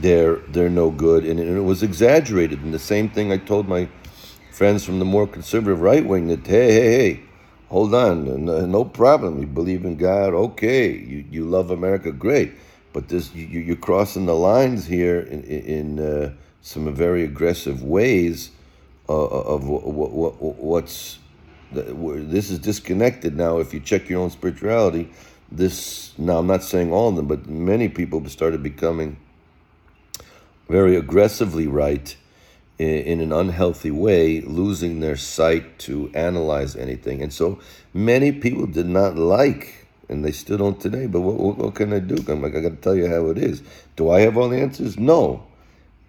They're 0.00 0.36
they're 0.48 0.68
no 0.68 0.90
good. 0.90 1.24
And 1.24 1.38
it 1.38 1.60
was 1.60 1.82
exaggerated. 1.84 2.60
And 2.62 2.74
the 2.74 2.78
same 2.80 3.08
thing 3.08 3.30
i 3.30 3.36
told 3.36 3.68
my 3.68 3.88
friends 4.50 4.84
from 4.84 4.98
the 4.98 5.04
more 5.04 5.26
conservative 5.26 5.80
right 5.80 6.04
wing 6.04 6.28
that 6.28 6.46
hey 6.46 6.72
hey 6.72 6.90
hey 6.96 7.20
hold 7.68 7.94
on. 7.94 8.44
No 8.44 8.84
problem. 8.84 9.40
You 9.40 9.46
believe 9.46 9.84
in 9.84 9.96
god? 9.96 10.34
Okay. 10.34 10.90
You, 10.92 11.24
you 11.30 11.44
love 11.44 11.70
america? 11.70 12.10
Great. 12.10 12.52
But 12.92 13.08
this 13.08 13.32
you, 13.34 13.60
you're 13.60 13.76
crossing 13.76 14.26
the 14.26 14.34
lines 14.34 14.86
here 14.86 15.20
in, 15.20 15.44
in 15.44 16.00
uh, 16.00 16.32
some 16.60 16.92
very 16.92 17.24
aggressive 17.24 17.82
ways 17.82 18.50
uh, 19.08 19.12
of 19.12 19.68
what, 19.68 19.84
what, 19.86 20.40
what's 20.40 21.18
this 21.72 22.50
is 22.50 22.58
disconnected 22.58 23.36
now. 23.36 23.58
If 23.58 23.74
you 23.74 23.80
check 23.80 24.08
your 24.08 24.20
own 24.20 24.30
spirituality, 24.30 25.10
this 25.50 26.12
now 26.18 26.38
I'm 26.38 26.46
not 26.46 26.62
saying 26.62 26.92
all 26.92 27.08
of 27.08 27.16
them, 27.16 27.26
but 27.26 27.46
many 27.46 27.88
people 27.88 28.26
started 28.28 28.62
becoming 28.62 29.16
very 30.68 30.96
aggressively 30.96 31.66
right 31.66 32.16
in, 32.78 33.20
an 33.20 33.32
unhealthy 33.32 33.90
way, 33.90 34.40
losing 34.40 35.00
their 35.00 35.16
sight 35.16 35.78
to 35.78 36.10
analyze 36.14 36.74
anything, 36.74 37.22
and 37.22 37.32
so 37.32 37.60
many 37.92 38.32
people 38.32 38.66
did 38.66 38.86
not 38.86 39.16
like 39.16 39.84
and 40.08 40.24
they 40.24 40.32
still 40.32 40.58
don't 40.58 40.80
today. 40.80 41.06
But 41.06 41.20
what, 41.20 41.36
what, 41.36 41.58
what, 41.58 41.74
can 41.74 41.92
I 41.92 41.98
do? 41.98 42.16
I'm 42.28 42.42
like, 42.42 42.54
I 42.54 42.60
got 42.60 42.70
to 42.70 42.76
tell 42.76 42.94
you 42.94 43.08
how 43.08 43.28
it 43.30 43.38
is. 43.38 43.62
Do 43.96 44.10
I 44.10 44.20
have 44.20 44.36
all 44.36 44.48
the 44.48 44.60
answers? 44.60 44.98
No. 44.98 45.46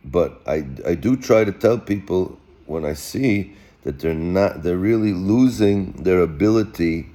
But 0.03 0.41
I, 0.45 0.65
I 0.85 0.95
do 0.95 1.15
try 1.15 1.43
to 1.43 1.51
tell 1.51 1.77
people 1.77 2.37
when 2.65 2.85
I 2.85 2.93
see 2.93 3.53
that 3.85 3.99
they're 3.99 4.15
not, 4.15 4.63
they're 4.63 4.75
really 4.75 5.13
losing 5.13 5.91
their 5.91 6.19
ability 6.19 7.07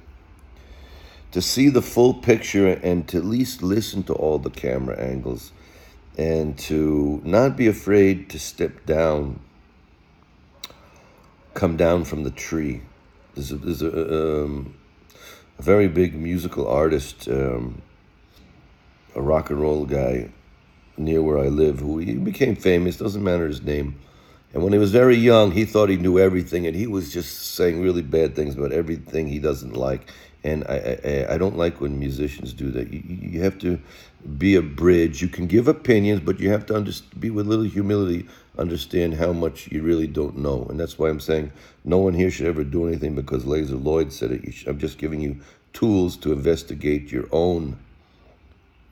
to 1.31 1.41
see 1.41 1.67
the 1.67 1.81
full 1.81 2.13
picture 2.13 2.69
and 2.69 3.07
to 3.09 3.17
at 3.17 3.25
least 3.25 3.61
listen 3.61 4.03
to 4.03 4.13
all 4.13 4.39
the 4.39 4.49
camera 4.49 4.97
angles 4.97 5.51
and 6.17 6.57
to 6.57 7.21
not 7.25 7.57
be 7.57 7.67
afraid 7.67 8.29
to 8.29 8.39
step 8.39 8.85
down, 8.85 9.41
come 11.53 11.75
down 11.75 12.05
from 12.05 12.23
the 12.23 12.31
tree. 12.31 12.81
There's 13.35 13.51
a, 13.51 13.57
there's 13.57 13.81
a, 13.81 14.43
um, 14.43 14.73
a 15.59 15.61
very 15.61 15.89
big 15.89 16.15
musical 16.15 16.65
artist, 16.69 17.27
um, 17.27 17.81
a 19.13 19.21
rock 19.21 19.49
and 19.49 19.59
roll 19.59 19.85
guy 19.85 20.31
near 20.95 21.21
where 21.21 21.37
I 21.37 21.47
live 21.47 21.79
who 21.79 21.97
he 21.97 22.15
became 22.15 22.55
famous, 22.55 22.95
doesn't 22.95 23.23
matter 23.23 23.47
his 23.47 23.61
name. 23.61 23.99
And 24.53 24.63
when 24.63 24.73
he 24.73 24.79
was 24.79 24.91
very 24.91 25.15
young, 25.15 25.51
he 25.51 25.65
thought 25.65 25.89
he 25.89 25.97
knew 25.97 26.19
everything, 26.19 26.67
and 26.67 26.75
he 26.75 26.87
was 26.87 27.13
just 27.13 27.55
saying 27.55 27.81
really 27.81 28.01
bad 28.01 28.35
things 28.35 28.55
about 28.55 28.73
everything 28.73 29.27
he 29.27 29.39
doesn't 29.39 29.75
like. 29.75 30.11
And 30.43 30.65
I, 30.65 30.97
I, 31.05 31.33
I 31.35 31.37
don't 31.37 31.57
like 31.57 31.79
when 31.79 31.99
musicians 31.99 32.51
do 32.51 32.71
that. 32.71 32.91
You, 32.91 33.01
you 33.05 33.41
have 33.43 33.59
to 33.59 33.79
be 34.37 34.55
a 34.55 34.61
bridge. 34.61 35.21
You 35.21 35.27
can 35.27 35.47
give 35.47 35.67
opinions, 35.67 36.19
but 36.19 36.39
you 36.39 36.49
have 36.49 36.65
to 36.65 36.75
under, 36.75 36.91
be 37.17 37.29
with 37.29 37.45
a 37.45 37.49
little 37.49 37.65
humility, 37.65 38.27
understand 38.57 39.13
how 39.13 39.31
much 39.31 39.67
you 39.71 39.83
really 39.83 40.07
don't 40.07 40.37
know. 40.37 40.65
And 40.69 40.79
that's 40.79 40.99
why 40.99 41.09
I'm 41.09 41.19
saying 41.19 41.51
no 41.85 41.99
one 41.99 42.13
here 42.13 42.31
should 42.31 42.47
ever 42.47 42.63
do 42.63 42.87
anything 42.87 43.15
because 43.15 43.45
Laser 43.45 43.75
Lloyd 43.75 44.11
said 44.11 44.31
it. 44.31 44.53
Should, 44.53 44.67
I'm 44.67 44.79
just 44.79 44.97
giving 44.97 45.21
you 45.21 45.39
tools 45.73 46.17
to 46.17 46.33
investigate 46.33 47.11
your 47.11 47.27
own 47.31 47.77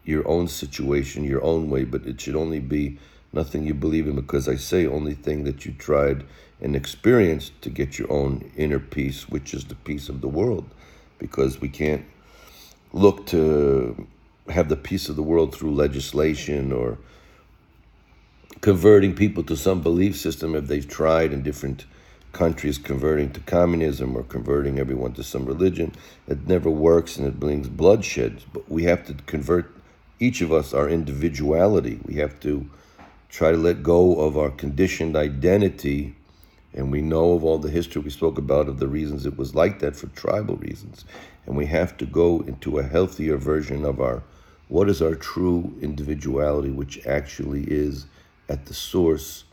your 0.06 0.28
own 0.28 0.48
situation, 0.48 1.24
your 1.24 1.44
own 1.44 1.70
way, 1.70 1.84
but 1.84 2.06
it 2.08 2.20
should 2.20 2.36
only 2.36 2.60
be 2.60 2.98
nothing 3.32 3.66
you 3.66 3.74
believe 3.74 4.08
in 4.08 4.16
because 4.16 4.48
I 4.48 4.56
say 4.56 4.86
only 4.86 5.14
thing 5.14 5.44
that 5.44 5.66
you 5.66 5.74
tried 5.74 6.26
and 6.62 6.76
experienced 6.76 7.62
to 7.62 7.70
get 7.70 7.98
your 7.98 8.12
own 8.12 8.52
inner 8.56 8.80
peace, 8.80 9.30
which 9.30 9.54
is 9.54 9.66
the 9.66 9.76
peace 9.76 10.10
of 10.10 10.22
the 10.22 10.28
world. 10.28 10.70
Because 11.18 11.62
we 11.62 11.70
can't 11.70 12.06
look 12.94 13.26
to 13.28 14.08
have 14.50 14.70
the 14.70 14.76
peace 14.76 15.10
of 15.10 15.16
the 15.16 15.24
world 15.24 15.54
through 15.54 15.74
legislation 15.74 16.72
or 16.72 16.98
converting 18.62 19.16
people 19.16 19.44
to 19.44 19.56
some 19.56 19.82
belief 19.82 20.18
system 20.18 20.56
if 20.56 20.68
they've 20.68 20.88
tried 20.88 21.32
in 21.32 21.44
different 21.44 21.86
countries 22.32 22.78
converting 22.78 23.32
to 23.32 23.40
communism 23.42 24.16
or 24.16 24.24
converting 24.24 24.80
everyone 24.80 25.14
to 25.14 25.24
some 25.24 25.46
religion. 25.46 25.94
It 26.28 26.48
never 26.48 26.70
works 26.70 27.18
and 27.18 27.28
it 27.28 27.40
brings 27.40 27.70
bloodshed. 27.70 28.44
But 28.54 28.70
we 28.70 28.84
have 28.84 29.06
to 29.08 29.14
convert 29.26 29.74
each 30.20 30.42
of 30.42 30.52
us 30.52 30.74
our 30.74 30.90
individuality. 30.90 32.00
We 32.06 32.16
have 32.16 32.40
to 32.42 32.70
try 33.30 33.52
to 33.52 33.58
let 33.58 33.84
go 33.84 34.20
of 34.20 34.38
our 34.38 34.50
conditioned 34.50 35.16
identity. 35.16 36.16
And 36.74 36.92
we 36.92 37.02
know 37.02 37.34
of 37.34 37.44
all 37.44 37.58
the 37.58 37.70
history 37.70 38.02
we 38.02 38.10
spoke 38.10 38.38
about 38.38 38.68
of 38.68 38.80
the 38.80 38.88
reasons 38.88 39.26
it 39.26 39.38
was 39.38 39.56
like 39.56 39.80
that 39.80 39.96
for 39.96 40.08
tribal 40.08 40.58
reasons. 40.58 41.06
And 41.46 41.56
we 41.56 41.66
have 41.68 41.98
to 41.98 42.06
go 42.06 42.42
into 42.42 42.80
a 42.80 42.84
healthier 42.84 43.38
version 43.38 43.86
of 43.86 44.00
our 44.00 44.24
what 44.68 44.88
is 44.88 45.02
our 45.02 45.16
true 45.16 45.74
individuality, 45.82 46.70
which 46.70 47.06
actually 47.08 47.64
is 47.64 48.06
at 48.48 48.68
the 48.68 48.74
source 48.74 49.46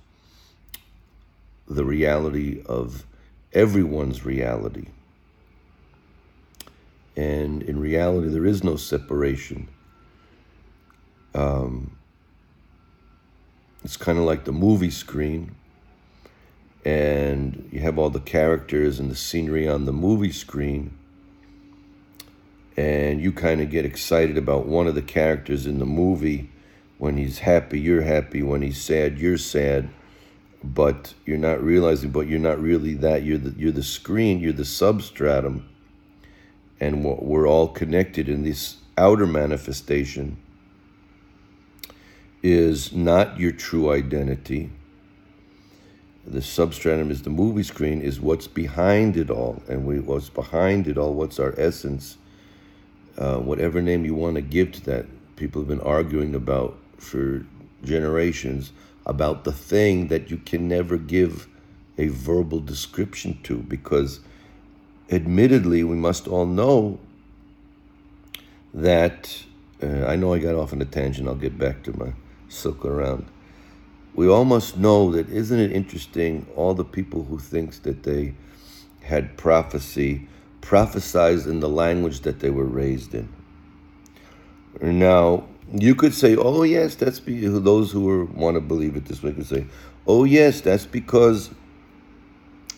the 1.66 1.84
reality 1.84 2.62
of 2.66 3.06
everyone's 3.52 4.24
reality. 4.24 4.88
And 7.16 7.62
in 7.62 7.80
reality, 7.80 8.28
there 8.28 8.44
is 8.44 8.62
no 8.62 8.76
separation 8.76 9.68
um, 11.34 11.95
it's 13.86 13.96
kind 13.96 14.18
of 14.18 14.24
like 14.24 14.42
the 14.42 14.52
movie 14.52 14.90
screen, 14.90 15.54
and 16.84 17.68
you 17.70 17.78
have 17.78 18.00
all 18.00 18.10
the 18.10 18.18
characters 18.18 18.98
and 18.98 19.08
the 19.08 19.14
scenery 19.14 19.68
on 19.68 19.84
the 19.84 19.92
movie 19.92 20.32
screen, 20.32 20.98
and 22.76 23.20
you 23.20 23.30
kind 23.30 23.60
of 23.60 23.70
get 23.70 23.84
excited 23.84 24.36
about 24.36 24.66
one 24.66 24.88
of 24.88 24.96
the 24.96 25.02
characters 25.02 25.66
in 25.66 25.78
the 25.78 25.86
movie. 25.86 26.50
When 26.98 27.16
he's 27.16 27.38
happy, 27.38 27.78
you're 27.78 28.02
happy. 28.02 28.42
When 28.42 28.60
he's 28.60 28.82
sad, 28.82 29.20
you're 29.20 29.38
sad. 29.38 29.88
But 30.64 31.14
you're 31.24 31.38
not 31.38 31.62
realizing, 31.62 32.10
but 32.10 32.26
you're 32.26 32.40
not 32.40 32.60
really 32.60 32.94
that. 32.94 33.22
You're 33.22 33.38
the, 33.38 33.54
you're 33.56 33.70
the 33.70 33.84
screen, 33.84 34.40
you're 34.40 34.52
the 34.52 34.64
substratum. 34.64 35.68
And 36.80 37.04
we're 37.04 37.46
all 37.46 37.68
connected 37.68 38.28
in 38.28 38.42
this 38.42 38.78
outer 38.98 39.28
manifestation 39.28 40.38
is 42.46 42.92
not 42.92 43.40
your 43.40 43.50
true 43.50 43.90
identity. 43.90 44.70
the 46.24 46.42
substratum 46.42 47.10
is 47.10 47.22
the 47.22 47.30
movie 47.30 47.62
screen, 47.62 48.00
is 48.00 48.20
what's 48.20 48.46
behind 48.46 49.16
it 49.16 49.30
all. 49.30 49.62
And 49.68 49.84
we, 49.84 50.00
what's 50.00 50.28
behind 50.28 50.88
it 50.88 50.98
all, 50.98 51.14
what's 51.14 51.38
our 51.38 51.54
essence, 51.58 52.18
uh, 53.18 53.38
whatever 53.38 53.80
name 53.80 54.04
you 54.04 54.14
want 54.14 54.34
to 54.36 54.42
give 54.42 54.72
to 54.72 54.84
that. 54.86 55.06
People 55.36 55.62
have 55.62 55.68
been 55.68 55.80
arguing 55.80 56.34
about 56.34 56.76
for 56.98 57.44
generations 57.84 58.72
about 59.06 59.44
the 59.44 59.52
thing 59.52 60.08
that 60.08 60.30
you 60.30 60.36
can 60.36 60.68
never 60.68 60.96
give 60.96 61.48
a 61.98 62.08
verbal 62.08 62.60
description 62.60 63.38
to 63.44 63.58
because 63.58 64.20
admittedly 65.10 65.84
we 65.84 65.96
must 65.96 66.26
all 66.26 66.46
know 66.46 66.98
that 68.74 69.44
uh, 69.82 70.06
I 70.06 70.16
know 70.16 70.34
I 70.34 70.38
got 70.38 70.54
off 70.54 70.72
on 70.72 70.82
a 70.82 70.84
tangent. 70.84 71.28
I'll 71.28 71.34
get 71.34 71.56
back 71.58 71.82
to 71.84 71.96
my 71.96 72.12
circle 72.48 72.90
around. 72.90 73.26
We 74.14 74.28
almost 74.28 74.78
know 74.78 75.10
that 75.12 75.28
isn't 75.28 75.58
it 75.58 75.72
interesting? 75.72 76.46
All 76.56 76.74
the 76.74 76.84
people 76.84 77.24
who 77.24 77.38
thinks 77.38 77.78
that 77.80 78.02
they 78.02 78.34
had 79.02 79.36
prophecy 79.36 80.26
prophesied 80.60 81.46
in 81.46 81.60
the 81.60 81.68
language 81.68 82.20
that 82.20 82.40
they 82.40 82.50
were 82.50 82.64
raised 82.64 83.14
in. 83.14 83.28
Now 84.80 85.44
you 85.72 85.94
could 85.94 86.14
say, 86.14 86.36
"Oh 86.36 86.62
yes, 86.62 86.94
that's 86.94 87.20
be 87.20 87.46
those 87.46 87.92
who 87.92 88.28
want 88.34 88.56
to 88.56 88.60
believe 88.60 88.96
it 88.96 89.04
this 89.06 89.22
way 89.22 89.32
could 89.32 89.46
say, 89.46 89.66
"Oh 90.06 90.24
yes, 90.24 90.60
that's 90.60 90.86
because 90.86 91.50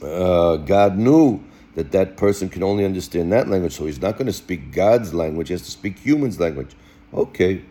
uh, 0.03 0.57
God 0.57 0.99
knew 0.99 1.43
that 1.75 1.93
that 1.93 2.17
person 2.17 2.49
can 2.49 2.63
only 2.63 2.85
understand 2.85 3.33
that 3.33 3.49
language, 3.49 3.73
so 3.73 3.87
he's 3.87 4.01
not 4.01 4.15
going 4.15 4.27
to 4.27 4.33
speak 4.33 4.73
God's 4.73 5.15
language; 5.15 5.49
he 5.49 5.55
has 5.55 5.63
to 5.63 5.71
speak 5.71 5.99
humans' 5.99 6.39
language." 6.39 6.75
Okay, 7.13 7.63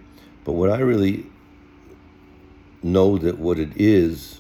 but 0.44 0.54
what 0.54 0.70
I 0.70 0.80
really 0.80 1.26
know 2.92 3.18
that 3.18 3.38
what 3.38 3.60
it 3.60 3.70
is 3.76 4.40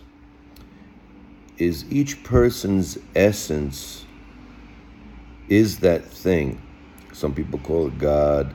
is 1.57 1.85
each 1.91 2.23
person's 2.23 2.97
essence 3.15 4.05
is 5.49 5.79
that 5.79 6.05
thing. 6.05 6.61
Some 7.13 7.33
people 7.33 7.59
call 7.59 7.87
it 7.87 7.97
God, 7.97 8.53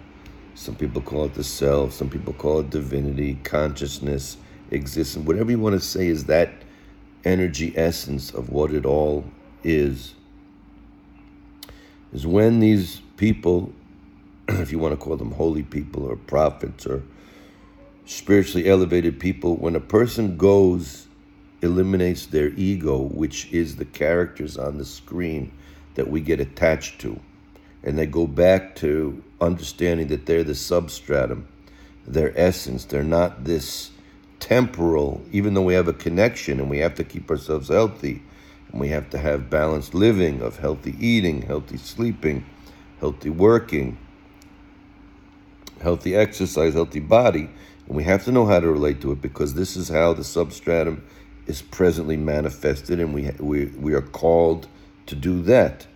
some 0.55 0.76
people 0.76 1.02
call 1.02 1.24
it 1.24 1.35
the 1.35 1.44
self, 1.44 1.92
some 1.92 2.09
people 2.09 2.33
call 2.33 2.61
it 2.61 2.70
divinity, 2.70 3.38
consciousness, 3.42 4.37
existence, 4.70 5.26
whatever 5.26 5.50
you 5.50 5.59
want 5.59 5.74
to 5.74 5.81
say 5.81 6.07
is 6.07 6.24
that 6.26 6.50
energy 7.24 7.72
essence 7.76 8.33
of 8.33 8.50
what 8.50 8.72
it 8.72 8.87
all 8.87 9.24
is. 9.64 10.14
Is 12.12 12.26
when 12.26 12.61
these 12.61 13.00
people 13.16 13.72
if 14.48 14.70
you 14.70 14.78
want 14.78 14.92
to 14.92 14.96
call 14.96 15.16
them 15.16 15.33
holy 15.33 15.62
people 15.62 16.05
or 16.05 16.16
prophets 16.16 16.87
or 16.87 17.02
spiritually 18.12 18.68
elevated 18.68 19.18
people, 19.18 19.57
when 19.57 19.75
a 19.75 19.81
person 19.81 20.37
goes, 20.37 21.07
eliminates 21.62 22.27
their 22.27 22.48
ego, 22.51 22.98
which 22.98 23.51
is 23.53 23.77
the 23.77 23.85
characters 23.85 24.57
on 24.57 24.79
the 24.79 24.85
screen 24.85 25.53
that 25.94 26.09
we 26.09 26.20
get 26.20 26.40
attached 26.40 27.01
to, 27.01 27.18
and 27.83 27.98
they 27.98 28.07
go 28.07 28.27
back 28.27 28.75
to 28.77 29.22
understanding 29.40 30.09
that 30.09 30.27
they're 30.27 30.44
the 30.44 30.55
substratum, 30.55 31.46
their 32.07 32.37
essence, 32.38 32.85
they're 32.85 33.05
not 33.05 33.44
this 33.44 33.90
temporal, 34.40 35.22
even 35.31 35.55
though 35.55 35.62
we 35.62 35.75
have 35.75 35.88
a 35.88 35.92
connection 35.92 36.59
and 36.59 36.68
we 36.68 36.79
have 36.79 36.94
to 36.94 37.05
keep 37.05 37.31
ourselves 37.31 37.68
healthy, 37.68 38.22
and 38.70 38.81
we 38.81 38.88
have 38.88 39.09
to 39.11 39.18
have 39.18 39.48
balanced 39.48 39.94
living 39.94 40.42
of 40.42 40.59
healthy 40.59 40.96
eating, 40.98 41.42
healthy 41.42 41.77
sleeping, 41.77 42.44
healthy 43.01 43.31
working 43.31 43.96
healthy 45.83 46.14
exercise, 46.14 46.75
healthy 46.75 47.01
body. 47.01 47.51
And 47.87 47.97
we 47.97 48.05
have 48.05 48.25
to 48.25 48.33
know 48.33 48.47
how 48.47 48.61
to 48.61 48.71
relate 48.71 49.01
to 49.03 49.12
it 49.12 49.21
because 49.21 49.55
this 49.55 49.77
is 49.77 49.88
how 49.88 50.12
the 50.12 50.25
substratum 50.25 51.05
is 51.47 51.62
presently 51.62 52.16
manifested, 52.16 53.01
and 53.01 53.12
we, 53.12 53.31
we, 53.38 53.66
we 53.66 53.95
are 53.95 54.03
called 54.03 54.68
to 55.07 55.16
do 55.16 55.42
that. 55.42 55.87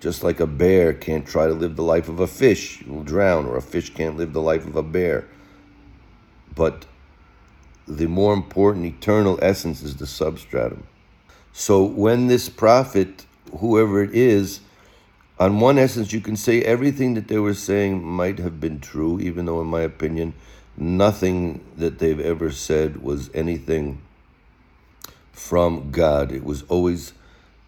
Just 0.00 0.22
like 0.22 0.40
a 0.40 0.46
bear 0.46 0.94
can't 0.94 1.26
try 1.26 1.46
to 1.46 1.52
live 1.52 1.76
the 1.76 1.82
life 1.82 2.08
of 2.08 2.20
a 2.20 2.26
fish, 2.26 2.82
will 2.86 3.02
drown, 3.02 3.46
or 3.46 3.56
a 3.56 3.62
fish 3.62 3.92
can't 3.92 4.16
live 4.16 4.32
the 4.32 4.40
life 4.40 4.66
of 4.66 4.76
a 4.76 4.82
bear. 4.82 5.26
But 6.54 6.86
the 7.86 8.06
more 8.06 8.32
important 8.32 8.86
eternal 8.86 9.38
essence 9.42 9.82
is 9.82 9.96
the 9.96 10.06
substratum. 10.06 10.86
So 11.52 11.82
when 11.82 12.28
this 12.28 12.48
prophet, 12.48 13.26
whoever 13.58 14.02
it 14.02 14.14
is, 14.14 14.60
on 15.40 15.60
one 15.60 15.78
essence, 15.78 16.12
you 16.12 16.20
can 16.20 16.36
say 16.36 16.62
everything 16.62 17.14
that 17.14 17.28
they 17.28 17.38
were 17.38 17.54
saying 17.54 18.04
might 18.04 18.38
have 18.38 18.60
been 18.60 18.80
true, 18.80 19.20
even 19.20 19.46
though, 19.46 19.60
in 19.60 19.66
my 19.66 19.82
opinion, 19.82 20.34
nothing 20.80 21.64
that 21.76 21.98
they've 21.98 22.20
ever 22.20 22.50
said 22.50 23.02
was 23.02 23.30
anything 23.34 24.00
from 25.32 25.90
God. 25.90 26.32
It 26.32 26.44
was 26.44 26.62
always 26.62 27.12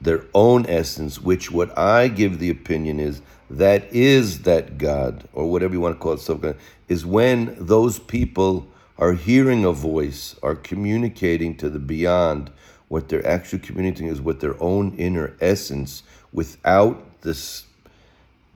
their 0.00 0.24
own 0.34 0.66
essence, 0.66 1.20
which 1.20 1.50
what 1.50 1.76
I 1.76 2.08
give 2.08 2.38
the 2.38 2.50
opinion 2.50 3.00
is 3.00 3.20
that 3.50 3.92
is 3.92 4.42
that 4.42 4.78
God, 4.78 5.28
or 5.32 5.50
whatever 5.50 5.74
you 5.74 5.80
want 5.80 5.96
to 5.96 6.00
call 6.00 6.12
it, 6.12 6.40
God, 6.40 6.56
is 6.88 7.04
when 7.04 7.56
those 7.58 7.98
people 7.98 8.68
are 8.98 9.14
hearing 9.14 9.64
a 9.64 9.72
voice, 9.72 10.36
are 10.42 10.54
communicating 10.54 11.56
to 11.56 11.68
the 11.68 11.78
beyond. 11.78 12.50
What 12.88 13.08
they're 13.08 13.26
actually 13.26 13.60
communicating 13.60 14.08
is 14.08 14.20
with 14.20 14.40
their 14.40 14.60
own 14.62 14.94
inner 14.96 15.36
essence 15.40 16.02
without 16.32 17.20
this 17.22 17.64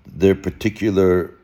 their 0.06 0.34
particular 0.34 1.34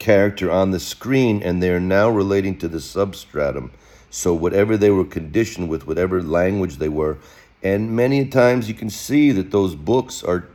character 0.00 0.50
on 0.50 0.72
the 0.72 0.80
screen 0.80 1.40
and 1.42 1.62
they're 1.62 1.78
now 1.78 2.08
relating 2.08 2.58
to 2.58 2.66
the 2.66 2.80
substratum. 2.80 3.70
So 4.10 4.34
whatever 4.34 4.76
they 4.76 4.90
were 4.90 5.04
conditioned 5.04 5.68
with 5.68 5.86
whatever 5.86 6.20
language 6.20 6.78
they 6.78 6.88
were. 6.88 7.18
And 7.62 7.94
many 7.94 8.26
times 8.26 8.68
you 8.68 8.74
can 8.74 8.90
see 8.90 9.30
that 9.30 9.52
those 9.52 9.76
books 9.76 10.24
are 10.24 10.48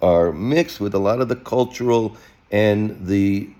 are 0.00 0.32
mixed 0.32 0.80
with 0.80 0.94
a 0.94 0.98
lot 0.98 1.20
of 1.20 1.28
the 1.28 1.36
cultural 1.36 2.16
and 2.50 3.06
the 3.06 3.50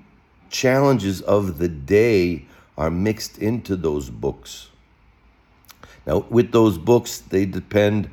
challenges 0.48 1.20
of 1.20 1.58
the 1.58 1.68
day 1.68 2.46
are 2.78 2.90
mixed 2.90 3.36
into 3.36 3.76
those 3.76 4.08
books. 4.08 4.68
Now 6.06 6.24
with 6.30 6.52
those 6.52 6.78
books 6.78 7.18
they 7.18 7.44
depend 7.44 8.08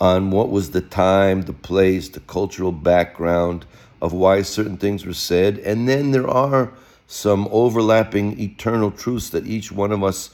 on 0.00 0.32
what 0.32 0.50
was 0.50 0.70
the 0.70 0.80
time, 0.80 1.42
the 1.42 1.52
place, 1.52 2.08
the 2.08 2.20
cultural 2.20 2.72
background 2.72 3.64
of 4.02 4.12
why 4.12 4.42
certain 4.42 4.76
things 4.76 5.06
were 5.06 5.14
said. 5.14 5.56
And 5.60 5.88
then 5.88 6.10
there 6.10 6.28
are 6.28 6.74
some 7.06 7.48
overlapping 7.50 8.38
eternal 8.38 8.90
truths 8.90 9.30
that 9.30 9.46
each 9.46 9.72
one 9.72 9.92
of 9.92 10.04
us 10.04 10.30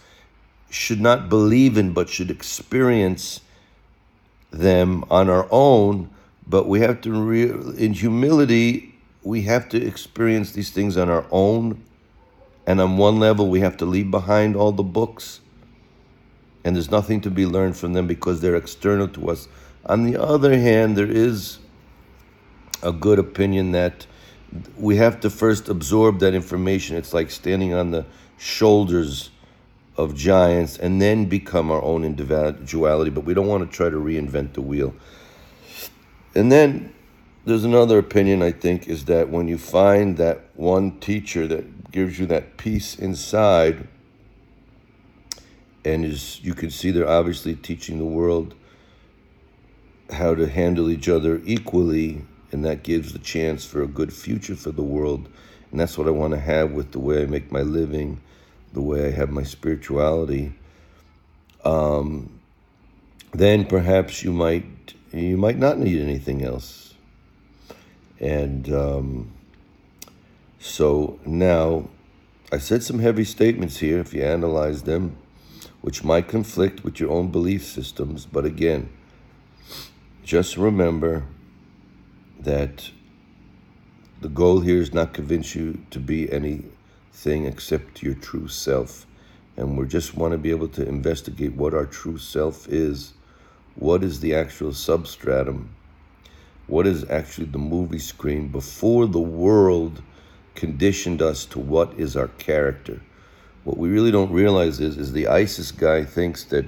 should 0.71 1.01
not 1.01 1.29
believe 1.29 1.79
in, 1.79 1.93
but 1.93 2.09
should 2.09 2.31
experience 2.31 3.41
them 4.51 5.05
on 5.09 5.31
our 5.31 5.47
own. 5.53 6.11
But 6.49 6.67
we 6.67 6.81
have 6.81 7.01
to, 7.03 7.13
re- 7.13 7.51
in 7.79 7.93
humility, 7.93 8.97
we 9.23 9.43
have 9.43 9.69
to 9.69 9.81
experience 9.81 10.51
these 10.51 10.71
things 10.71 10.97
on 10.97 11.09
our 11.09 11.27
own. 11.31 11.81
And 12.67 12.81
on 12.81 12.97
one 12.97 13.21
level, 13.21 13.49
we 13.49 13.61
have 13.61 13.77
to 13.77 13.87
leave 13.87 14.11
behind 14.11 14.57
all 14.57 14.73
the 14.73 14.83
books 14.83 15.41
and 16.69 16.77
there's 16.77 16.91
nothing 16.91 17.23
to 17.23 17.31
be 17.31 17.47
learned 17.47 17.77
from 17.77 17.95
them 17.95 18.07
because 18.07 18.43
they're 18.43 18.57
external 18.57 19.09
to 19.09 19.31
us. 19.31 19.49
On 19.87 20.05
the 20.05 20.21
other 20.21 20.59
hand, 20.59 20.97
there 20.97 21.11
is 21.11 21.59
a 22.83 22.93
good 22.93 23.19
opinion 23.19 23.73
that 23.73 24.07
we 24.77 24.97
have 24.97 25.21
to 25.21 25.31
first 25.31 25.69
absorb 25.69 26.21
that 26.21 26.35
information. 26.35 26.97
It's 26.97 27.13
like 27.13 27.31
standing 27.31 27.75
on 27.75 27.91
the 27.91 28.07
shoulders 28.39 29.31
of 29.97 30.15
giants 30.15 30.79
and 30.79 31.03
then 31.03 31.27
become 31.27 31.71
our 31.71 31.83
own 31.83 32.05
individuality, 32.05 33.11
but 33.11 33.25
we 33.25 33.35
don't 33.35 33.49
want 33.49 33.69
to 33.69 33.77
try 33.77 33.91
to 33.91 33.97
reinvent 33.97 34.55
the 34.55 34.63
wheel. 34.63 34.95
And 36.35 36.53
then 36.53 36.95
there's 37.45 37.65
another 37.65 37.99
opinion, 37.99 38.43
I 38.43 38.53
think, 38.53 38.89
is 38.89 39.07
that 39.07 39.29
when 39.29 39.49
you 39.49 39.59
find 39.59 40.17
that 40.19 40.45
one 40.55 40.99
teacher 41.01 41.47
that 41.49 41.91
gives 41.91 42.19
you 42.19 42.27
that 42.27 42.57
peace 42.57 42.95
inside, 42.95 43.89
and 45.85 46.05
is 46.05 46.41
you 46.43 46.55
can 46.55 46.71
see 46.71 46.91
they're 46.91 47.09
obviously 47.09 47.55
teaching 47.55 47.99
the 47.99 48.05
world 48.05 48.55
how 50.11 50.35
to 50.35 50.49
handle 50.49 50.91
each 50.91 51.09
other 51.09 51.41
equally 51.45 52.25
and 52.53 52.65
that 52.65 52.83
gives 52.83 53.13
the 53.13 53.19
chance 53.19 53.65
for 53.65 53.83
a 53.83 53.87
good 53.87 54.13
future 54.13 54.57
for 54.57 54.71
the 54.71 54.83
world 54.83 55.29
and 55.71 55.81
that's 55.81 55.99
what 55.99 56.07
I 56.07 56.11
want 56.11 56.33
to 56.33 56.41
have 56.41 56.73
with 56.73 56.93
the 56.93 56.99
way 56.99 57.23
I 57.23 57.27
make 57.27 57.53
my 57.53 57.63
living 57.63 58.21
the 58.73 58.83
way 58.83 59.07
I 59.07 59.11
have 59.11 59.31
my 59.31 59.43
spirituality 59.43 60.55
um, 61.65 62.41
then 63.33 63.65
perhaps 63.65 64.23
you 64.23 64.33
might 64.33 64.95
you 65.13 65.37
might 65.37 65.59
not 65.59 65.79
need 65.79 66.01
anything 66.01 66.45
else 66.45 66.95
and 68.21 68.73
um, 68.73 69.33
so 70.59 71.19
now 71.25 71.89
I 72.51 72.59
said 72.59 72.83
some 72.83 72.99
heavy 72.99 73.25
statements 73.25 73.79
here 73.79 73.99
if 73.99 74.15
you 74.15 74.23
analyze 74.23 74.83
them 74.83 75.17
which 75.81 76.05
might 76.05 76.29
conflict 76.29 76.85
with 76.85 76.99
your 77.01 77.11
own 77.11 77.31
belief 77.31 77.65
systems. 77.65 78.27
But 78.27 78.45
again, 78.45 78.91
just 80.25 80.57
remember 80.57 81.25
that 82.41 82.91
the 84.21 84.29
goal 84.29 84.61
here 84.61 84.81
is 84.81 84.93
not 84.93 85.13
convince 85.13 85.55
you 85.55 85.79
to 85.91 86.01
be 86.01 86.31
anything 86.33 87.47
except 87.47 88.03
your 88.03 88.15
true 88.15 88.49
self. 88.49 89.07
And 89.57 89.77
we 89.77 89.87
just 89.87 90.17
want 90.17 90.33
to 90.33 90.39
be 90.39 90.51
able 90.51 90.69
to 90.69 90.87
investigate 90.87 91.55
what 91.55 91.75
our 91.75 91.87
true 91.87 92.19
self 92.19 92.69
is, 92.69 93.15
what 93.75 94.05
is 94.05 94.21
the 94.21 94.35
actual 94.35 94.73
substratum, 94.73 95.71
what 96.67 96.87
is 96.87 97.09
actually 97.11 97.47
the 97.47 97.59
movie 97.59 97.99
screen 97.99 98.49
before 98.49 99.07
the 99.07 99.21
world 99.21 100.03
conditioned 100.55 101.23
us 101.23 101.45
to 101.47 101.59
what 101.59 101.93
is 101.99 102.17
our 102.17 102.29
character. 102.29 103.01
What 103.65 103.79
we 103.79 103.89
really 103.89 104.11
don't 104.11 104.33
realize 104.33 104.81
is, 104.81 104.97
is 104.97 105.13
the 105.13 105.29
ISIS 105.29 105.71
guy 105.71 106.05
thinks 106.05 106.45
that 106.45 106.65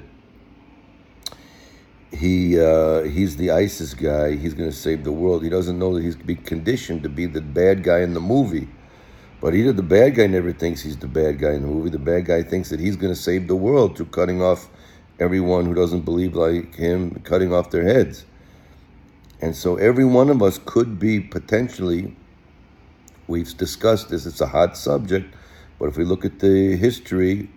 he 2.13 2.61
uh, 2.61 3.03
he's 3.03 3.37
the 3.37 3.51
ISIS 3.51 3.95
guy. 3.95 4.37
He's 4.37 4.55
going 4.55 4.71
to 4.71 4.77
save 4.77 5.05
the 5.05 5.13
world. 5.13 5.43
He 5.43 5.49
doesn't 5.49 5.79
know 5.79 5.95
that 5.95 6.03
he's 6.03 6.17
be 6.17 6.35
conditioned 6.35 7.03
to 7.05 7.09
be 7.09 7.27
the 7.27 7.41
bad 7.41 7.83
guy 7.83 8.01
in 8.01 8.15
the 8.15 8.21
movie. 8.21 8.69
But 9.41 9.55
either 9.55 9.73
the 9.73 9.83
bad 9.83 10.17
guy 10.17 10.27
never 10.27 10.53
thinks 10.53 10.83
he's 10.83 10.99
the 10.99 11.07
bad 11.07 11.39
guy 11.39 11.53
in 11.53 11.63
the 11.63 11.69
movie. 11.69 11.89
The 11.89 11.99
bad 11.99 12.27
guy 12.27 12.43
thinks 12.43 12.69
that 12.71 12.81
he's 12.81 12.97
going 12.97 13.13
to 13.13 13.19
save 13.19 13.49
the 13.49 13.57
world 13.57 13.97
through 13.97 14.07
cutting 14.07 14.43
off 14.43 14.69
everyone 15.19 15.65
who 15.65 15.75
doesn't 15.75 16.03
believe 16.03 16.35
like 16.35 16.75
him, 16.75 17.21
cutting 17.25 17.53
off 17.53 17.71
their 17.71 17.85
heads. 17.85 18.27
And 19.41 19.57
so 19.57 19.77
every 19.77 20.05
one 20.05 20.29
of 20.29 20.43
us 20.43 20.59
could 20.63 20.99
be 20.99 21.21
potentially, 21.21 22.15
we've 23.27 23.57
discussed 23.57 24.11
this, 24.11 24.27
it's 24.27 24.43
a 24.43 24.47
hot 24.47 24.77
subject, 24.77 25.35
but 25.79 25.87
if 25.87 25.97
we 25.97 26.05
look 26.05 26.27
at 26.27 26.41
the 26.41 26.77
history 26.77 27.49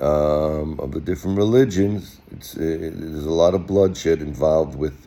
um, 0.00 0.78
of 0.80 0.92
the 0.92 1.00
different 1.00 1.36
religions, 1.36 2.20
it's, 2.30 2.54
it, 2.54 2.98
there's 2.98 3.26
a 3.26 3.30
lot 3.30 3.54
of 3.54 3.66
bloodshed 3.66 4.20
involved 4.20 4.76
with 4.76 5.06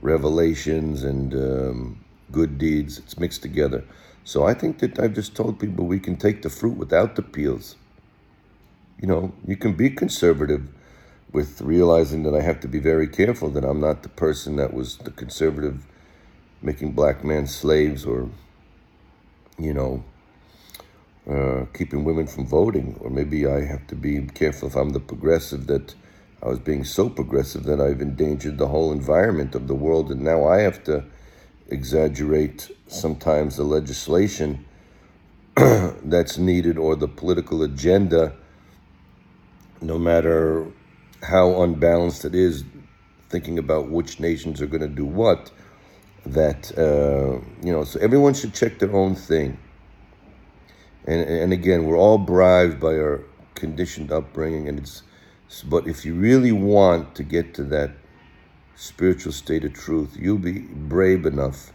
revelations 0.00 1.04
and 1.04 1.34
um, 1.34 2.04
good 2.30 2.58
deeds. 2.58 2.98
It's 2.98 3.18
mixed 3.18 3.42
together. 3.42 3.84
So 4.24 4.44
I 4.46 4.54
think 4.54 4.78
that 4.78 4.98
I've 4.98 5.14
just 5.14 5.34
told 5.34 5.58
people 5.58 5.86
we 5.86 6.00
can 6.00 6.16
take 6.16 6.42
the 6.42 6.50
fruit 6.50 6.76
without 6.76 7.16
the 7.16 7.22
peels. 7.22 7.76
You 9.00 9.08
know, 9.08 9.32
you 9.46 9.56
can 9.56 9.74
be 9.74 9.90
conservative 9.90 10.68
with 11.32 11.60
realizing 11.60 12.22
that 12.24 12.34
I 12.34 12.42
have 12.42 12.60
to 12.60 12.68
be 12.68 12.78
very 12.78 13.08
careful 13.08 13.50
that 13.50 13.64
I'm 13.64 13.80
not 13.80 14.02
the 14.02 14.08
person 14.08 14.56
that 14.56 14.74
was 14.74 14.98
the 14.98 15.10
conservative 15.10 15.86
making 16.60 16.92
black 16.92 17.24
men 17.24 17.46
slaves 17.46 18.04
or, 18.04 18.28
you 19.58 19.74
know, 19.74 20.04
uh, 21.28 21.66
keeping 21.72 22.04
women 22.04 22.26
from 22.26 22.46
voting. 22.46 22.96
Or 23.00 23.10
maybe 23.10 23.46
I 23.46 23.64
have 23.64 23.86
to 23.88 23.94
be 23.94 24.22
careful 24.26 24.68
if 24.68 24.76
I'm 24.76 24.90
the 24.90 25.00
progressive 25.00 25.66
that 25.68 25.94
I 26.42 26.48
was 26.48 26.58
being 26.58 26.84
so 26.84 27.08
progressive 27.08 27.64
that 27.64 27.80
I've 27.80 28.00
endangered 28.00 28.58
the 28.58 28.66
whole 28.66 28.90
environment 28.92 29.54
of 29.54 29.68
the 29.68 29.74
world. 29.74 30.10
And 30.10 30.22
now 30.22 30.46
I 30.46 30.60
have 30.60 30.82
to 30.84 31.04
exaggerate 31.68 32.70
sometimes 32.88 33.56
the 33.56 33.64
legislation 33.64 34.64
that's 35.56 36.38
needed 36.38 36.78
or 36.78 36.96
the 36.96 37.08
political 37.08 37.62
agenda, 37.62 38.34
no 39.80 39.98
matter 39.98 40.66
how 41.22 41.62
unbalanced 41.62 42.24
it 42.24 42.34
is, 42.34 42.64
thinking 43.28 43.58
about 43.58 43.88
which 43.88 44.18
nations 44.18 44.60
are 44.60 44.66
going 44.66 44.82
to 44.82 44.88
do 44.88 45.04
what. 45.04 45.50
That 46.24 46.70
uh, 46.78 47.44
you 47.66 47.72
know, 47.72 47.82
so 47.84 47.98
everyone 48.00 48.34
should 48.34 48.54
check 48.54 48.78
their 48.78 48.94
own 48.94 49.16
thing. 49.16 49.58
And 51.06 51.28
and 51.28 51.52
again, 51.52 51.84
we're 51.84 51.98
all 51.98 52.18
bribed 52.18 52.80
by 52.80 52.94
our 52.94 53.24
conditioned 53.54 54.12
upbringing, 54.12 54.68
and 54.68 54.78
it's. 54.78 55.02
But 55.64 55.86
if 55.86 56.06
you 56.06 56.14
really 56.14 56.52
want 56.52 57.14
to 57.16 57.22
get 57.22 57.52
to 57.54 57.64
that 57.64 57.90
spiritual 58.74 59.32
state 59.32 59.64
of 59.64 59.74
truth, 59.74 60.16
you'll 60.18 60.38
be 60.38 60.60
brave 60.60 61.26
enough 61.26 61.72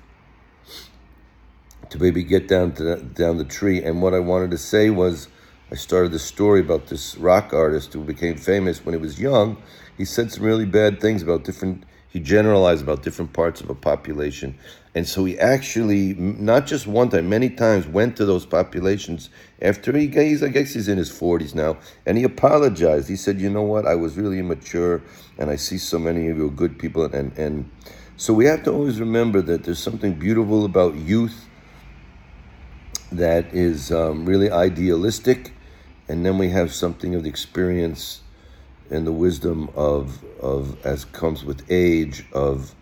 to 1.89 1.99
maybe 1.99 2.23
get 2.23 2.47
down 2.47 2.71
to 2.73 2.83
the, 2.83 2.95
down 2.97 3.37
the 3.37 3.45
tree. 3.45 3.81
And 3.81 4.01
what 4.01 4.13
I 4.13 4.19
wanted 4.19 4.51
to 4.51 4.57
say 4.57 4.89
was, 4.89 5.27
I 5.71 5.75
started 5.75 6.11
the 6.11 6.19
story 6.19 6.59
about 6.59 6.87
this 6.87 7.17
rock 7.17 7.53
artist 7.53 7.93
who 7.93 8.03
became 8.03 8.35
famous 8.35 8.85
when 8.85 8.93
he 8.93 8.99
was 8.99 9.19
young. 9.19 9.57
He 9.97 10.05
said 10.05 10.31
some 10.31 10.43
really 10.43 10.65
bad 10.65 10.99
things 10.99 11.21
about 11.21 11.43
different. 11.43 11.83
He 12.09 12.19
generalized 12.19 12.83
about 12.83 13.03
different 13.03 13.33
parts 13.33 13.61
of 13.61 13.69
a 13.69 13.75
population, 13.75 14.57
and 14.97 15.07
so 15.07 15.25
he 15.25 15.37
actually, 15.37 16.15
not 16.15 16.65
just 16.65 16.87
one 16.87 17.09
time, 17.09 17.29
many 17.29 17.51
times, 17.51 17.85
went 17.85 18.17
to 18.17 18.25
those 18.25 18.47
populations 18.47 19.29
after 19.61 19.95
he, 19.95 20.07
he's, 20.07 20.41
I 20.41 20.47
guess 20.47 20.73
he's 20.73 20.87
in 20.87 20.97
his 20.97 21.11
forties 21.11 21.53
now, 21.53 21.77
and 22.07 22.17
he 22.17 22.23
apologized. 22.23 23.07
He 23.07 23.15
said, 23.15 23.39
"You 23.39 23.51
know 23.51 23.61
what? 23.61 23.85
I 23.85 23.93
was 23.93 24.17
really 24.17 24.39
immature, 24.39 25.03
and 25.37 25.51
I 25.51 25.55
see 25.55 25.77
so 25.77 25.99
many 25.99 26.29
of 26.29 26.37
you 26.37 26.49
good 26.49 26.79
people, 26.79 27.05
and 27.05 27.31
and." 27.37 27.69
So 28.15 28.33
we 28.33 28.45
have 28.45 28.63
to 28.63 28.71
always 28.71 28.99
remember 28.99 29.43
that 29.43 29.65
there's 29.65 29.77
something 29.77 30.15
beautiful 30.15 30.65
about 30.65 30.95
youth 30.95 31.45
that 33.11 33.53
is 33.53 33.91
um, 33.91 34.25
really 34.25 34.49
idealistic 34.49 35.53
and 36.09 36.25
then 36.25 36.37
we 36.37 36.49
have 36.49 36.73
something 36.73 37.15
of 37.15 37.23
the 37.23 37.29
experience 37.29 38.21
and 38.89 39.05
the 39.05 39.11
wisdom 39.11 39.69
of 39.75 40.23
of 40.41 40.83
as 40.85 41.05
comes 41.05 41.43
with 41.43 41.63
age 41.69 42.25
of 42.33 42.73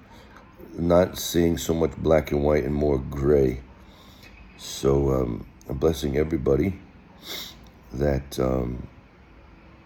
not 0.78 1.18
seeing 1.18 1.58
so 1.58 1.74
much 1.74 1.96
black 1.98 2.32
and 2.32 2.44
white 2.44 2.64
and 2.64 2.74
more 2.74 3.00
gray. 3.00 3.62
So 4.58 5.12
um, 5.12 5.46
I'm 5.70 5.78
blessing 5.78 6.18
everybody 6.18 6.80
that 7.94 8.40
um, 8.40 8.88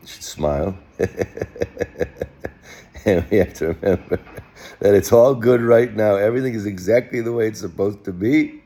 should 0.06 0.24
smile. 0.24 0.78
and 3.06 3.26
we 3.30 3.38
have 3.38 3.54
to 3.56 3.68
remember 3.68 4.20
that 4.80 4.94
it's 4.94 5.12
all 5.12 5.36
good 5.36 5.62
right 5.62 5.96
now. 5.96 6.16
Everything 6.16 6.54
is 6.54 6.66
exactly 6.66 7.22
the 7.22 7.32
way 7.32 7.48
it's 7.48 7.60
supposed 7.60 8.04
to 8.06 8.12
be. 8.12 8.64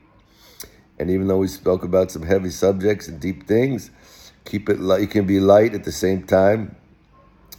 And 1.00 1.10
even 1.10 1.28
though 1.28 1.38
we 1.38 1.48
spoke 1.48 1.84
about 1.84 2.12
some 2.12 2.24
heavy 2.24 2.50
subjects 2.50 3.08
and 3.08 3.20
deep 3.20 3.48
things, 3.48 3.90
Keep 4.46 4.70
it 4.70 4.80
light. 4.80 5.02
You 5.02 5.08
can 5.08 5.26
be 5.26 5.40
light 5.40 5.74
at 5.74 5.84
the 5.84 5.92
same 5.92 6.24
time. 6.24 6.76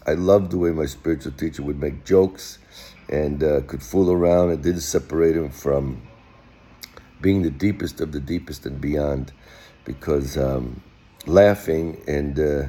I 0.06 0.12
love 0.12 0.50
the 0.50 0.58
way 0.58 0.70
my 0.70 0.86
spiritual 0.86 1.32
teacher 1.32 1.62
would 1.62 1.80
make 1.80 2.04
jokes 2.04 2.58
and 3.14 3.42
uh, 3.42 3.60
could 3.62 3.82
fool 3.82 4.10
around 4.10 4.50
and 4.50 4.62
didn't 4.62 4.80
separate 4.80 5.36
him 5.36 5.50
from 5.50 6.02
being 7.20 7.42
the 7.42 7.50
deepest 7.50 8.00
of 8.00 8.12
the 8.12 8.20
deepest 8.20 8.66
and 8.66 8.80
beyond 8.80 9.32
because 9.84 10.36
um, 10.36 10.82
laughing 11.26 12.02
and 12.08 12.38
uh, 12.38 12.64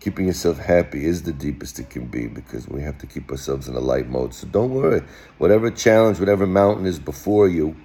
keeping 0.00 0.26
yourself 0.26 0.58
happy 0.58 1.04
is 1.04 1.22
the 1.22 1.32
deepest 1.32 1.78
it 1.78 1.88
can 1.90 2.06
be 2.06 2.26
because 2.26 2.68
we 2.68 2.82
have 2.82 2.98
to 2.98 3.06
keep 3.06 3.30
ourselves 3.30 3.68
in 3.68 3.74
a 3.74 3.80
light 3.80 4.08
mode. 4.08 4.34
So 4.34 4.46
don't 4.46 4.70
worry. 4.70 5.02
Whatever 5.38 5.70
challenge, 5.70 6.20
whatever 6.20 6.46
mountain 6.46 6.86
is 6.86 6.98
before 6.98 7.48
you, 7.48 7.76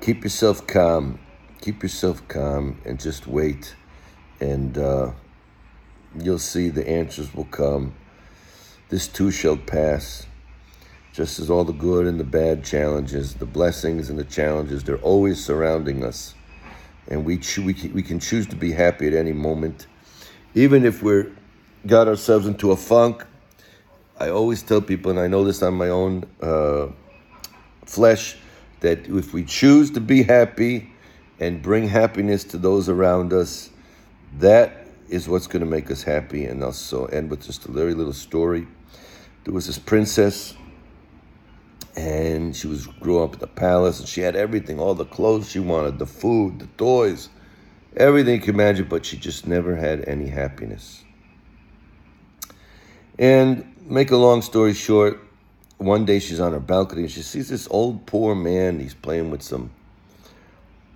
keep 0.00 0.22
yourself 0.22 0.66
calm 0.66 1.18
keep 1.60 1.82
yourself 1.82 2.26
calm 2.28 2.80
and 2.84 2.98
just 3.00 3.26
wait, 3.26 3.74
and 4.40 4.78
uh, 4.78 5.10
you'll 6.20 6.38
see 6.38 6.68
the 6.68 6.88
answers 6.88 7.34
will 7.34 7.44
come. 7.44 7.94
This 8.88 9.06
too 9.08 9.30
shall 9.30 9.56
pass. 9.56 10.26
Just 11.12 11.38
as 11.40 11.50
all 11.50 11.64
the 11.64 11.72
good 11.72 12.06
and 12.06 12.18
the 12.18 12.24
bad 12.24 12.64
challenges, 12.64 13.34
the 13.34 13.46
blessings 13.46 14.08
and 14.08 14.18
the 14.18 14.24
challenges, 14.24 14.84
they're 14.84 14.98
always 14.98 15.44
surrounding 15.44 16.04
us. 16.04 16.34
And 17.08 17.24
we, 17.24 17.38
cho- 17.38 17.62
we, 17.62 17.74
can, 17.74 17.92
we 17.92 18.02
can 18.02 18.20
choose 18.20 18.46
to 18.48 18.56
be 18.56 18.72
happy 18.72 19.06
at 19.06 19.14
any 19.14 19.32
moment. 19.32 19.86
Even 20.54 20.84
if 20.84 21.02
we're 21.02 21.32
got 21.86 22.08
ourselves 22.08 22.46
into 22.46 22.70
a 22.70 22.76
funk, 22.76 23.24
I 24.18 24.30
always 24.30 24.62
tell 24.62 24.80
people, 24.80 25.10
and 25.10 25.20
I 25.20 25.26
know 25.26 25.44
this 25.44 25.62
on 25.62 25.74
my 25.74 25.88
own 25.88 26.24
uh, 26.40 26.88
flesh, 27.84 28.36
that 28.80 29.08
if 29.08 29.32
we 29.32 29.44
choose 29.44 29.90
to 29.92 30.00
be 30.00 30.22
happy, 30.22 30.92
and 31.40 31.62
bring 31.62 31.88
happiness 31.88 32.44
to 32.44 32.58
those 32.58 32.88
around 32.88 33.32
us, 33.32 33.70
that 34.38 34.86
is 35.08 35.28
what's 35.28 35.46
going 35.46 35.60
to 35.60 35.66
make 35.66 35.90
us 35.90 36.02
happy. 36.02 36.44
And 36.44 36.62
I'll 36.62 36.72
so 36.72 37.06
end 37.06 37.30
with 37.30 37.44
just 37.44 37.66
a 37.66 37.72
very 37.72 37.94
little 37.94 38.12
story. 38.12 38.66
There 39.44 39.54
was 39.54 39.66
this 39.66 39.78
princess, 39.78 40.54
and 41.96 42.54
she 42.54 42.66
was 42.66 42.86
grew 42.86 43.22
up 43.22 43.34
at 43.34 43.40
the 43.40 43.46
palace, 43.46 44.00
and 44.00 44.08
she 44.08 44.20
had 44.20 44.36
everything, 44.36 44.78
all 44.78 44.94
the 44.94 45.04
clothes 45.04 45.50
she 45.50 45.58
wanted, 45.58 45.98
the 45.98 46.06
food, 46.06 46.58
the 46.58 46.66
toys, 46.76 47.28
everything 47.96 48.34
you 48.34 48.40
can 48.40 48.54
imagine, 48.54 48.86
but 48.88 49.06
she 49.06 49.16
just 49.16 49.46
never 49.46 49.74
had 49.74 50.06
any 50.06 50.28
happiness. 50.28 51.02
And 53.18 53.74
make 53.88 54.10
a 54.10 54.16
long 54.16 54.42
story 54.42 54.74
short, 54.74 55.20
one 55.78 56.04
day 56.04 56.18
she's 56.18 56.40
on 56.40 56.52
her 56.52 56.60
balcony 56.60 57.02
and 57.02 57.10
she 57.10 57.22
sees 57.22 57.48
this 57.48 57.68
old 57.70 58.06
poor 58.06 58.34
man. 58.34 58.80
He's 58.80 58.94
playing 58.94 59.30
with 59.30 59.42
some 59.42 59.70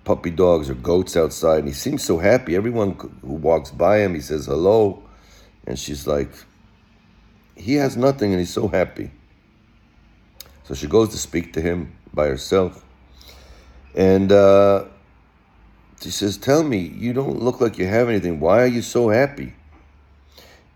puppy 0.03 0.29
dogs 0.29 0.69
or 0.69 0.75
goats 0.75 1.15
outside, 1.17 1.59
and 1.59 1.67
he 1.67 1.73
seems 1.73 2.03
so 2.03 2.17
happy. 2.17 2.55
Everyone 2.55 2.91
who 3.21 3.33
walks 3.33 3.71
by 3.71 3.99
him, 3.99 4.13
he 4.13 4.21
says 4.21 4.45
hello, 4.45 5.03
and 5.65 5.79
she's 5.79 6.05
like, 6.05 6.31
he 7.55 7.75
has 7.75 7.97
nothing, 7.97 8.31
and 8.31 8.39
he's 8.39 8.53
so 8.53 8.67
happy. 8.67 9.11
So 10.63 10.73
she 10.73 10.87
goes 10.87 11.09
to 11.09 11.17
speak 11.17 11.53
to 11.53 11.61
him 11.61 11.95
by 12.13 12.27
herself, 12.27 12.83
and 13.95 14.31
uh, 14.31 14.85
she 16.01 16.11
says, 16.11 16.37
"Tell 16.37 16.63
me, 16.63 16.79
you 16.79 17.13
don't 17.13 17.41
look 17.41 17.61
like 17.61 17.77
you 17.77 17.87
have 17.87 18.09
anything. 18.09 18.39
Why 18.39 18.61
are 18.61 18.67
you 18.67 18.81
so 18.81 19.09
happy?" 19.09 19.53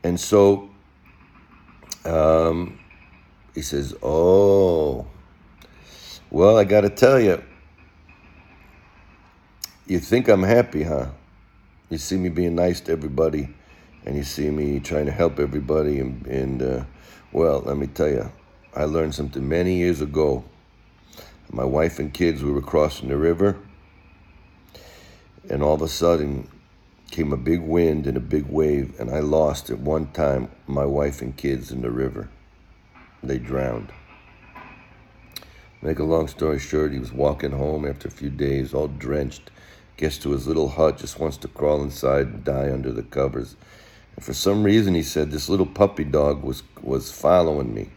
And 0.04 0.20
so 0.20 0.70
um, 2.06 2.80
he 3.56 3.62
says, 3.62 3.96
"Oh." 4.02 5.08
Well, 6.30 6.58
I 6.58 6.66
got 6.66 6.82
to 6.82 6.90
tell 6.90 7.22
you, 7.22 7.42
you 9.86 10.00
think 10.00 10.28
I'm 10.28 10.44
happy, 10.44 10.84
huh? 10.84 11.08
You 11.90 11.98
see 11.98 12.18
me 12.18 12.28
being 12.28 12.54
nice 12.54 12.82
to 12.82 12.92
everybody 12.92 13.56
and 14.08 14.16
you 14.16 14.24
see 14.24 14.50
me 14.50 14.80
trying 14.80 15.06
to 15.06 15.12
help 15.12 15.38
everybody. 15.38 16.00
And, 16.00 16.26
and 16.28 16.62
uh, 16.62 16.84
well, 17.34 17.62
let 17.66 17.76
me 17.76 17.88
tell 17.88 18.08
you, 18.08 18.32
I 18.74 18.86
learned 18.86 19.14
something 19.14 19.48
many 19.48 19.76
years 19.76 20.00
ago. 20.00 20.46
My 21.52 21.66
wife 21.66 22.00
and 22.00 22.14
kids, 22.14 22.42
we 22.42 22.52
were 22.52 22.62
crossing 22.62 23.10
the 23.10 23.18
river, 23.18 23.58
and 25.50 25.62
all 25.62 25.74
of 25.74 25.82
a 25.82 25.90
sudden 25.90 26.50
came 27.12 27.34
a 27.34 27.38
big 27.38 27.60
wind 27.60 28.08
and 28.08 28.16
a 28.16 28.22
big 28.22 28.46
wave, 28.46 28.98
and 28.98 29.12
I 29.12 29.20
lost 29.20 29.70
at 29.70 29.80
one 29.80 30.08
time 30.14 30.52
my 30.68 30.86
wife 30.86 31.22
and 31.22 31.36
kids 31.36 31.70
in 31.70 31.82
the 31.82 31.92
river. 31.92 32.30
They 33.22 33.40
drowned. 33.40 33.92
Make 35.82 36.00
a 36.00 36.06
long 36.06 36.30
story 36.30 36.60
short, 36.60 36.94
he 36.94 37.00
was 37.00 37.12
walking 37.12 37.52
home 37.52 37.86
after 37.86 38.08
a 38.08 38.12
few 38.12 38.30
days, 38.30 38.74
all 38.74 38.88
drenched, 38.88 39.52
gets 39.98 40.18
to 40.20 40.32
his 40.32 40.48
little 40.48 40.70
hut, 40.70 40.98
just 40.98 41.20
wants 41.20 41.36
to 41.38 41.50
crawl 41.50 41.82
inside 41.82 42.28
and 42.28 42.44
die 42.46 42.72
under 42.72 42.94
the 42.94 43.04
covers. 43.04 43.58
For 44.20 44.34
some 44.34 44.64
reason, 44.64 44.96
he 44.96 45.04
said 45.04 45.32
this 45.32 45.48
little 45.48 45.66
puppy 45.66 46.04
dog 46.04 46.44
was 46.44 46.64
was 46.82 47.12
following 47.12 47.74
me. 47.74 47.90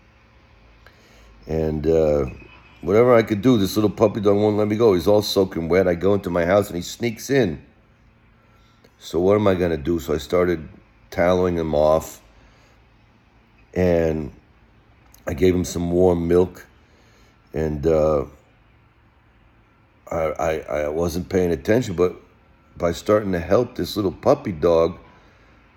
And 1.47 1.87
uh, 1.87 2.27
whatever 2.83 3.15
I 3.15 3.23
could 3.23 3.43
do, 3.43 3.57
this 3.57 3.77
little 3.77 3.91
puppy 3.91 4.21
dog 4.21 4.37
won't 4.37 4.57
let 4.57 4.69
me 4.69 4.77
go. 4.77 4.95
He's 4.95 5.07
all 5.07 5.23
soaking 5.23 5.69
wet. 5.69 5.89
I 5.89 5.95
go 5.95 6.15
into 6.15 6.31
my 6.31 6.45
house 6.45 6.69
and 6.69 6.77
he 6.77 6.83
sneaks 6.83 7.31
in. 7.31 7.65
So 8.99 9.19
what 9.19 9.35
am 9.35 9.47
I 9.47 9.55
going 9.55 9.71
to 9.71 9.79
do? 9.79 9.99
So 9.99 10.13
I 10.15 10.19
started 10.19 10.69
toweling 11.11 11.57
him 11.57 11.75
off, 11.75 12.21
and 13.73 14.31
I 15.27 15.33
gave 15.33 15.55
him 15.55 15.65
some 15.65 15.91
warm 15.91 16.29
milk, 16.29 16.67
and 17.55 17.87
uh, 17.87 18.27
I, 20.11 20.17
I 20.17 20.59
I 20.59 20.89
wasn't 20.89 21.31
paying 21.31 21.51
attention, 21.51 21.95
but 21.97 22.15
by 22.77 22.93
starting 22.93 23.33
to 23.33 23.41
help 23.41 23.75
this 23.75 23.97
little 23.97 24.13
puppy 24.13 24.53
dog 24.53 24.99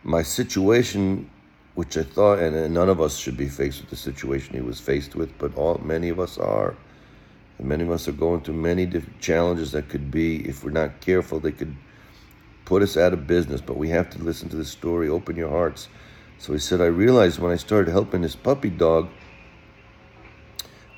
my 0.03 0.21
situation, 0.21 1.29
which 1.75 1.97
I 1.97 2.03
thought, 2.03 2.39
and, 2.39 2.73
none 2.73 2.89
of 2.89 3.01
us 3.01 3.17
should 3.17 3.37
be 3.37 3.47
faced 3.47 3.81
with 3.81 3.89
the 3.89 3.95
situation 3.95 4.55
he 4.55 4.61
was 4.61 4.79
faced 4.79 5.15
with, 5.15 5.37
but 5.37 5.55
all 5.55 5.79
many 5.83 6.09
of 6.09 6.19
us 6.19 6.37
are. 6.37 6.75
And 7.57 7.67
many 7.67 7.83
of 7.83 7.91
us 7.91 8.07
are 8.07 8.13
going 8.13 8.41
through 8.41 8.55
many 8.55 8.85
different 8.85 9.19
challenges 9.19 9.71
that 9.71 9.89
could 9.89 10.11
be, 10.11 10.47
if 10.47 10.63
we're 10.63 10.71
not 10.71 10.99
careful, 11.01 11.39
they 11.39 11.51
could 11.51 11.75
put 12.65 12.81
us 12.81 12.97
out 12.97 13.13
of 13.13 13.27
business. 13.27 13.61
But 13.61 13.77
we 13.77 13.89
have 13.89 14.09
to 14.11 14.21
listen 14.21 14.49
to 14.49 14.57
the 14.57 14.65
story, 14.65 15.07
open 15.07 15.35
your 15.35 15.49
hearts. 15.49 15.87
So 16.37 16.53
he 16.53 16.59
said, 16.59 16.81
I 16.81 16.85
realized 16.85 17.39
when 17.39 17.51
I 17.51 17.57
started 17.57 17.91
helping 17.91 18.21
this 18.21 18.35
puppy 18.35 18.69
dog, 18.69 19.09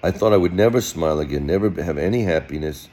I 0.01 0.11
thought 0.11 0.33
I 0.33 0.37
would 0.37 0.53
never 0.53 0.81
smile 0.81 1.19
again, 1.19 1.45
never 1.45 1.69
have 1.81 1.97
any 1.97 2.23
happiness. 2.23 2.89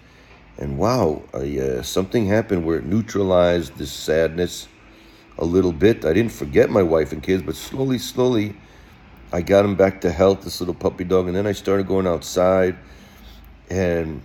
And 0.59 0.77
wow, 0.77 1.23
I, 1.33 1.59
uh, 1.59 1.83
something 1.83 2.27
happened 2.27 2.65
where 2.65 2.79
it 2.79 2.85
neutralized 2.85 3.77
this 3.77 3.93
sadness 3.93 4.69
a 5.43 5.45
little 5.45 5.73
bit. 5.73 6.05
I 6.05 6.13
didn't 6.13 6.31
forget 6.31 6.71
my 6.71 6.85
wife 6.85 7.11
and 7.11 7.21
kids, 7.21 7.43
but 7.43 7.57
slowly, 7.57 7.99
slowly, 7.99 8.55
I 9.33 9.43
got 9.43 9.65
him 9.65 9.75
back 9.75 10.01
to 10.03 10.13
health, 10.13 10.43
this 10.43 10.61
little 10.61 10.75
puppy 10.75 11.03
dog. 11.03 11.27
And 11.27 11.35
then 11.35 11.49
I 11.49 11.53
started 11.53 11.89
going 11.89 12.07
outside 12.07 12.77
and 13.69 14.23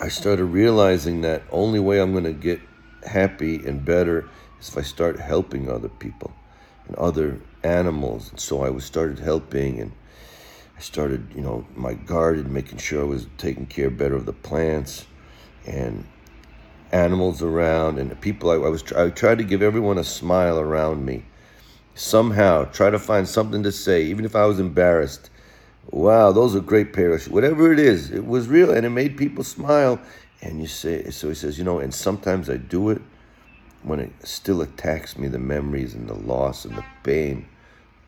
I 0.00 0.08
started 0.08 0.46
realizing 0.46 1.20
that 1.20 1.44
only 1.52 1.78
way 1.78 2.00
I'm 2.00 2.10
going 2.10 2.24
to 2.24 2.32
get 2.32 2.60
happy 3.06 3.64
and 3.64 3.84
better 3.84 4.28
is 4.60 4.68
if 4.68 4.76
I 4.76 4.82
start 4.82 5.20
helping 5.20 5.70
other 5.70 5.88
people 5.88 6.32
and 6.88 6.96
other 6.96 7.40
animals. 7.62 8.30
And 8.30 8.40
so 8.40 8.64
I 8.64 8.70
was 8.70 8.84
started 8.84 9.20
helping 9.20 9.78
and 9.78 9.92
I 10.76 10.80
started, 10.80 11.28
you 11.32 11.42
know, 11.42 11.64
my 11.76 11.94
garden, 11.94 12.52
making 12.52 12.78
sure 12.78 13.02
I 13.02 13.04
was 13.04 13.28
taking 13.38 13.66
care 13.66 13.88
better 13.88 14.16
of 14.16 14.26
the 14.26 14.32
plants 14.32 15.06
and 15.64 16.04
animals 16.92 17.42
around 17.42 17.98
and 17.98 18.18
people 18.20 18.50
I, 18.50 18.54
I 18.54 18.68
was 18.68 18.92
I 18.92 19.10
tried 19.10 19.38
to 19.38 19.44
give 19.44 19.62
everyone 19.62 19.98
a 19.98 20.04
smile 20.04 20.58
around 20.58 21.04
me. 21.04 21.24
Somehow 21.94 22.64
try 22.64 22.90
to 22.90 22.98
find 22.98 23.28
something 23.28 23.62
to 23.62 23.72
say 23.72 24.04
even 24.04 24.24
if 24.24 24.36
I 24.36 24.46
was 24.46 24.58
embarrassed. 24.58 25.30
Wow 25.90 26.32
those 26.32 26.54
are 26.54 26.60
great 26.60 26.92
pairs 26.92 27.28
whatever 27.28 27.72
it 27.72 27.78
is 27.78 28.10
it 28.10 28.26
was 28.26 28.48
real 28.48 28.70
and 28.70 28.86
it 28.86 28.90
made 28.90 29.16
people 29.16 29.44
smile. 29.44 30.00
And 30.40 30.60
you 30.60 30.66
say 30.66 31.10
so 31.10 31.28
he 31.28 31.34
says 31.34 31.58
you 31.58 31.64
know 31.64 31.78
and 31.78 31.92
sometimes 31.92 32.48
I 32.48 32.56
do 32.56 32.90
it 32.90 33.02
when 33.82 34.00
it 34.00 34.12
still 34.24 34.60
attacks 34.62 35.18
me 35.18 35.28
the 35.28 35.38
memories 35.38 35.94
and 35.94 36.08
the 36.08 36.14
loss 36.14 36.64
and 36.64 36.76
the 36.76 36.84
pain 37.04 37.46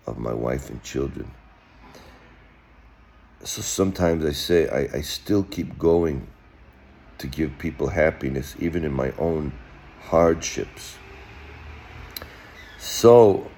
of 0.07 0.19
my 0.19 0.33
wife 0.33 0.69
and 0.71 0.83
children. 0.83 1.31
So 3.43 3.63
sometimes 3.63 4.25
I 4.25 4.33
say 4.33 4.69
I, 4.69 4.99
I 4.99 5.01
still 5.01 5.45
keep 5.45 5.79
going 5.79 6.27
to 7.21 7.27
give 7.27 7.57
people 7.59 7.89
happiness, 7.89 8.57
even 8.59 8.85
in 8.85 8.93
my 8.93 9.13
own 9.19 9.53
hardships. 10.01 10.97
So, 12.79 13.51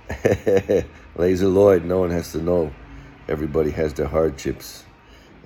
Laser 1.16 1.46
Lloyd, 1.46 1.84
no 1.84 2.00
one 2.00 2.10
has 2.10 2.32
to 2.32 2.38
know. 2.38 2.72
Everybody 3.28 3.70
has 3.70 3.94
their 3.94 4.08
hardships, 4.08 4.84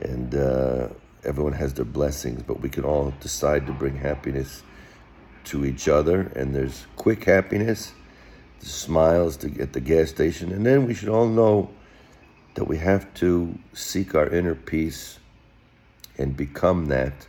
and 0.01 0.35
uh, 0.35 0.89
everyone 1.25 1.53
has 1.53 1.75
their 1.75 1.85
blessings, 1.85 2.43
but 2.43 2.61
we 2.61 2.69
can 2.69 2.85
all 2.85 3.13
decide 3.21 3.67
to 3.67 3.73
bring 3.73 3.97
happiness 3.97 4.63
to 5.45 5.67
each 5.67 5.87
other. 5.87 6.33
And 6.35 6.55
there's 6.55 6.87
quick 6.97 7.25
happiness, 7.25 7.93
the 8.61 8.67
smiles 8.67 9.37
to, 9.39 9.61
at 9.61 9.75
the 9.75 9.81
gas 9.81 10.09
station, 10.09 10.53
and 10.53 10.65
then 10.65 10.87
we 10.87 10.95
should 10.95 11.11
all 11.11 11.29
know 11.29 11.71
that 12.55 12.65
we 12.65 12.79
have 12.79 13.13
to 13.15 13.59
seek 13.75 14.15
our 14.15 14.27
inner 14.29 14.55
peace 14.55 15.19
and 16.17 16.35
become 16.35 16.87
that 16.87 17.27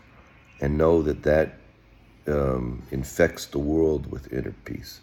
and 0.62 0.78
know 0.78 1.02
that 1.02 1.24
that 1.24 1.58
um, 2.28 2.84
infects 2.92 3.46
the 3.46 3.60
world 3.60 4.12
with 4.12 4.32
inner 4.34 4.56
peace. 4.66 5.02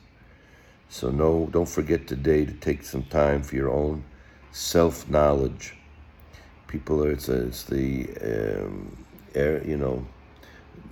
So 0.89 1.11
no, 1.11 1.49
don't 1.51 1.69
forget 1.69 2.07
today 2.07 2.45
to 2.45 2.53
take 2.53 2.85
some 2.85 3.05
time 3.05 3.43
for 3.43 3.57
your 3.57 3.71
own 3.71 4.05
self 4.53 5.09
knowledge. 5.09 5.75
People 6.67 7.05
are 7.05 7.11
it's, 7.11 7.29
a, 7.29 7.47
it's 7.47 7.65
the 7.65 8.09
um, 8.23 9.05
air, 9.35 9.63
you 9.67 9.77
know 9.77 10.07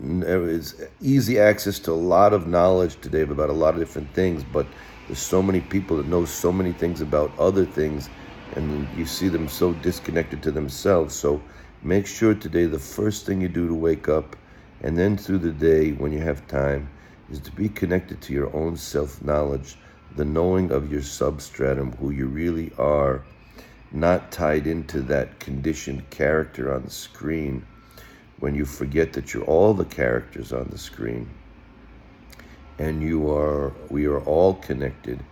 it's 0.03 0.75
easy 1.01 1.39
access 1.39 1.79
to 1.81 1.93
a 1.93 1.95
lot 1.95 2.33
of 2.33 2.47
knowledge 2.47 3.01
today 3.01 3.23
about 3.23 3.51
a 3.51 3.53
lot 3.53 3.75
of 3.75 3.81
different 3.81 4.13
things, 4.15 4.43
but 4.45 4.67
there's 5.07 5.19
so 5.19 5.43
many 5.43 5.61
people 5.61 5.97
that 5.97 6.07
know 6.07 6.25
so 6.25 6.53
many 6.53 6.73
things 6.73 7.01
about 7.01 7.37
other 7.39 7.65
things, 7.65 8.09
and 8.57 8.89
you 8.97 9.07
see 9.07 9.29
them 9.29 9.49
so 9.49 9.73
disconnected 9.75 10.43
to 10.43 10.51
themselves. 10.51 11.15
So 11.15 11.41
make 11.83 12.07
sure 12.07 12.35
today 12.35 12.67
the 12.67 12.79
first 12.79 13.27
thing 13.27 13.41
you 13.41 13.49
do 13.49 13.69
to 13.69 13.75
wake 13.75 14.09
up 14.09 14.37
and 14.83 14.99
then 14.99 15.17
through 15.17 15.39
the 15.39 15.53
day, 15.53 15.93
when 15.93 16.13
you 16.13 16.19
have 16.19 16.47
time, 16.49 16.91
is 17.31 17.39
to 17.41 17.53
be 17.53 17.69
connected 17.69 18.21
to 18.21 18.33
your 18.33 18.55
own 18.55 18.77
self 18.77 19.23
knowledge, 19.23 19.77
the 20.17 20.25
knowing 20.25 20.71
of 20.73 20.91
your 20.91 21.03
substratum, 21.03 21.93
who 21.93 22.11
you 22.11 22.27
really 22.27 22.73
are, 22.79 23.25
not 23.93 24.33
tied 24.33 24.67
into 24.67 25.01
that 25.03 25.39
conditioned 25.39 26.09
character 26.11 26.75
on 26.75 26.83
the 26.83 26.91
screen 26.91 27.65
when 28.41 28.55
you 28.57 28.65
forget 28.65 29.13
that 29.13 29.33
you're 29.33 29.45
all 29.45 29.73
the 29.73 29.85
characters 29.85 30.53
on 30.53 30.69
the 30.71 30.79
screen. 30.79 31.31
And 32.79 33.03
you 33.03 33.31
are, 33.31 33.73
we 33.89 34.07
are 34.07 34.21
all 34.21 34.55
connected. 34.55 35.23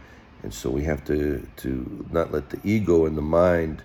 And 0.45 0.55
so 0.55 0.71
we 0.71 0.85
have 0.85 1.05
to, 1.07 1.45
to 1.57 2.07
not 2.13 2.33
let 2.33 2.51
the 2.51 2.61
ego 2.63 3.07
and 3.07 3.17
the 3.17 3.23
mind 3.23 3.83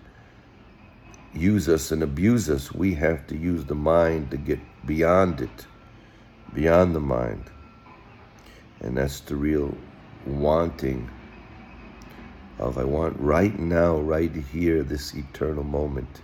use 1.34 1.68
us 1.68 1.91
and 1.91 2.03
abuse 2.03 2.49
us. 2.49 2.72
We 2.72 2.93
have 2.93 3.26
to 3.28 3.36
use 3.36 3.66
the 3.66 3.76
mind 3.76 4.30
to 4.32 4.38
get 4.38 4.59
beyond 4.86 5.42
it, 5.42 5.66
beyond 6.54 6.96
the 6.96 7.00
mind. 7.00 7.50
And 8.80 8.98
that's 8.98 9.20
the 9.22 9.36
real 9.36 9.76
wanting 10.26 11.10
of 12.60 12.78
I 12.78 12.84
want 12.84 13.20
right 13.20 13.58
now, 13.58 13.98
right 13.98 14.34
here, 14.34 14.84
this 14.84 15.14
eternal 15.14 15.64
moment. 15.64 16.22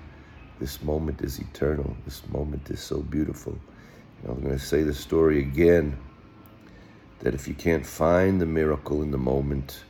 This 0.59 0.81
moment 0.81 1.21
is 1.21 1.39
eternal. 1.39 1.95
This 2.05 2.21
moment 2.29 2.69
is 2.69 2.79
so 2.79 2.99
beautiful. 2.99 3.57
And 4.21 4.31
I'm 4.31 4.41
going 4.41 4.57
to 4.57 4.63
say 4.63 4.83
the 4.83 4.93
story 4.93 5.39
again 5.39 5.97
that 7.19 7.33
if 7.33 7.47
you 7.47 7.53
can't 7.53 7.85
find 7.85 8.39
the 8.39 8.45
miracle 8.45 9.01
in 9.01 9.11
the 9.11 9.17
moment, 9.17 9.83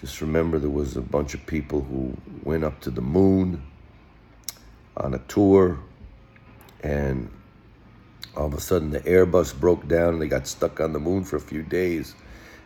just 0.00 0.20
remember 0.20 0.58
there 0.58 0.70
was 0.70 0.96
a 0.96 1.02
bunch 1.02 1.34
of 1.34 1.44
people 1.46 1.80
who 1.80 2.16
went 2.44 2.64
up 2.64 2.80
to 2.80 2.90
the 2.90 3.00
moon 3.00 3.62
on 4.96 5.14
a 5.14 5.18
tour 5.26 5.78
and 6.82 7.28
all 8.36 8.46
of 8.46 8.54
a 8.54 8.60
sudden 8.60 8.90
the 8.90 9.00
Airbus 9.00 9.58
broke 9.58 9.88
down 9.88 10.14
and 10.14 10.22
they 10.22 10.28
got 10.28 10.46
stuck 10.46 10.80
on 10.80 10.92
the 10.92 11.00
moon 11.00 11.24
for 11.24 11.36
a 11.36 11.40
few 11.40 11.62
days. 11.62 12.14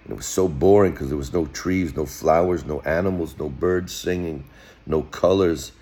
And 0.05 0.13
it 0.13 0.17
was 0.17 0.27
so 0.27 0.49
boring 0.49 0.93
because 0.93 1.09
there 1.09 1.17
was 1.17 1.33
no 1.33 1.47
trees, 1.47 1.95
no 1.95 2.07
flowers, 2.07 2.65
no 2.65 2.81
animals, 2.81 3.37
no 3.39 3.49
birds 3.49 3.95
singing, 3.95 4.45
no 4.87 5.03
colors. 5.03 5.73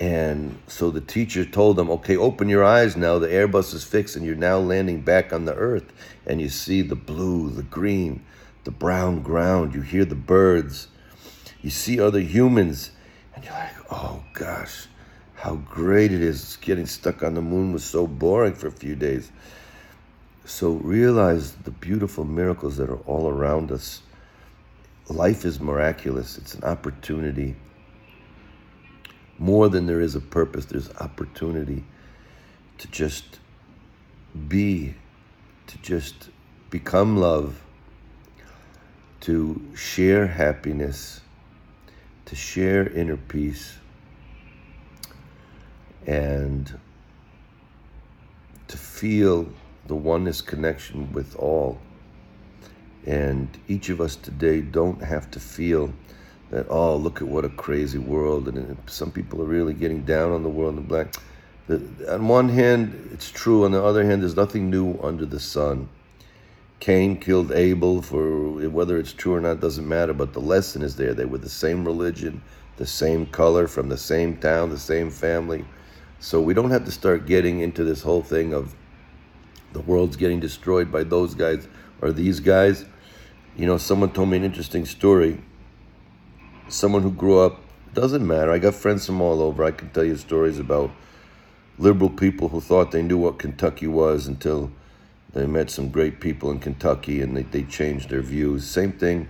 And 0.00 0.58
so 0.66 0.90
the 0.90 1.00
teacher 1.00 1.44
told 1.44 1.76
them, 1.76 1.90
okay, 1.90 2.16
open 2.16 2.48
your 2.48 2.64
eyes 2.64 2.96
now. 2.96 3.18
The 3.18 3.28
Airbus 3.28 3.72
is 3.72 3.84
fixed 3.84 4.16
and 4.16 4.26
you're 4.26 4.34
now 4.34 4.58
landing 4.58 5.02
back 5.02 5.32
on 5.32 5.44
the 5.44 5.54
earth. 5.54 5.92
And 6.26 6.40
you 6.40 6.48
see 6.48 6.82
the 6.82 6.96
blue, 6.96 7.50
the 7.50 7.62
green, 7.62 8.24
the 8.64 8.72
brown 8.72 9.22
ground. 9.22 9.74
You 9.74 9.82
hear 9.82 10.04
the 10.04 10.16
birds. 10.16 10.88
You 11.60 11.70
see 11.70 12.00
other 12.00 12.20
humans. 12.20 12.90
And 13.34 13.44
you're 13.44 13.54
like, 13.54 13.92
oh 13.92 14.24
gosh, 14.32 14.88
how 15.42 15.56
great 15.56 16.12
it 16.12 16.22
is. 16.22 16.56
Getting 16.60 16.86
stuck 16.86 17.24
on 17.24 17.34
the 17.34 17.42
moon 17.42 17.72
was 17.72 17.82
so 17.82 18.06
boring 18.06 18.54
for 18.54 18.68
a 18.68 18.70
few 18.70 18.94
days. 18.94 19.32
So 20.44 20.74
realize 20.74 21.54
the 21.64 21.72
beautiful 21.72 22.24
miracles 22.24 22.76
that 22.76 22.88
are 22.88 23.00
all 23.08 23.28
around 23.28 23.72
us. 23.72 24.02
life 25.08 25.44
is 25.44 25.58
miraculous. 25.58 26.38
It's 26.38 26.54
an 26.54 26.62
opportunity. 26.62 27.56
More 29.36 29.68
than 29.68 29.86
there 29.86 30.00
is 30.00 30.14
a 30.14 30.20
purpose, 30.20 30.66
there's 30.66 30.94
opportunity 30.98 31.84
to 32.78 32.86
just 32.86 33.40
be, 34.46 34.94
to 35.66 35.78
just 35.78 36.30
become 36.70 37.16
love, 37.16 37.60
to 39.22 39.60
share 39.74 40.28
happiness, 40.28 41.20
to 42.26 42.36
share 42.36 42.88
inner 42.88 43.16
peace, 43.16 43.78
and 46.06 46.78
to 48.68 48.76
feel 48.76 49.48
the 49.86 49.94
oneness 49.94 50.40
connection 50.40 51.12
with 51.12 51.36
all. 51.36 51.78
And 53.04 53.48
each 53.68 53.88
of 53.88 54.00
us 54.00 54.16
today 54.16 54.60
don't 54.60 55.02
have 55.02 55.30
to 55.32 55.40
feel 55.40 55.92
that, 56.50 56.66
oh, 56.68 56.96
look 56.96 57.20
at 57.20 57.28
what 57.28 57.44
a 57.44 57.48
crazy 57.48 57.98
world. 57.98 58.48
And 58.48 58.76
some 58.86 59.10
people 59.10 59.42
are 59.42 59.46
really 59.46 59.74
getting 59.74 60.04
down 60.04 60.32
on 60.32 60.42
the 60.42 60.48
world 60.48 60.76
in 60.76 60.84
black. 60.84 61.14
on 61.68 62.28
one 62.28 62.48
hand, 62.48 63.10
it's 63.12 63.30
true. 63.30 63.64
On 63.64 63.72
the 63.72 63.82
other 63.82 64.04
hand, 64.04 64.22
there's 64.22 64.36
nothing 64.36 64.70
new 64.70 64.98
under 65.02 65.26
the 65.26 65.40
sun. 65.40 65.88
Cain 66.78 67.16
killed 67.16 67.52
Abel 67.52 68.02
for 68.02 68.68
whether 68.68 68.98
it's 68.98 69.12
true 69.12 69.34
or 69.34 69.40
not 69.40 69.60
doesn't 69.60 69.86
matter, 69.86 70.12
but 70.12 70.32
the 70.32 70.40
lesson 70.40 70.82
is 70.82 70.96
there. 70.96 71.14
They 71.14 71.24
were 71.24 71.38
the 71.38 71.48
same 71.48 71.84
religion, 71.84 72.42
the 72.76 72.86
same 72.86 73.26
color, 73.26 73.68
from 73.68 73.88
the 73.88 73.96
same 73.96 74.36
town, 74.36 74.70
the 74.70 74.78
same 74.78 75.10
family. 75.10 75.64
So 76.22 76.40
we 76.40 76.54
don't 76.54 76.70
have 76.70 76.84
to 76.84 76.92
start 76.92 77.26
getting 77.26 77.58
into 77.58 77.82
this 77.82 78.02
whole 78.02 78.22
thing 78.22 78.54
of 78.54 78.76
the 79.72 79.80
world's 79.80 80.14
getting 80.14 80.38
destroyed 80.38 80.92
by 80.92 81.02
those 81.02 81.34
guys 81.34 81.66
or 82.00 82.12
these 82.12 82.38
guys. 82.38 82.84
You 83.56 83.66
know, 83.66 83.76
someone 83.76 84.12
told 84.12 84.28
me 84.28 84.36
an 84.36 84.44
interesting 84.44 84.86
story. 84.86 85.42
Someone 86.68 87.02
who 87.02 87.10
grew 87.10 87.40
up, 87.40 87.60
doesn't 87.92 88.24
matter. 88.24 88.52
I 88.52 88.60
got 88.60 88.76
friends 88.76 89.04
from 89.04 89.20
all 89.20 89.42
over. 89.42 89.64
I 89.64 89.72
can 89.72 89.90
tell 89.90 90.04
you 90.04 90.16
stories 90.16 90.60
about 90.60 90.92
liberal 91.76 92.08
people 92.08 92.50
who 92.50 92.60
thought 92.60 92.92
they 92.92 93.02
knew 93.02 93.18
what 93.18 93.40
Kentucky 93.40 93.88
was 93.88 94.28
until 94.28 94.70
they 95.32 95.44
met 95.44 95.70
some 95.70 95.88
great 95.88 96.20
people 96.20 96.52
in 96.52 96.60
Kentucky 96.60 97.20
and 97.20 97.36
they, 97.36 97.42
they 97.42 97.64
changed 97.64 98.10
their 98.10 98.22
views. 98.22 98.64
Same 98.64 98.92
thing. 98.92 99.28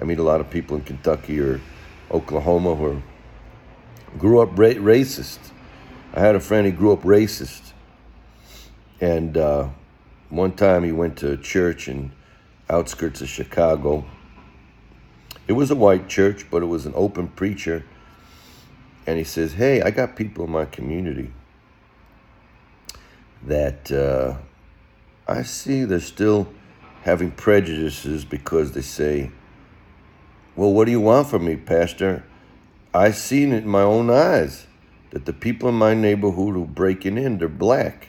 I 0.00 0.04
meet 0.04 0.18
a 0.18 0.22
lot 0.22 0.40
of 0.40 0.48
people 0.48 0.78
in 0.78 0.82
Kentucky 0.82 1.38
or 1.40 1.60
Oklahoma 2.10 2.74
who 2.74 3.02
grew 4.18 4.40
up 4.40 4.58
ra- 4.58 4.80
racist. 4.80 5.51
I 6.14 6.20
had 6.20 6.34
a 6.34 6.40
friend, 6.40 6.66
who 6.66 6.72
grew 6.72 6.92
up 6.92 7.02
racist. 7.02 7.72
And 9.00 9.36
uh, 9.36 9.68
one 10.28 10.52
time 10.52 10.84
he 10.84 10.92
went 10.92 11.16
to 11.18 11.32
a 11.32 11.36
church 11.36 11.88
in 11.88 12.12
outskirts 12.68 13.22
of 13.22 13.28
Chicago. 13.28 14.04
It 15.48 15.54
was 15.54 15.70
a 15.70 15.74
white 15.74 16.08
church, 16.08 16.50
but 16.50 16.62
it 16.62 16.66
was 16.66 16.84
an 16.86 16.92
open 16.94 17.28
preacher. 17.28 17.84
And 19.06 19.18
he 19.18 19.24
says, 19.24 19.54
Hey, 19.54 19.80
I 19.80 19.90
got 19.90 20.14
people 20.14 20.44
in 20.44 20.50
my 20.50 20.66
community 20.66 21.32
that 23.42 23.90
uh, 23.90 24.36
I 25.26 25.42
see 25.42 25.84
they're 25.84 25.98
still 25.98 26.52
having 27.02 27.30
prejudices 27.30 28.24
because 28.24 28.72
they 28.72 28.82
say, 28.82 29.30
Well, 30.56 30.72
what 30.72 30.84
do 30.84 30.90
you 30.90 31.00
want 31.00 31.28
from 31.28 31.46
me, 31.46 31.56
Pastor? 31.56 32.22
I've 32.94 33.16
seen 33.16 33.52
it 33.52 33.64
in 33.64 33.68
my 33.68 33.80
own 33.80 34.10
eyes 34.10 34.66
that 35.12 35.26
the 35.26 35.32
people 35.32 35.68
in 35.68 35.74
my 35.74 35.92
neighborhood 35.92 36.54
who 36.54 36.64
breaking 36.64 37.18
in, 37.18 37.38
they're 37.38 37.48
black. 37.48 38.08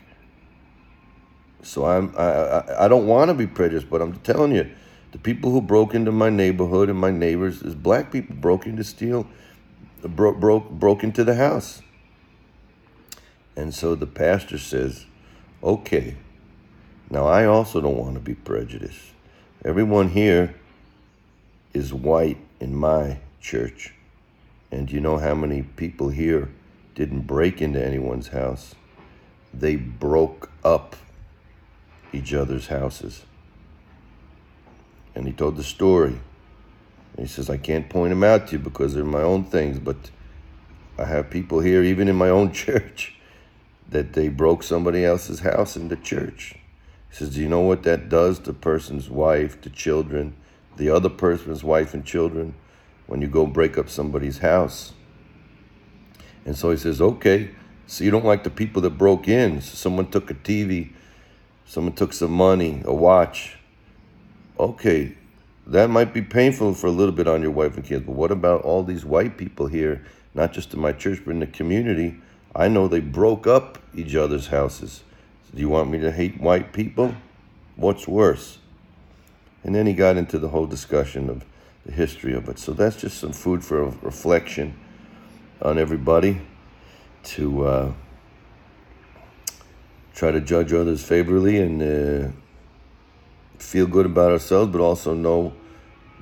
So 1.62 1.86
I'm 1.86 2.14
I 2.18 2.24
I, 2.24 2.86
I 2.86 2.88
don't 2.88 3.06
want 3.06 3.30
to 3.30 3.34
be 3.34 3.45
prejudiced, 3.45 3.89
but 3.89 4.01
I'm 4.01 4.14
telling 4.20 4.54
you, 4.54 4.70
the 5.12 5.18
people 5.18 5.51
who 5.51 5.62
broke 5.62 5.93
into 5.93 6.12
my 6.12 6.30
neighborhood 6.30 6.89
and 6.89 6.97
my 6.97 7.12
neighbors 7.12 7.62
is 7.62 7.76
black 7.76 8.12
people 8.12 8.36
broke 8.38 8.66
into 8.66 8.84
steal, 8.84 9.28
broke 10.01 10.39
broke 10.39 10.72
broke 10.72 11.04
into 11.04 11.24
the 11.24 11.36
house. 11.36 11.82
And 13.56 13.74
so 13.74 13.95
the 13.95 14.08
pastor 14.08 14.58
says, 14.58 15.06
"Okay, 15.62 16.16
now 17.10 17.28
I 17.28 17.45
also 17.45 17.82
don't 17.82 17.97
want 17.97 18.16
to 18.16 18.22
be 18.22 18.34
prejudiced. 18.34 19.12
Everyone 19.66 20.10
here 20.10 20.56
is 21.74 21.93
white 21.93 22.38
in 22.62 22.74
my 22.74 23.20
church, 23.41 23.93
and 24.72 24.89
you 24.89 25.01
know 25.01 25.18
how 25.18 25.36
many 25.36 25.64
people 25.64 26.10
here 26.10 26.49
didn't 26.96 27.22
break 27.22 27.62
into 27.62 27.84
anyone's 27.84 28.30
house; 28.30 28.76
they 29.54 29.76
broke 29.76 30.52
up." 30.64 30.96
each 32.14 32.34
other's 32.34 32.68
houses. 32.68 33.26
And 35.16 35.28
he 35.28 35.34
told 35.34 35.58
the 35.58 35.64
story. 35.64 36.20
And 37.18 37.28
he 37.28 37.28
says, 37.28 37.50
I 37.50 37.58
can't 37.58 37.89
point 37.89 38.12
them 38.12 38.24
out 38.24 38.48
to 38.48 38.54
you 38.54 38.60
because 38.60 38.94
they're 38.94 39.04
my 39.04 39.22
own 39.22 39.44
things, 39.44 39.80
but 39.80 40.12
I 40.98 41.06
have 41.06 41.30
people 41.30 41.60
here, 41.60 41.84
even 41.84 42.08
in 42.08 42.16
my 42.16 42.30
own 42.30 42.52
church, 42.54 43.16
that 43.89 44.14
they 44.14 44.30
broke 44.30 44.64
somebody 44.64 45.04
else's 45.04 45.41
house 45.41 45.76
in 45.76 45.89
the 45.89 45.96
church. 45.96 46.56
He 47.10 47.16
says, 47.16 47.36
Do 47.36 47.41
you 47.41 47.50
know 47.50 47.62
what 47.62 47.84
that 47.84 48.10
does 48.10 48.39
to 48.39 48.54
person's 48.54 49.10
wife, 49.10 49.60
to 49.62 49.70
children, 49.70 50.36
the 50.78 50.89
other 50.89 51.10
person's 51.10 51.64
wife 51.64 51.94
and 51.94 52.06
children, 52.06 52.56
when 53.06 53.22
you 53.22 53.28
go 53.28 53.46
break 53.46 53.78
up 53.78 53.89
somebody's 53.89 54.39
house? 54.39 54.94
And 56.46 56.58
so 56.58 56.72
he 56.72 56.78
says, 56.78 57.02
Okay, 57.02 57.50
so 57.88 58.04
you 58.04 58.12
don't 58.12 58.26
like 58.26 58.44
the 58.44 58.50
people 58.50 58.82
that 58.84 58.98
broke 58.98 59.28
in. 59.28 59.62
So 59.62 59.76
someone 59.76 60.10
took 60.10 60.30
a 60.32 60.36
TV 60.36 60.94
Someone 61.66 61.94
took 61.94 62.14
some 62.14 62.32
money, 62.32 62.82
a 62.86 62.94
watch. 62.94 63.58
Okay, 64.60 65.18
that 65.66 65.89
might 65.89 66.14
be 66.14 66.22
painful 66.22 66.74
for 66.74 66.88
a 66.88 66.91
little 66.91 67.14
bit 67.14 67.28
on 67.28 67.41
your 67.41 67.52
wife 67.52 67.76
and 67.76 67.86
kids, 67.86 68.06
but 68.06 68.14
what 68.14 68.32
about 68.32 68.62
all 68.62 68.84
these 68.84 69.06
white 69.06 69.38
people 69.38 69.68
here, 69.68 70.06
not 70.36 70.54
just 70.54 70.74
in 70.74 70.80
my 70.80 70.91
church, 70.91 71.22
but 71.26 71.32
in 71.32 71.39
the 71.39 71.48
community? 71.48 72.16
I 72.56 72.68
know 72.68 72.88
they 72.88 73.00
broke 73.00 73.48
up 73.48 73.80
each 73.96 74.14
other's 74.14 74.48
houses. 74.48 75.02
Do 75.54 75.62
you 75.62 75.70
want 75.70 75.89
me 75.89 76.00
to 76.00 76.12
hate 76.12 76.39
white 76.39 76.74
people? 76.74 77.16
What's 77.76 78.08
worse? 78.08 78.60
And 79.64 79.74
then 79.74 79.88
he 79.88 79.94
got 79.94 80.18
into 80.18 80.38
the 80.38 80.50
whole 80.50 80.68
discussion 80.68 81.30
of 81.30 81.44
the 81.86 81.91
history 81.91 82.36
of 82.36 82.48
it. 82.50 82.60
So 82.60 82.74
that's 82.74 82.98
just 82.98 83.18
some 83.18 83.34
food 83.34 83.64
for 83.64 83.86
reflection 84.04 84.78
on 85.64 85.80
everybody 85.80 86.41
to 87.24 87.66
uh, 87.66 87.93
try 90.14 90.30
to 90.30 90.41
judge 90.41 90.74
others 90.74 91.01
favorably 91.01 91.59
and 91.59 91.82
uh, 91.82 92.32
feel 93.57 93.88
good 93.88 94.05
about 94.05 94.32
ourselves, 94.32 94.72
but 94.72 94.82
also 94.82 95.14
know 95.14 95.53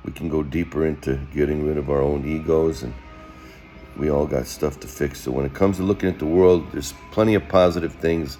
we 0.04 0.12
can 0.12 0.28
go 0.28 0.42
deeper 0.42 0.86
into 0.86 1.16
getting 1.34 1.66
rid 1.66 1.76
of 1.76 1.90
our 1.90 2.00
own 2.00 2.24
egos 2.24 2.84
and 2.84 2.94
we 3.96 4.10
all 4.10 4.26
got 4.26 4.46
stuff 4.46 4.78
to 4.80 4.88
fix. 4.88 5.20
So 5.20 5.32
when 5.32 5.44
it 5.44 5.54
comes 5.54 5.76
to 5.78 5.82
looking 5.82 6.08
at 6.08 6.18
the 6.20 6.26
world, 6.26 6.70
there's 6.72 6.94
plenty 7.10 7.34
of 7.34 7.46
positive 7.48 7.94
things 7.94 8.38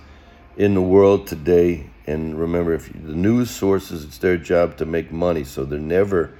in 0.56 0.74
the 0.74 0.80
world 0.80 1.26
today. 1.26 1.90
And 2.06 2.38
remember, 2.38 2.74
if 2.74 2.92
the 2.92 3.14
news 3.14 3.50
sources, 3.50 4.04
it's 4.04 4.18
their 4.18 4.36
job 4.36 4.76
to 4.78 4.86
make 4.86 5.12
money, 5.12 5.44
so 5.44 5.64
they're 5.64 5.78
never. 5.78 6.32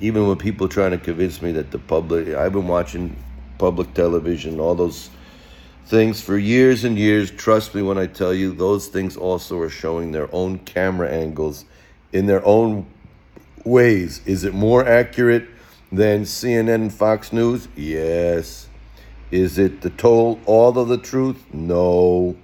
Even 0.00 0.26
when 0.26 0.36
people 0.36 0.68
trying 0.68 0.92
to 0.92 0.98
convince 0.98 1.42
me 1.42 1.52
that 1.52 1.70
the 1.70 1.78
public, 1.78 2.28
I've 2.28 2.52
been 2.52 2.68
watching 2.68 3.16
public 3.58 3.94
television, 3.94 4.60
all 4.60 4.74
those 4.74 5.10
things 5.86 6.20
for 6.20 6.38
years 6.38 6.84
and 6.84 6.98
years. 6.98 7.30
Trust 7.30 7.74
me 7.74 7.82
when 7.82 7.98
I 7.98 8.06
tell 8.06 8.32
you, 8.34 8.52
those 8.52 8.88
things 8.88 9.16
also 9.16 9.58
are 9.58 9.70
showing 9.70 10.12
their 10.12 10.28
own 10.34 10.58
camera 10.60 11.10
angles 11.10 11.64
in 12.12 12.26
their 12.26 12.44
own 12.46 12.86
ways. 13.64 14.20
Is 14.26 14.44
it 14.44 14.54
more 14.54 14.86
accurate 14.86 15.48
than 15.92 16.22
CNN 16.22 16.74
and 16.74 16.92
Fox 16.92 17.32
News? 17.32 17.68
Yes. 17.76 18.68
Is 19.30 19.58
it 19.58 19.80
the 19.80 19.90
told 19.90 20.40
all 20.46 20.78
of 20.78 20.88
the 20.88 20.98
truth? 20.98 21.44
No. 21.52 22.36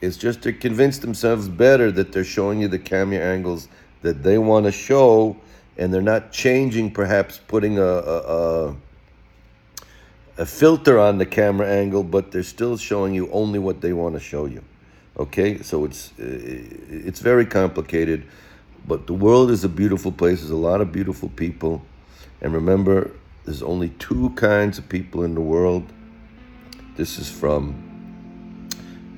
It's 0.00 0.16
just 0.16 0.42
to 0.42 0.52
convince 0.52 0.98
themselves 0.98 1.48
better 1.48 1.92
that 1.92 2.12
they're 2.12 2.24
showing 2.24 2.60
you 2.60 2.68
the 2.68 2.78
camera 2.78 3.18
angles 3.18 3.68
that 4.02 4.22
they 4.22 4.38
want 4.38 4.64
to 4.64 4.72
show, 4.72 5.36
and 5.76 5.92
they're 5.92 6.00
not 6.00 6.32
changing, 6.32 6.90
perhaps 6.90 7.38
putting 7.46 7.78
a, 7.78 7.82
a, 7.82 8.68
a 8.68 8.76
a 10.40 10.46
filter 10.46 10.98
on 10.98 11.18
the 11.18 11.26
camera 11.26 11.68
angle, 11.68 12.02
but 12.02 12.32
they're 12.32 12.42
still 12.42 12.78
showing 12.78 13.12
you 13.12 13.30
only 13.30 13.58
what 13.58 13.82
they 13.82 13.92
want 13.92 14.14
to 14.14 14.20
show 14.20 14.46
you. 14.46 14.64
Okay, 15.18 15.60
so 15.60 15.84
it's 15.84 16.12
uh, 16.18 16.24
it's 16.88 17.20
very 17.20 17.44
complicated, 17.44 18.24
but 18.88 19.06
the 19.06 19.12
world 19.12 19.50
is 19.50 19.64
a 19.64 19.68
beautiful 19.68 20.10
place. 20.10 20.38
There's 20.38 20.50
a 20.50 20.56
lot 20.56 20.80
of 20.80 20.92
beautiful 20.92 21.28
people, 21.28 21.82
and 22.40 22.54
remember, 22.54 23.10
there's 23.44 23.62
only 23.62 23.90
two 23.98 24.30
kinds 24.30 24.78
of 24.78 24.88
people 24.88 25.24
in 25.24 25.34
the 25.34 25.42
world. 25.42 25.84
This 26.96 27.18
is 27.18 27.30
from. 27.30 27.88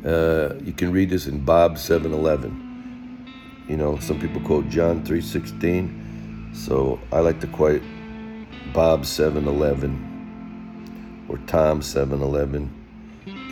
Uh, 0.04 0.54
you 0.64 0.72
can 0.72 0.90
read 0.90 1.08
this 1.08 1.28
in 1.28 1.44
Bob 1.44 1.78
seven 1.78 2.12
eleven. 2.12 2.50
You 3.68 3.76
know, 3.76 3.96
some 4.00 4.18
people 4.18 4.40
quote 4.40 4.68
John 4.68 5.04
three 5.04 5.20
sixteen, 5.20 6.50
so 6.52 6.98
I 7.12 7.20
like 7.20 7.38
to 7.42 7.46
quote 7.46 7.82
Bob 8.74 9.06
seven 9.06 9.46
eleven 9.46 10.11
or 11.32 11.38
Tom 11.46 11.80
7-Eleven. 11.80 12.70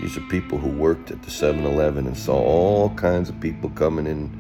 These 0.02 0.18
are 0.18 0.22
people 0.28 0.58
who 0.58 0.68
worked 0.68 1.10
at 1.10 1.22
the 1.22 1.30
7-Eleven 1.30 2.06
and 2.06 2.16
saw 2.16 2.38
all 2.38 2.90
kinds 2.90 3.30
of 3.30 3.40
people 3.40 3.70
coming 3.70 4.06
in 4.06 4.38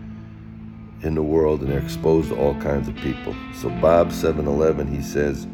in 1.02 1.14
the 1.14 1.22
world 1.22 1.62
and 1.62 1.70
they're 1.70 1.80
exposed 1.80 2.28
to 2.28 2.36
all 2.36 2.54
kinds 2.60 2.86
of 2.86 2.94
people. 2.96 3.34
So 3.54 3.70
Bob 3.70 4.10
7-Eleven, 4.10 4.94
he 4.94 5.02
says 5.02 5.46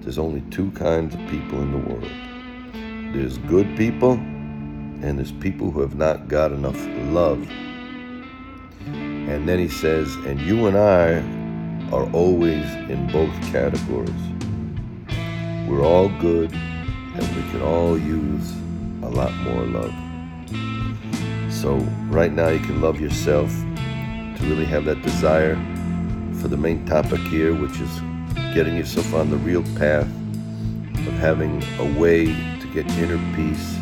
there's 0.00 0.18
only 0.18 0.42
two 0.52 0.70
kinds 0.72 1.14
of 1.14 1.20
people 1.28 1.60
in 1.60 1.72
the 1.72 1.78
world. 1.78 2.10
There's 3.12 3.38
good 3.38 3.76
people 3.76 4.12
and 4.12 5.18
there's 5.18 5.32
people 5.32 5.72
who 5.72 5.80
have 5.80 5.96
not 5.96 6.28
got 6.28 6.52
enough 6.52 6.78
love. 7.10 7.44
And 8.86 9.48
then 9.48 9.58
he 9.58 9.68
says, 9.68 10.14
and 10.26 10.40
you 10.40 10.66
and 10.68 10.76
I 10.76 11.18
are 11.92 12.08
always 12.12 12.64
in 12.88 13.10
both 13.10 13.32
categories. 13.50 14.10
We're 15.68 15.84
all 15.84 16.08
good 16.20 16.56
and 17.14 17.36
we 17.36 17.42
can 17.50 17.62
all 17.62 17.98
use 17.98 18.52
a 19.02 19.08
lot 19.08 19.32
more 19.38 19.64
love. 19.64 19.94
So, 21.52 21.76
right 22.08 22.32
now, 22.32 22.48
you 22.48 22.60
can 22.60 22.80
love 22.80 23.00
yourself 23.00 23.50
to 23.50 24.38
really 24.42 24.64
have 24.64 24.84
that 24.86 25.02
desire 25.02 25.54
for 26.40 26.48
the 26.48 26.56
main 26.56 26.84
topic 26.86 27.20
here, 27.20 27.54
which 27.54 27.78
is 27.80 28.00
getting 28.54 28.76
yourself 28.76 29.14
on 29.14 29.30
the 29.30 29.36
real 29.36 29.62
path 29.76 30.06
of 31.06 31.12
having 31.14 31.62
a 31.78 31.98
way 31.98 32.26
to 32.26 32.66
get 32.72 32.90
inner 32.98 33.18
peace 33.36 33.76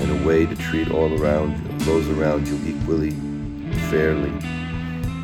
and 0.00 0.10
a 0.10 0.26
way 0.26 0.46
to 0.46 0.56
treat 0.56 0.90
all 0.90 1.20
around 1.20 1.54
those 1.80 2.08
around 2.08 2.48
you 2.48 2.58
equally, 2.66 3.10
fairly. 3.90 4.30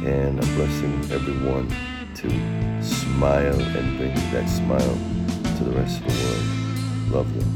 And 0.07 0.41
I'm 0.41 0.55
blessing 0.55 0.95
everyone 1.11 1.69
to 2.17 2.83
smile 2.83 3.61
and 3.61 3.99
bring 3.99 4.15
that 4.33 4.49
smile 4.49 4.99
to 5.59 5.65
the 5.65 5.73
rest 5.73 6.01
of 6.01 6.07
the 6.07 6.25
world. 6.25 6.70
Love 7.11 7.35
you. 7.35 7.50